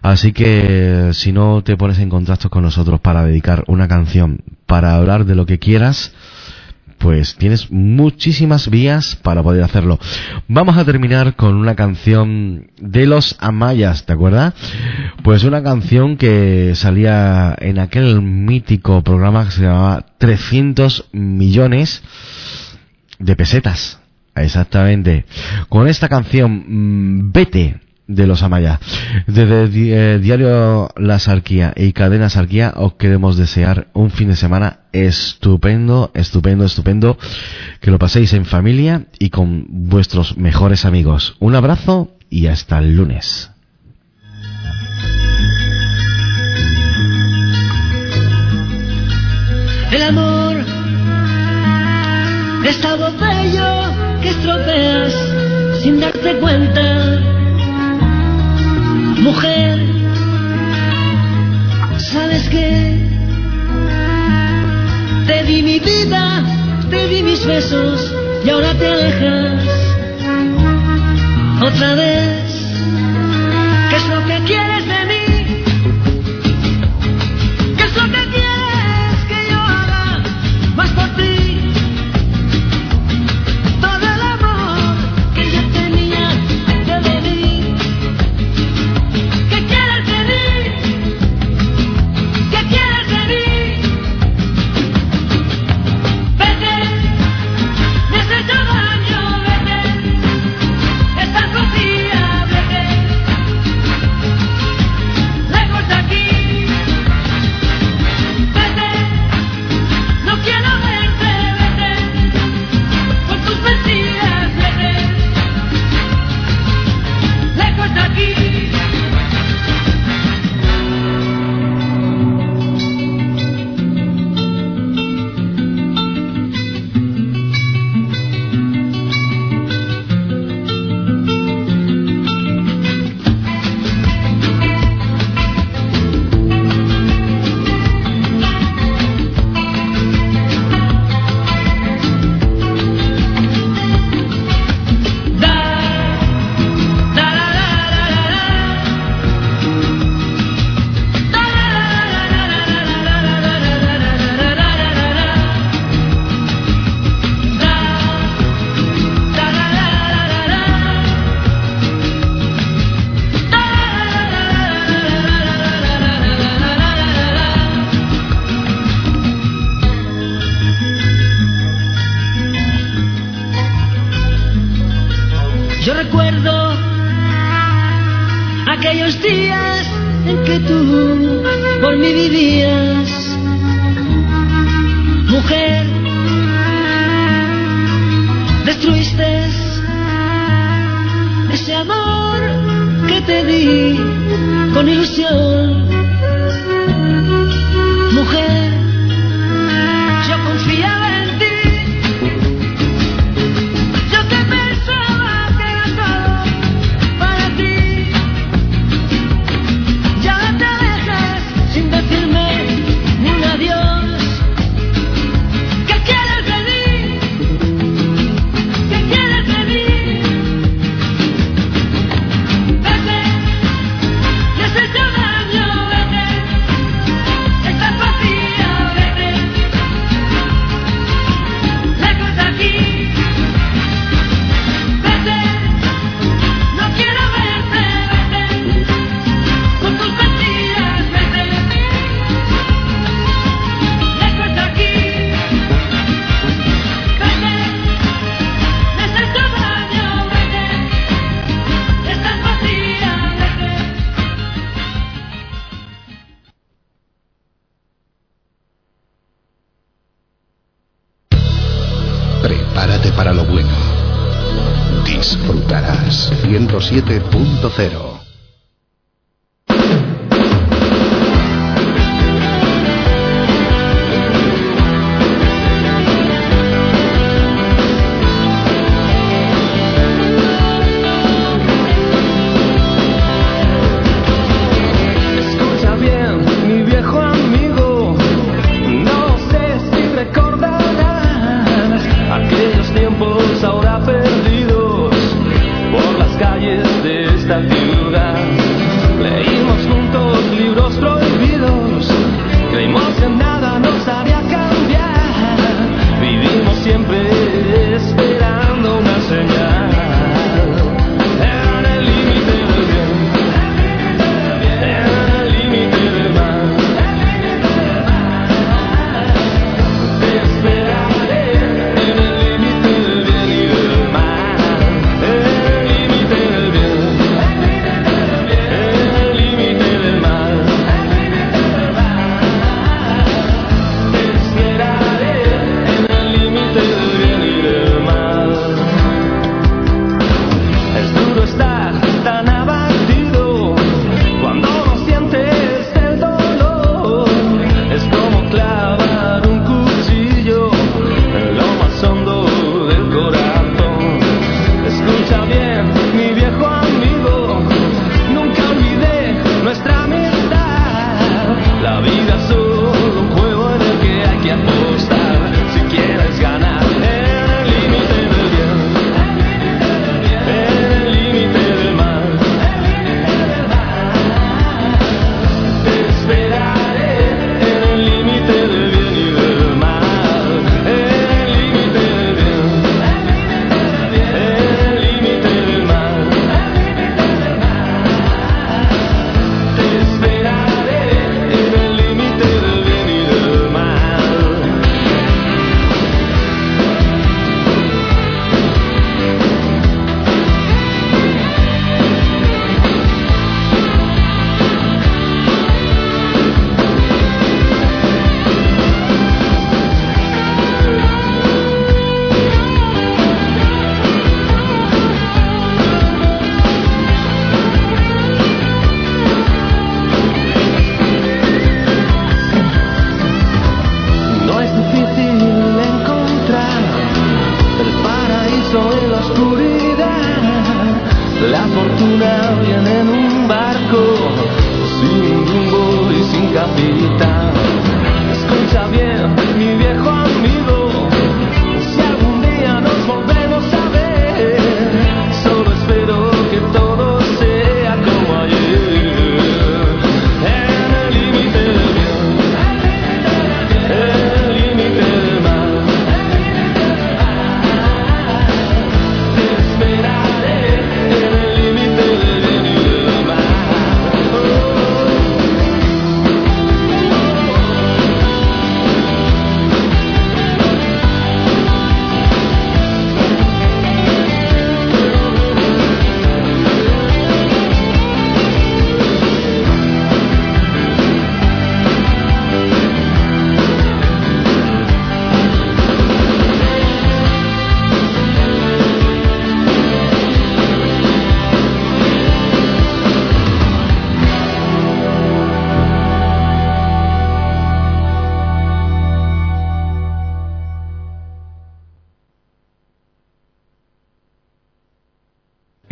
[0.00, 4.94] Así que si no te pones en contacto con nosotros para dedicar una canción, para
[4.94, 6.14] hablar de lo que quieras,
[6.96, 9.98] pues tienes muchísimas vías para poder hacerlo.
[10.48, 14.54] Vamos a terminar con una canción de los Amayas, ¿te acuerdas?
[15.22, 22.02] Pues una canción que salía en aquel mítico programa que se llamaba 300 millones
[23.18, 24.00] de pesetas.
[24.42, 25.24] Exactamente.
[25.68, 28.80] Con esta canción, mm, Vete, de los Amaya.
[29.26, 34.36] Desde di- eh, Diario La Sarquía y Cadena Sarquía os queremos desear un fin de
[34.36, 37.18] semana estupendo, estupendo, estupendo.
[37.82, 41.36] Que lo paséis en familia y con vuestros mejores amigos.
[41.38, 43.50] Un abrazo y hasta el lunes.
[49.92, 50.56] El amor
[55.82, 57.20] sin darte cuenta.
[59.20, 59.78] Mujer,
[61.96, 62.98] ¿sabes qué?
[65.26, 66.42] Te di mi vida,
[66.90, 68.14] te di mis besos
[68.44, 69.64] y ahora te alejas.
[71.62, 72.47] Otra vez,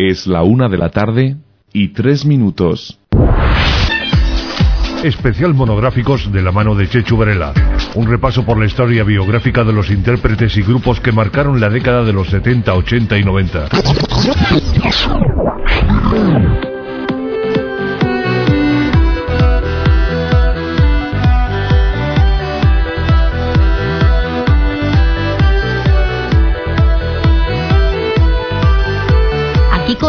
[0.08, 1.34] Es la una de la tarde
[1.72, 3.00] y tres minutos.
[5.02, 7.52] Especial monográficos de la mano de Chechu Varela.
[7.96, 12.04] Un repaso por la historia biográfica de los intérpretes y grupos que marcaron la década
[12.04, 13.68] de los 70, 80 y 90.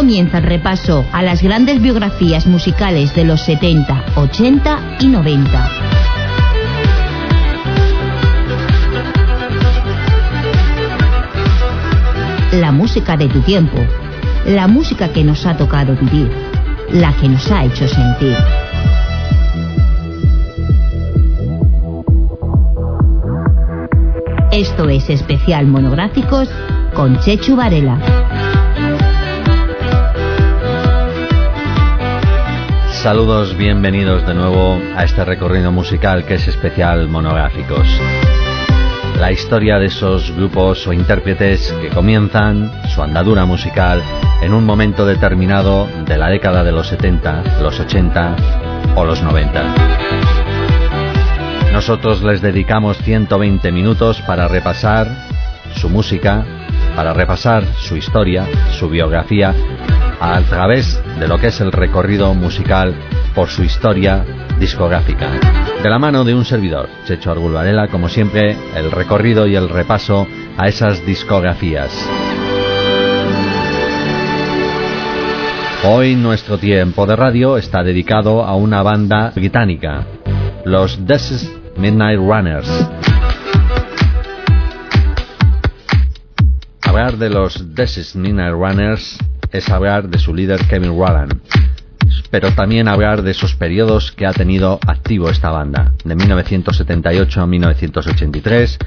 [0.07, 5.69] Comienza el repaso a las grandes biografías musicales de los 70, 80 y 90.
[12.53, 13.75] La música de tu tiempo,
[14.45, 16.31] la música que nos ha tocado vivir,
[16.89, 18.37] la que nos ha hecho sentir.
[24.53, 26.49] Esto es especial monográficos
[26.93, 28.56] con Chechu Varela.
[33.07, 37.87] Saludos, bienvenidos de nuevo a este recorrido musical que es especial monográficos.
[39.17, 44.03] La historia de esos grupos o intérpretes que comienzan su andadura musical
[44.41, 48.35] en un momento determinado de la década de los 70, los 80
[48.97, 49.63] o los 90.
[51.71, 55.07] Nosotros les dedicamos 120 minutos para repasar
[55.75, 56.43] su música,
[56.93, 59.55] para repasar su historia, su biografía,
[60.19, 62.95] a través de lo que es el recorrido musical
[63.35, 64.25] por su historia
[64.59, 65.29] discográfica.
[65.81, 69.69] De la mano de un servidor, Checho Argul Varela, como siempre, el recorrido y el
[69.69, 71.91] repaso a esas discografías.
[75.83, 80.05] Hoy nuestro tiempo de radio está dedicado a una banda británica,
[80.65, 82.89] los This Midnight Runners.
[86.81, 89.19] Hablar de los This Midnight Runners
[89.51, 91.41] es hablar de su líder Kevin Rowland,
[92.29, 97.47] pero también hablar de esos periodos que ha tenido activo esta banda, de 1978 a
[97.47, 98.77] 1983,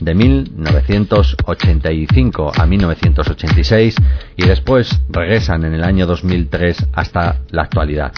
[0.00, 3.94] de 1985 a 1986
[4.36, 8.12] y después regresan en el año 2003 hasta la actualidad.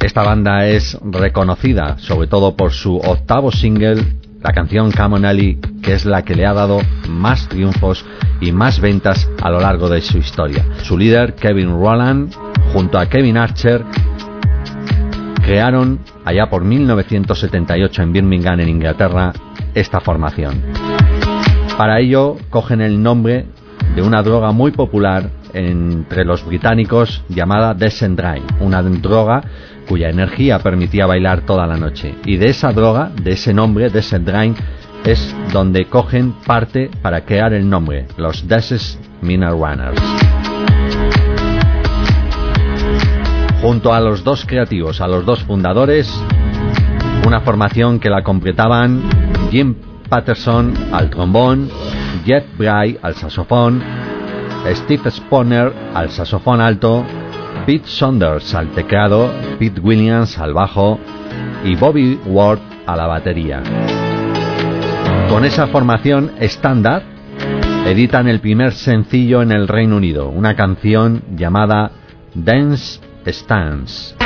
[0.00, 4.02] Esta banda es reconocida sobre todo por su octavo single,
[4.42, 8.04] la canción Come que es la que le ha dado más triunfos
[8.40, 10.64] y más ventas a lo largo de su historia.
[10.82, 12.34] Su líder, Kevin Rowland,
[12.72, 13.84] junto a Kevin Archer,
[15.42, 19.32] crearon allá por 1978 en Birmingham, en Inglaterra,
[19.74, 20.62] esta formación.
[21.76, 23.46] Para ello cogen el nombre
[23.94, 29.42] de una droga muy popular entre los británicos llamada Descendrine, una droga
[29.90, 32.14] cuya energía permitía bailar toda la noche.
[32.24, 34.54] Y de esa droga, de ese nombre, Descendrine,
[35.04, 40.00] es donde cogen parte para crear el nombre, los Deses Mineral Runners.
[43.60, 46.08] Junto a los dos creativos, a los dos fundadores,
[47.26, 49.02] una formación que la completaban
[49.50, 49.74] Jim
[50.08, 51.68] Patterson al trombón,
[52.24, 53.82] Jeff Bray al saxofón,
[54.72, 57.04] Steve Spooner al saxofón alto,
[57.66, 60.98] Pete Saunders al teclado, Pete Williams al bajo
[61.64, 63.62] y Bobby Ward a la batería.
[65.28, 67.02] Con esa formación estándar,
[67.86, 71.92] editan el primer sencillo en el Reino Unido, una canción llamada
[72.34, 74.16] Dance Stance.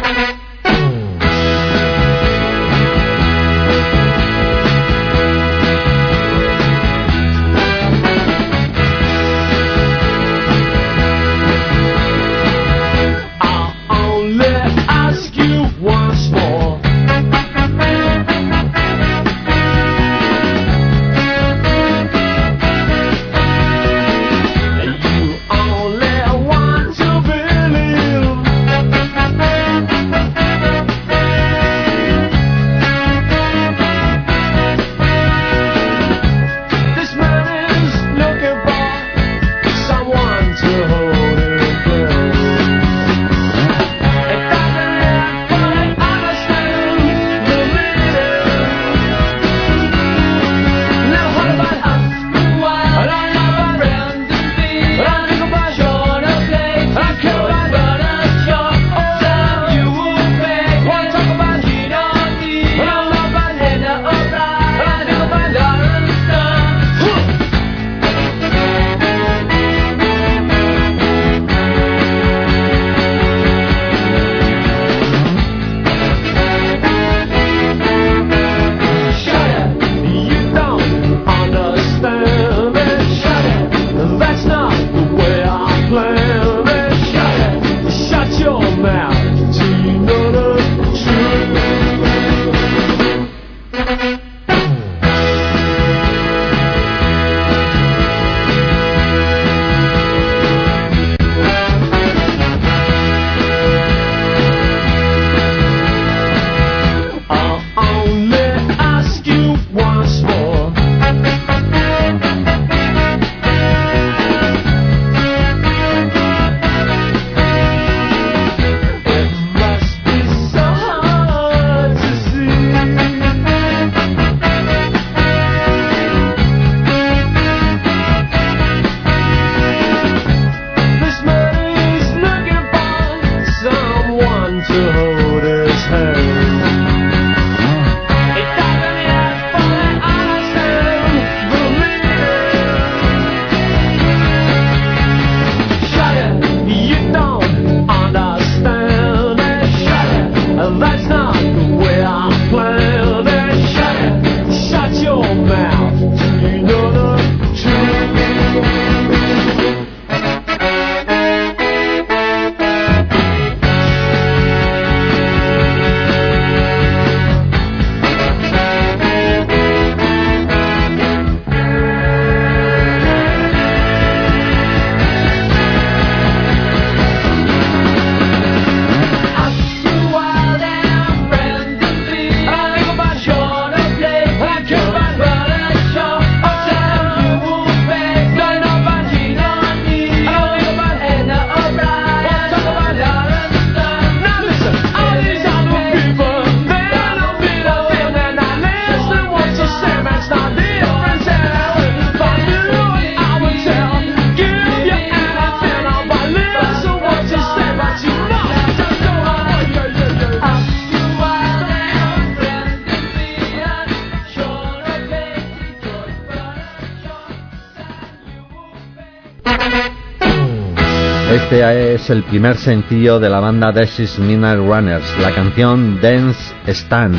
[222.14, 227.18] El primer sencillo de la banda Is Midnight Runners, la canción Dance Stand,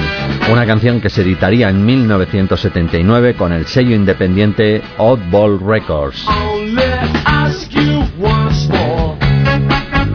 [0.50, 6.26] una canción que se editaría en 1979 con el sello independiente Oddball Records.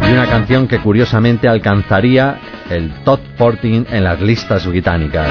[0.09, 2.39] Y una canción que curiosamente alcanzaría
[2.71, 5.31] el top 14 en las listas británicas.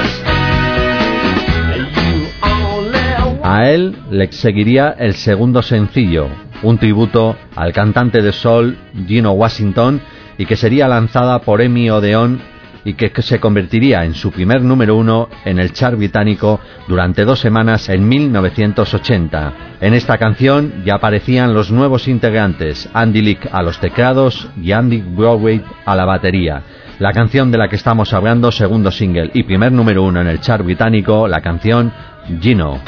[3.42, 6.28] A él le seguiría el segundo sencillo,
[6.62, 10.00] un tributo al cantante de soul Gino Washington
[10.38, 12.40] y que sería lanzada por Emmy Odeon
[12.84, 17.38] y que se convertiría en su primer número uno en el chart británico durante dos
[17.38, 19.52] semanas en 1980.
[19.80, 25.02] En esta canción ya aparecían los nuevos integrantes, Andy Lick a los teclados y Andy
[25.02, 26.62] Broadway a la batería.
[26.98, 30.40] La canción de la que estamos hablando, segundo single y primer número uno en el
[30.40, 31.92] chart británico, la canción
[32.40, 32.80] Gino.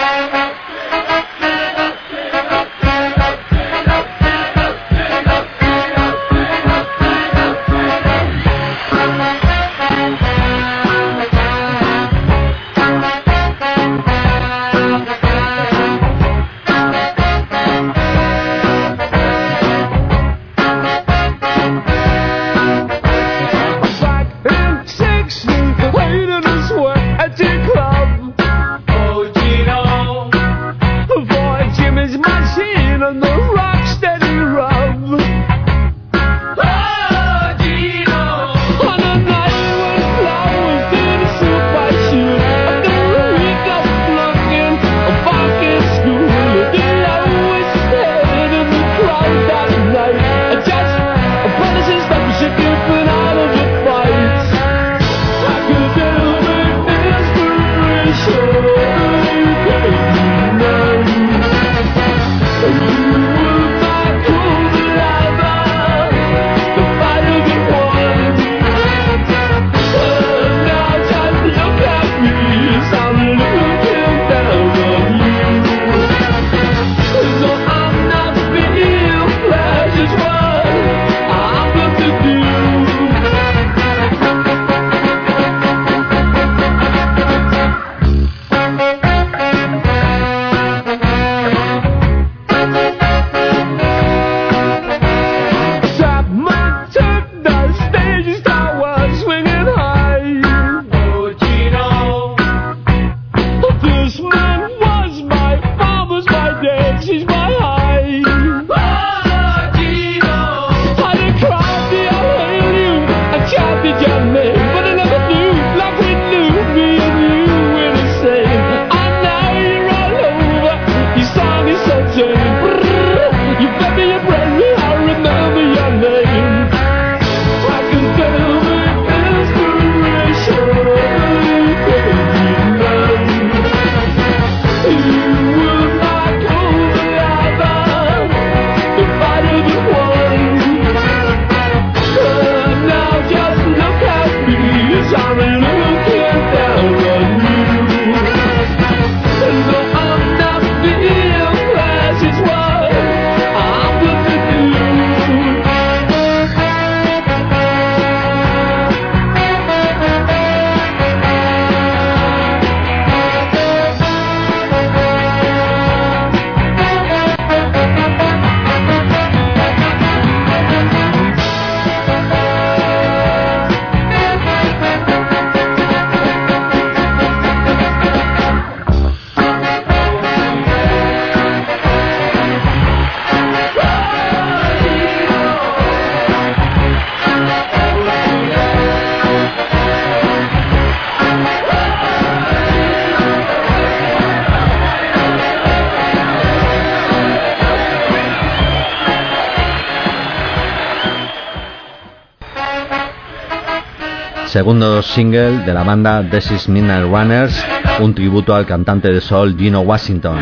[204.62, 207.66] Segundo single de la banda This Is Midnight Runners,
[207.98, 210.38] un tributo al cantante de soul Gino Washington.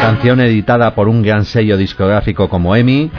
[0.00, 3.10] Canción editada por un gran sello discográfico como EMI,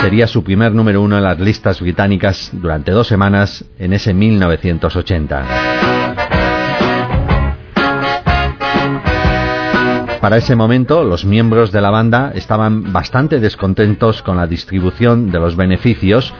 [0.00, 5.46] sería su primer número uno en las listas británicas durante dos semanas en ese 1980.
[10.20, 15.38] Para ese momento, los miembros de la banda estaban bastante descontentos con la distribución de
[15.38, 16.34] los beneficios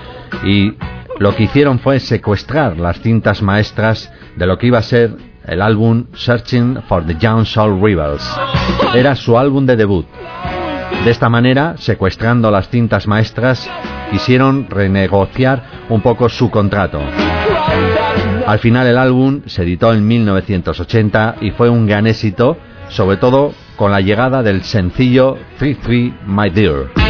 [0.44, 0.74] y
[1.22, 5.14] lo que hicieron fue secuestrar las cintas maestras de lo que iba a ser
[5.46, 8.28] el álbum Searching for the Young Soul Rebels.
[8.92, 10.04] Era su álbum de debut.
[11.04, 13.70] De esta manera, secuestrando las cintas maestras,
[14.10, 17.00] quisieron renegociar un poco su contrato.
[18.44, 23.54] Al final el álbum se editó en 1980 y fue un gran éxito, sobre todo
[23.76, 27.01] con la llegada del sencillo 33 My Dear.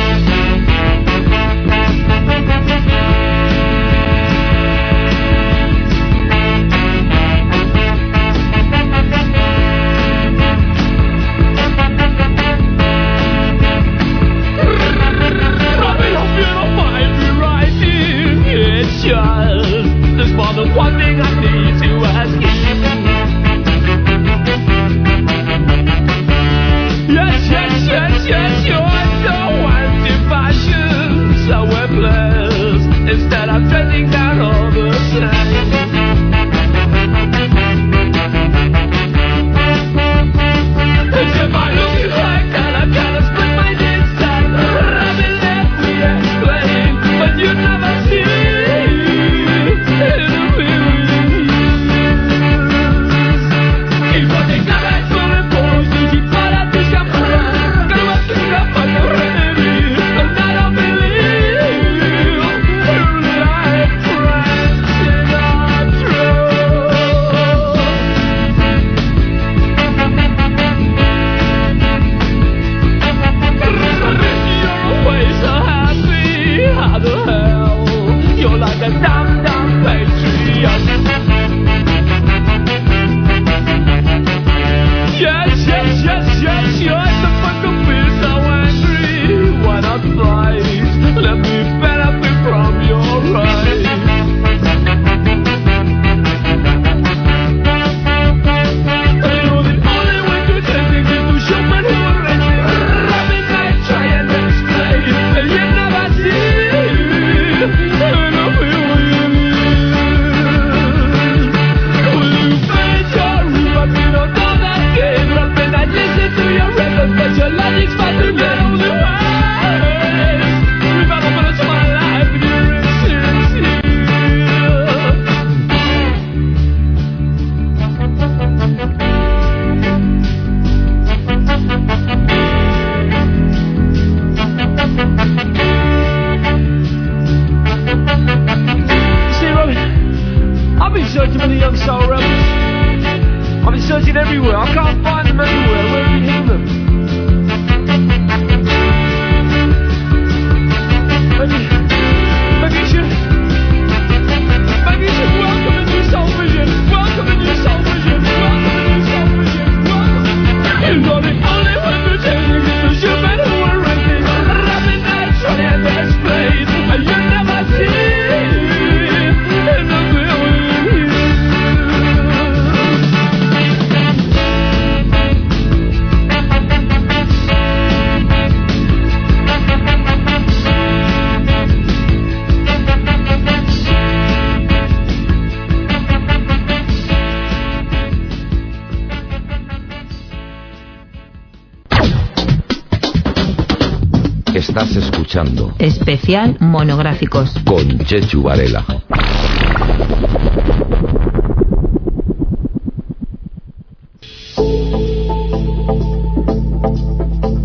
[196.60, 197.52] Monográficos.
[197.64, 198.84] con Chechu Varela.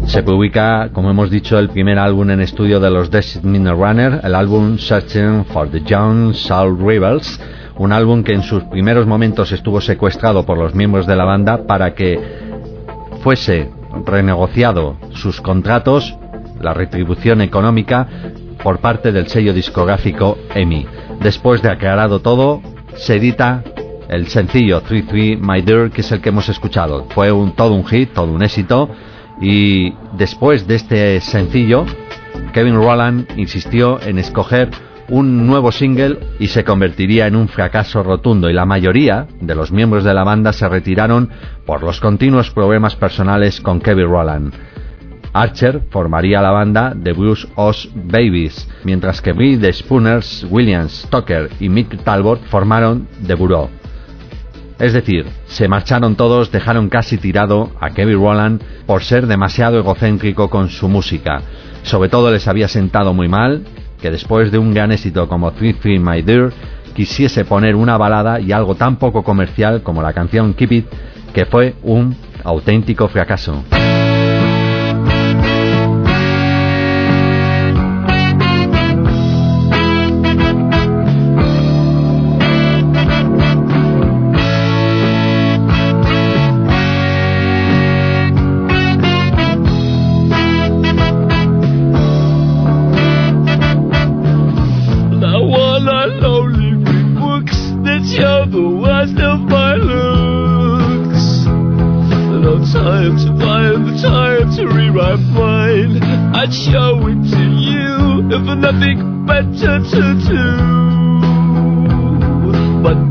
[0.07, 4.21] Se publica, como hemos dicho, el primer álbum en estudio de los Desert Miner Runner,
[4.23, 7.39] el álbum Searching for the Young Soul Rebels,
[7.77, 11.67] un álbum que en sus primeros momentos estuvo secuestrado por los miembros de la banda
[11.67, 12.19] para que
[13.21, 13.69] fuese
[14.03, 16.17] renegociado sus contratos,
[16.59, 18.07] la retribución económica
[18.63, 20.85] por parte del sello discográfico EMI.
[21.21, 22.61] Después de aclarado todo,
[22.95, 23.63] se edita
[24.09, 27.05] el sencillo 33 My Dear, que es el que hemos escuchado.
[27.09, 28.89] Fue un, todo un hit, todo un éxito.
[29.41, 31.85] Y después de este sencillo,
[32.53, 34.69] Kevin Rowland insistió en escoger
[35.09, 39.71] un nuevo single y se convertiría en un fracaso rotundo y la mayoría de los
[39.71, 41.29] miembros de la banda se retiraron
[41.65, 44.53] por los continuos problemas personales con Kevin Rowland.
[45.33, 51.49] Archer formaría la banda The Bruce Oz Babies, mientras que Bill The Spooners, Williams, Tucker
[51.59, 53.69] y Mick Talbot formaron The Bureau.
[54.79, 60.49] Es decir, se marcharon todos, dejaron casi tirado a Kevin Rowland por ser demasiado egocéntrico
[60.49, 61.41] con su música.
[61.83, 63.63] Sobre todo les había sentado muy mal
[64.01, 66.51] que después de un gran éxito como Three Three My Dear
[66.93, 70.85] quisiese poner una balada y algo tan poco comercial como la canción Keep It,
[71.33, 73.63] que fue un auténtico fracaso.
[109.37, 109.45] But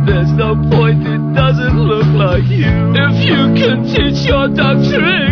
[0.07, 2.67] there's no point, it doesn't look like you.
[2.67, 5.26] If you can teach your doctrine.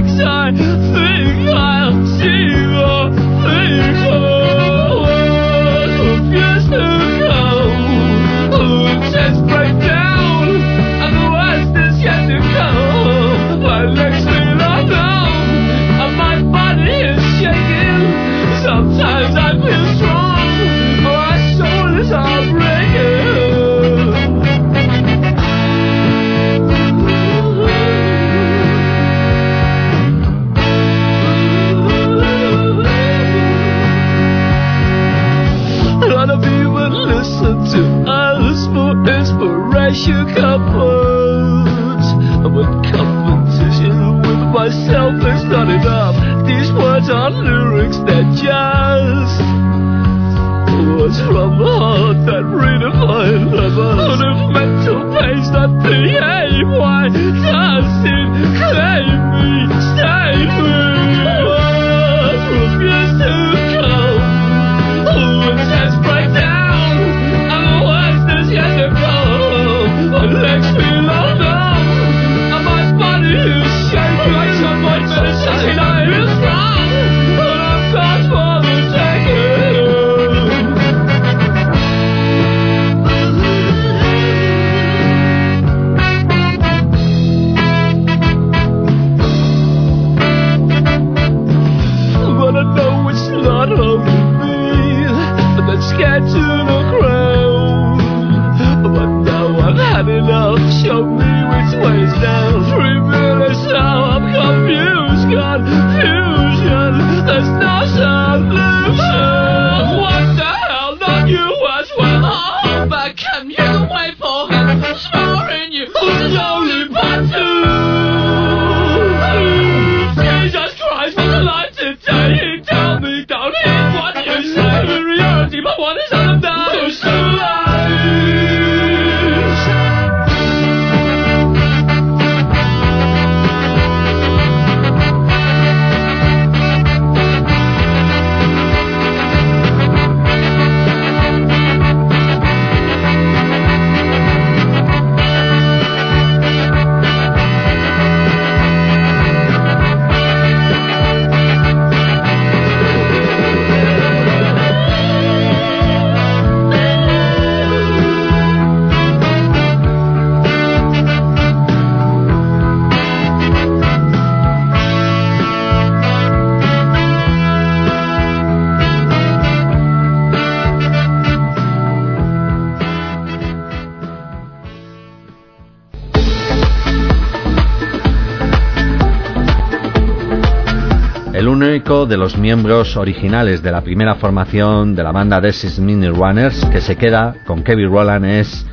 [182.54, 187.34] miembros originales de la primera formación de la banda Desis Mini Runners, que se queda
[187.44, 188.64] con Kevin Roland, es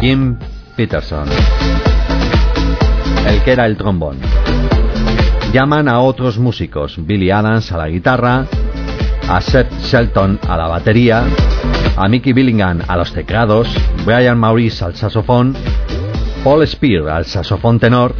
[0.00, 0.38] Jim
[0.76, 1.28] Peterson,
[3.26, 4.18] el que era el trombón.
[5.52, 8.46] Llaman a otros músicos, Billy Adams a la guitarra,
[9.28, 11.24] a Seth Shelton a la batería,
[11.96, 13.66] a Mickey Billingham a los teclados,
[14.04, 15.56] Brian Maurice al saxofón,
[16.44, 18.14] Paul Spear al saxofón tenor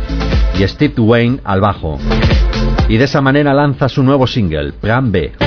[0.58, 2.00] y Steve Wayne al bajo
[2.88, 5.45] y de esa manera lanza su nuevo single, Plan B.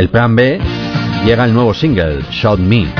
[0.00, 0.58] El plan B
[1.26, 2.99] llega el nuevo single, Shout Me.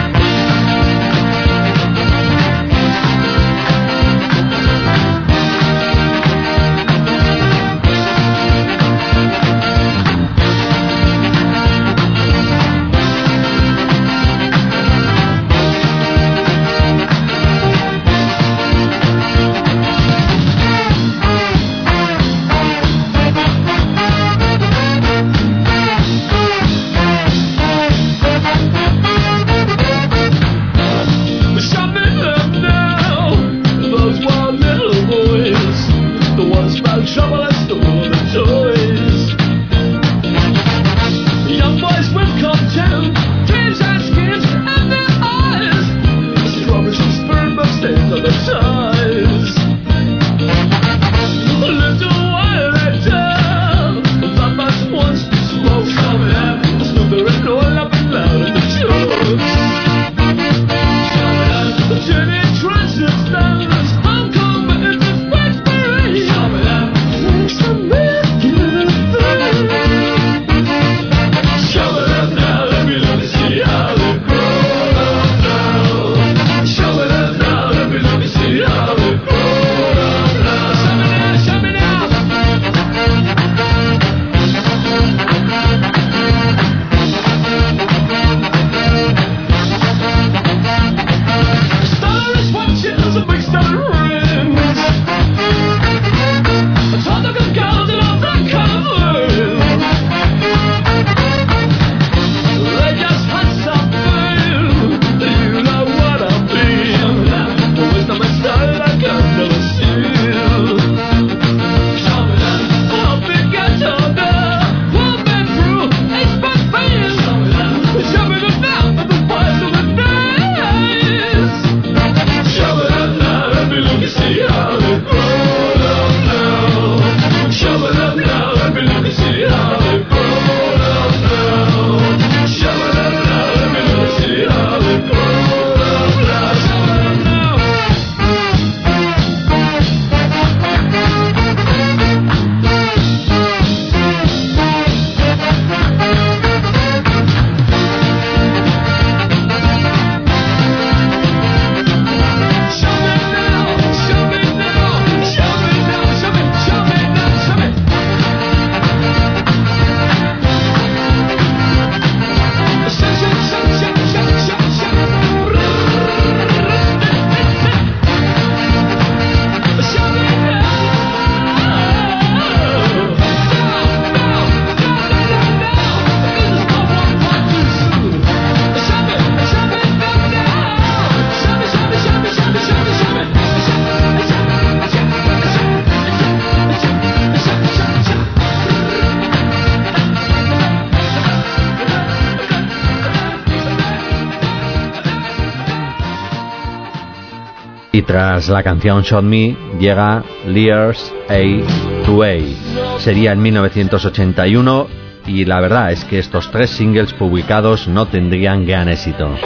[198.48, 202.98] La canción Shot Me llega Lears A to A.
[202.98, 204.86] Sería en 1981
[205.26, 209.36] y la verdad es que estos tres singles publicados no tendrían gran éxito.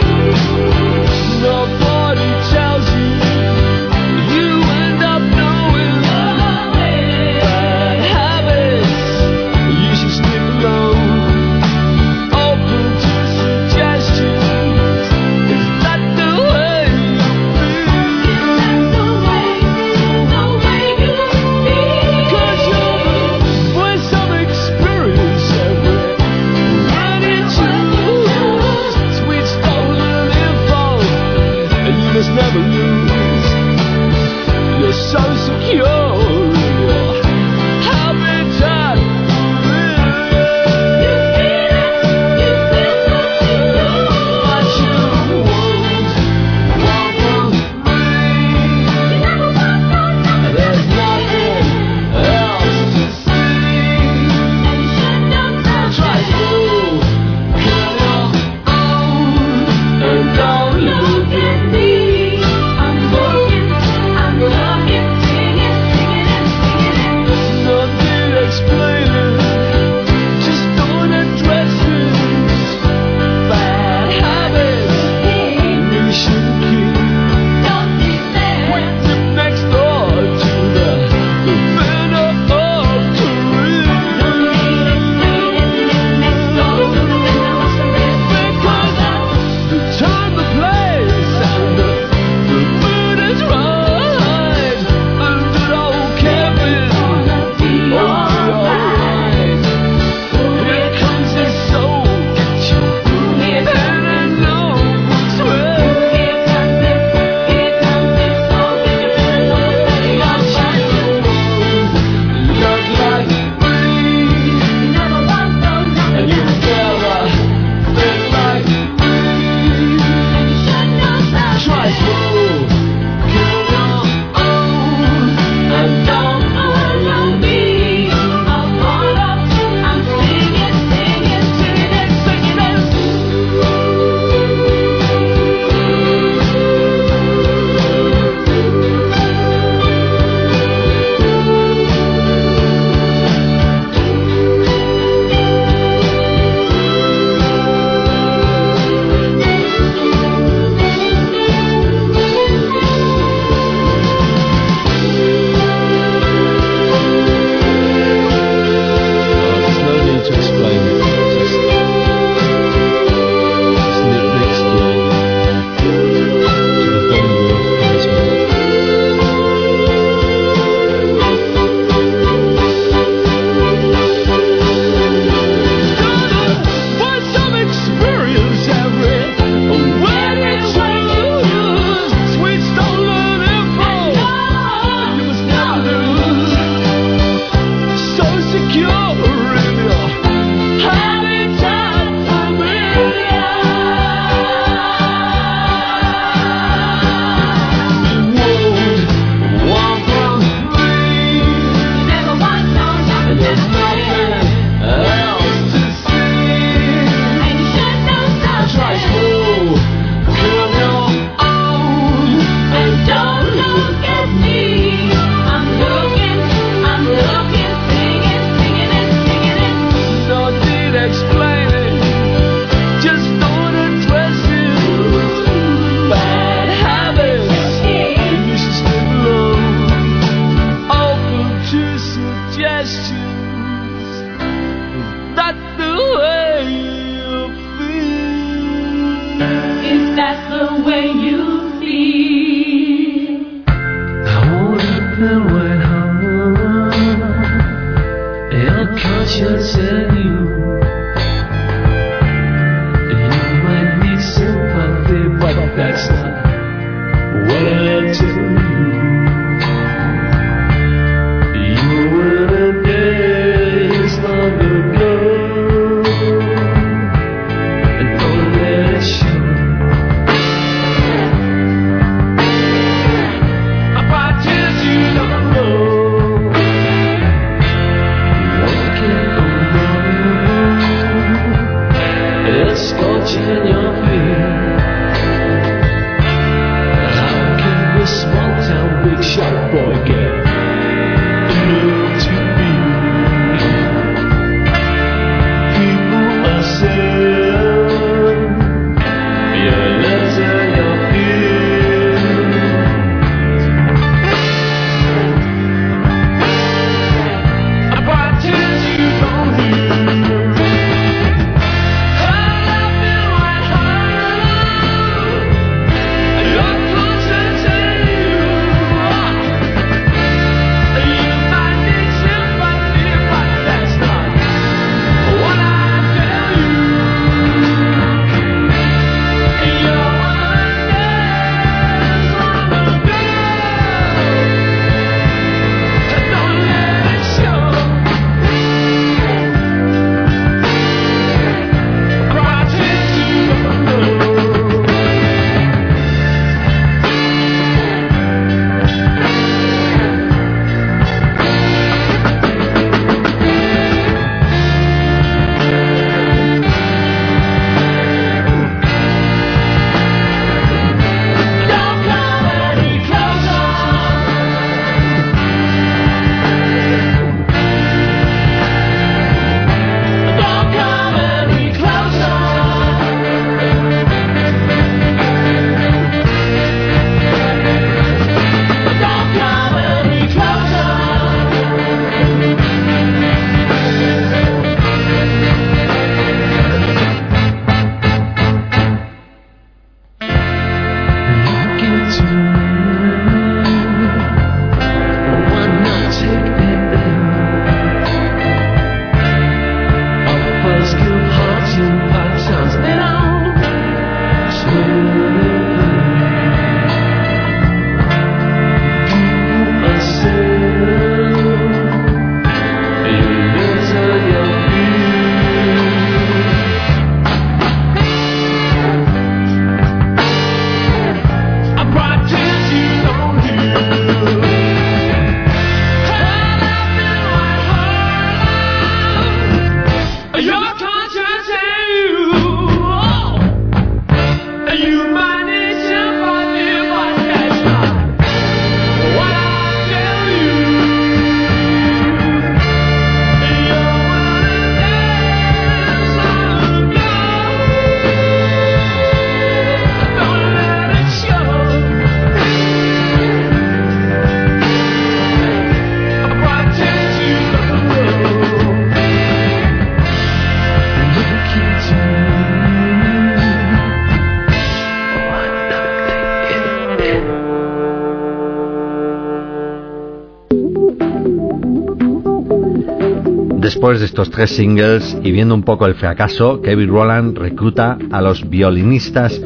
[473.85, 478.23] Después de estos tres singles y viendo un poco el fracaso, Kevin Rowland recluta a
[478.23, 479.39] los violinistas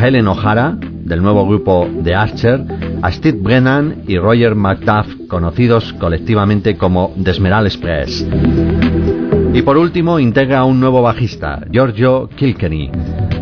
[0.00, 2.64] Helen O'Hara, del nuevo grupo The Archer,
[3.00, 8.26] a Steve Brennan y Roger McDuff, conocidos colectivamente como The Express.
[9.54, 12.90] Y por último, integra a un nuevo bajista, Giorgio Kilkenny.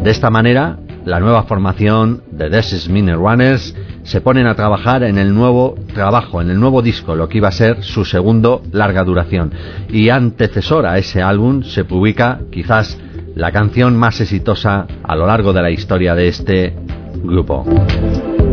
[0.03, 3.75] De esta manera, la nueva formación de This Is Miner Runners
[4.05, 7.49] se ponen a trabajar en el nuevo trabajo, en el nuevo disco, lo que iba
[7.49, 9.53] a ser su segundo larga duración.
[9.91, 12.99] Y antecesor a ese álbum se publica quizás
[13.35, 16.75] la canción más exitosa a lo largo de la historia de este
[17.23, 17.65] grupo.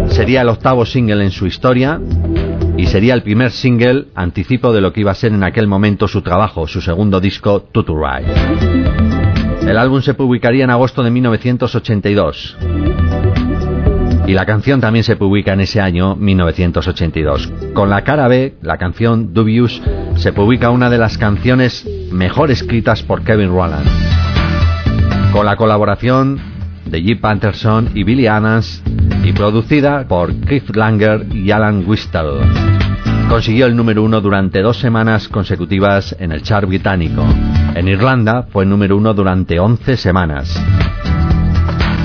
[0.08, 2.00] Sería el octavo single en su historia
[2.78, 6.08] y sería el primer single anticipo de lo que iba a ser en aquel momento
[6.08, 9.21] su trabajo, su segundo disco, Tutu Ride.
[9.62, 12.58] El álbum se publicaría en agosto de 1982
[14.32, 17.52] y la canción también se publica en ese año 1982.
[17.74, 19.82] Con la cara B, la canción Dubious,
[20.16, 23.88] se publica una de las canciones mejor escritas por Kevin Rowland,
[25.34, 26.40] con la colaboración
[26.86, 28.82] de Jim Panterson y Billy Annans
[29.24, 32.81] y producida por Cliff Langer y Alan Wistel.
[33.32, 37.26] Consiguió el número uno durante dos semanas consecutivas en el chart británico.
[37.74, 40.62] En Irlanda fue número uno durante 11 semanas.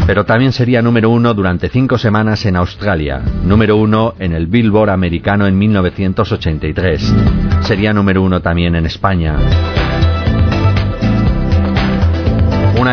[0.07, 4.91] Pero también sería número uno durante cinco semanas en Australia, número uno en el Billboard
[4.91, 7.15] americano en 1983.
[7.63, 9.37] Sería número uno también en España.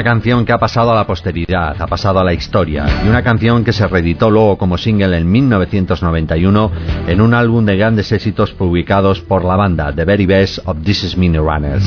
[0.03, 3.23] Una canción que ha pasado a la posteridad, ha pasado a la historia, y una
[3.23, 6.71] canción que se reeditó luego como single en 1991
[7.07, 11.05] en un álbum de grandes éxitos publicados por la banda The Very Best of This
[11.05, 11.85] Is Mini Runners.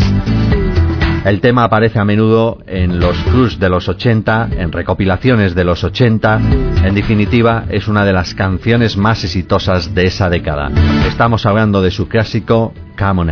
[1.26, 5.84] El tema aparece a menudo en los cruise de los 80, en recopilaciones de los
[5.84, 6.40] 80.
[6.84, 10.70] En definitiva, es una de las canciones más exitosas de esa década.
[11.06, 13.24] Estamos hablando de su clásico Come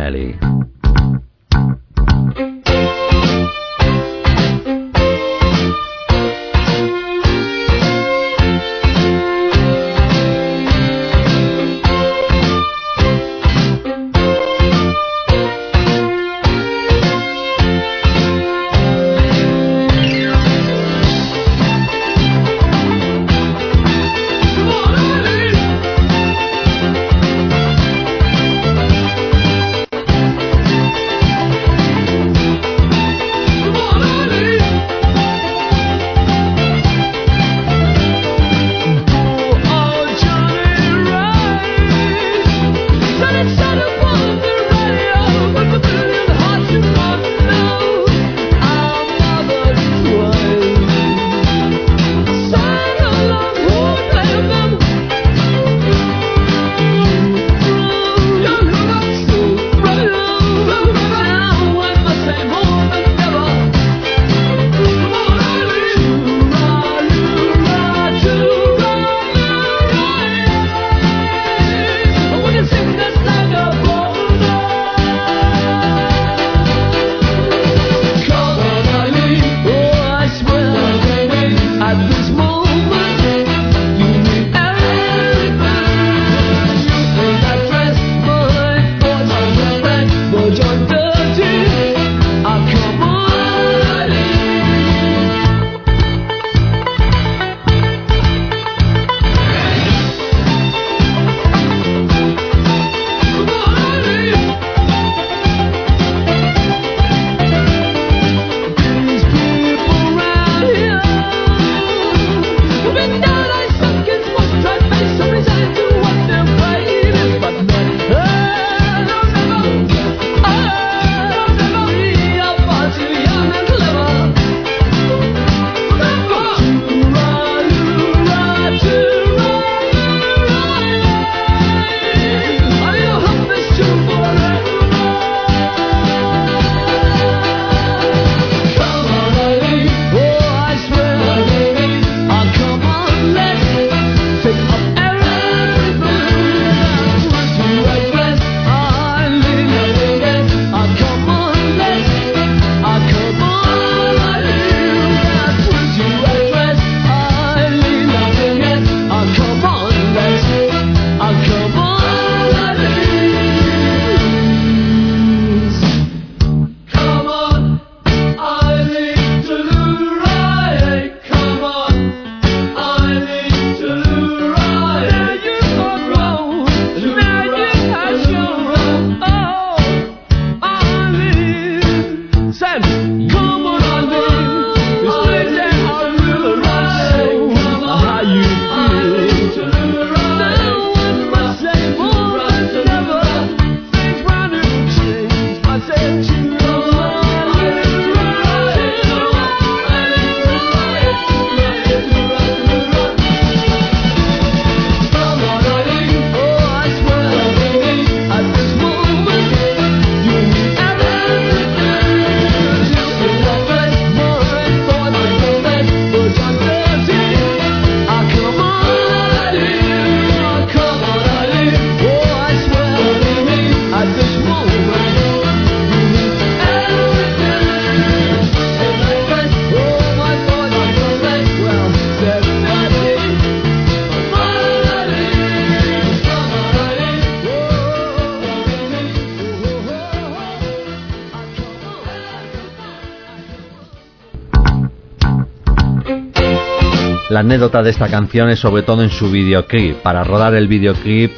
[247.45, 249.97] anécdota de esta canción es sobre todo en su videoclip.
[249.97, 251.31] Para rodar el videoclip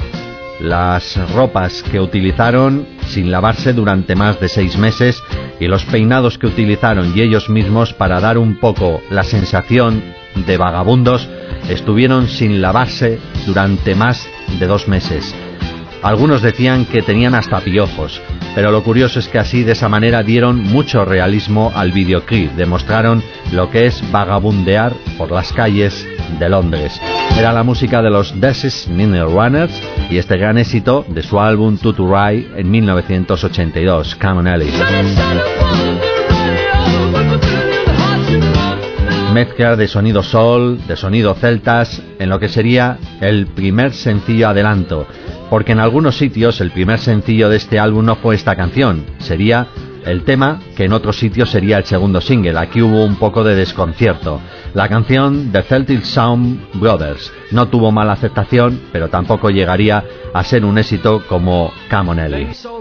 [0.62, 5.22] las ropas que utilizaron sin lavarse durante más de seis meses
[5.60, 10.02] y los peinados que utilizaron y ellos mismos para dar un poco la sensación
[10.46, 11.28] de vagabundos
[11.70, 14.30] estuvieron sin lavarse durante más
[14.60, 15.36] de dos meses.
[16.02, 18.22] Algunos decían que tenían hasta piojos,
[18.56, 23.22] pero lo curioso es que así de esa manera dieron mucho realismo al videoclip, demostraron
[23.52, 26.08] lo que es vagabundear por las calles
[26.40, 27.00] de Londres.
[27.38, 31.78] Era la música de los Desis Mineral Runners y este gran éxito de su álbum
[31.78, 34.72] Tutu Rai en 1982, Come on Ellie.
[39.34, 45.06] Mezcla de sonido sol, de sonido celtas, en lo que sería el primer sencillo adelanto,
[45.50, 49.68] porque en algunos sitios el primer sencillo de este álbum no fue esta canción, sería
[50.08, 52.58] el tema que en otros sitios sería el segundo single.
[52.58, 54.40] Aquí hubo un poco de desconcierto.
[54.74, 60.04] La canción The Celtic Sound Brothers no tuvo mala aceptación, pero tampoco llegaría
[60.34, 62.77] a ser un éxito como Come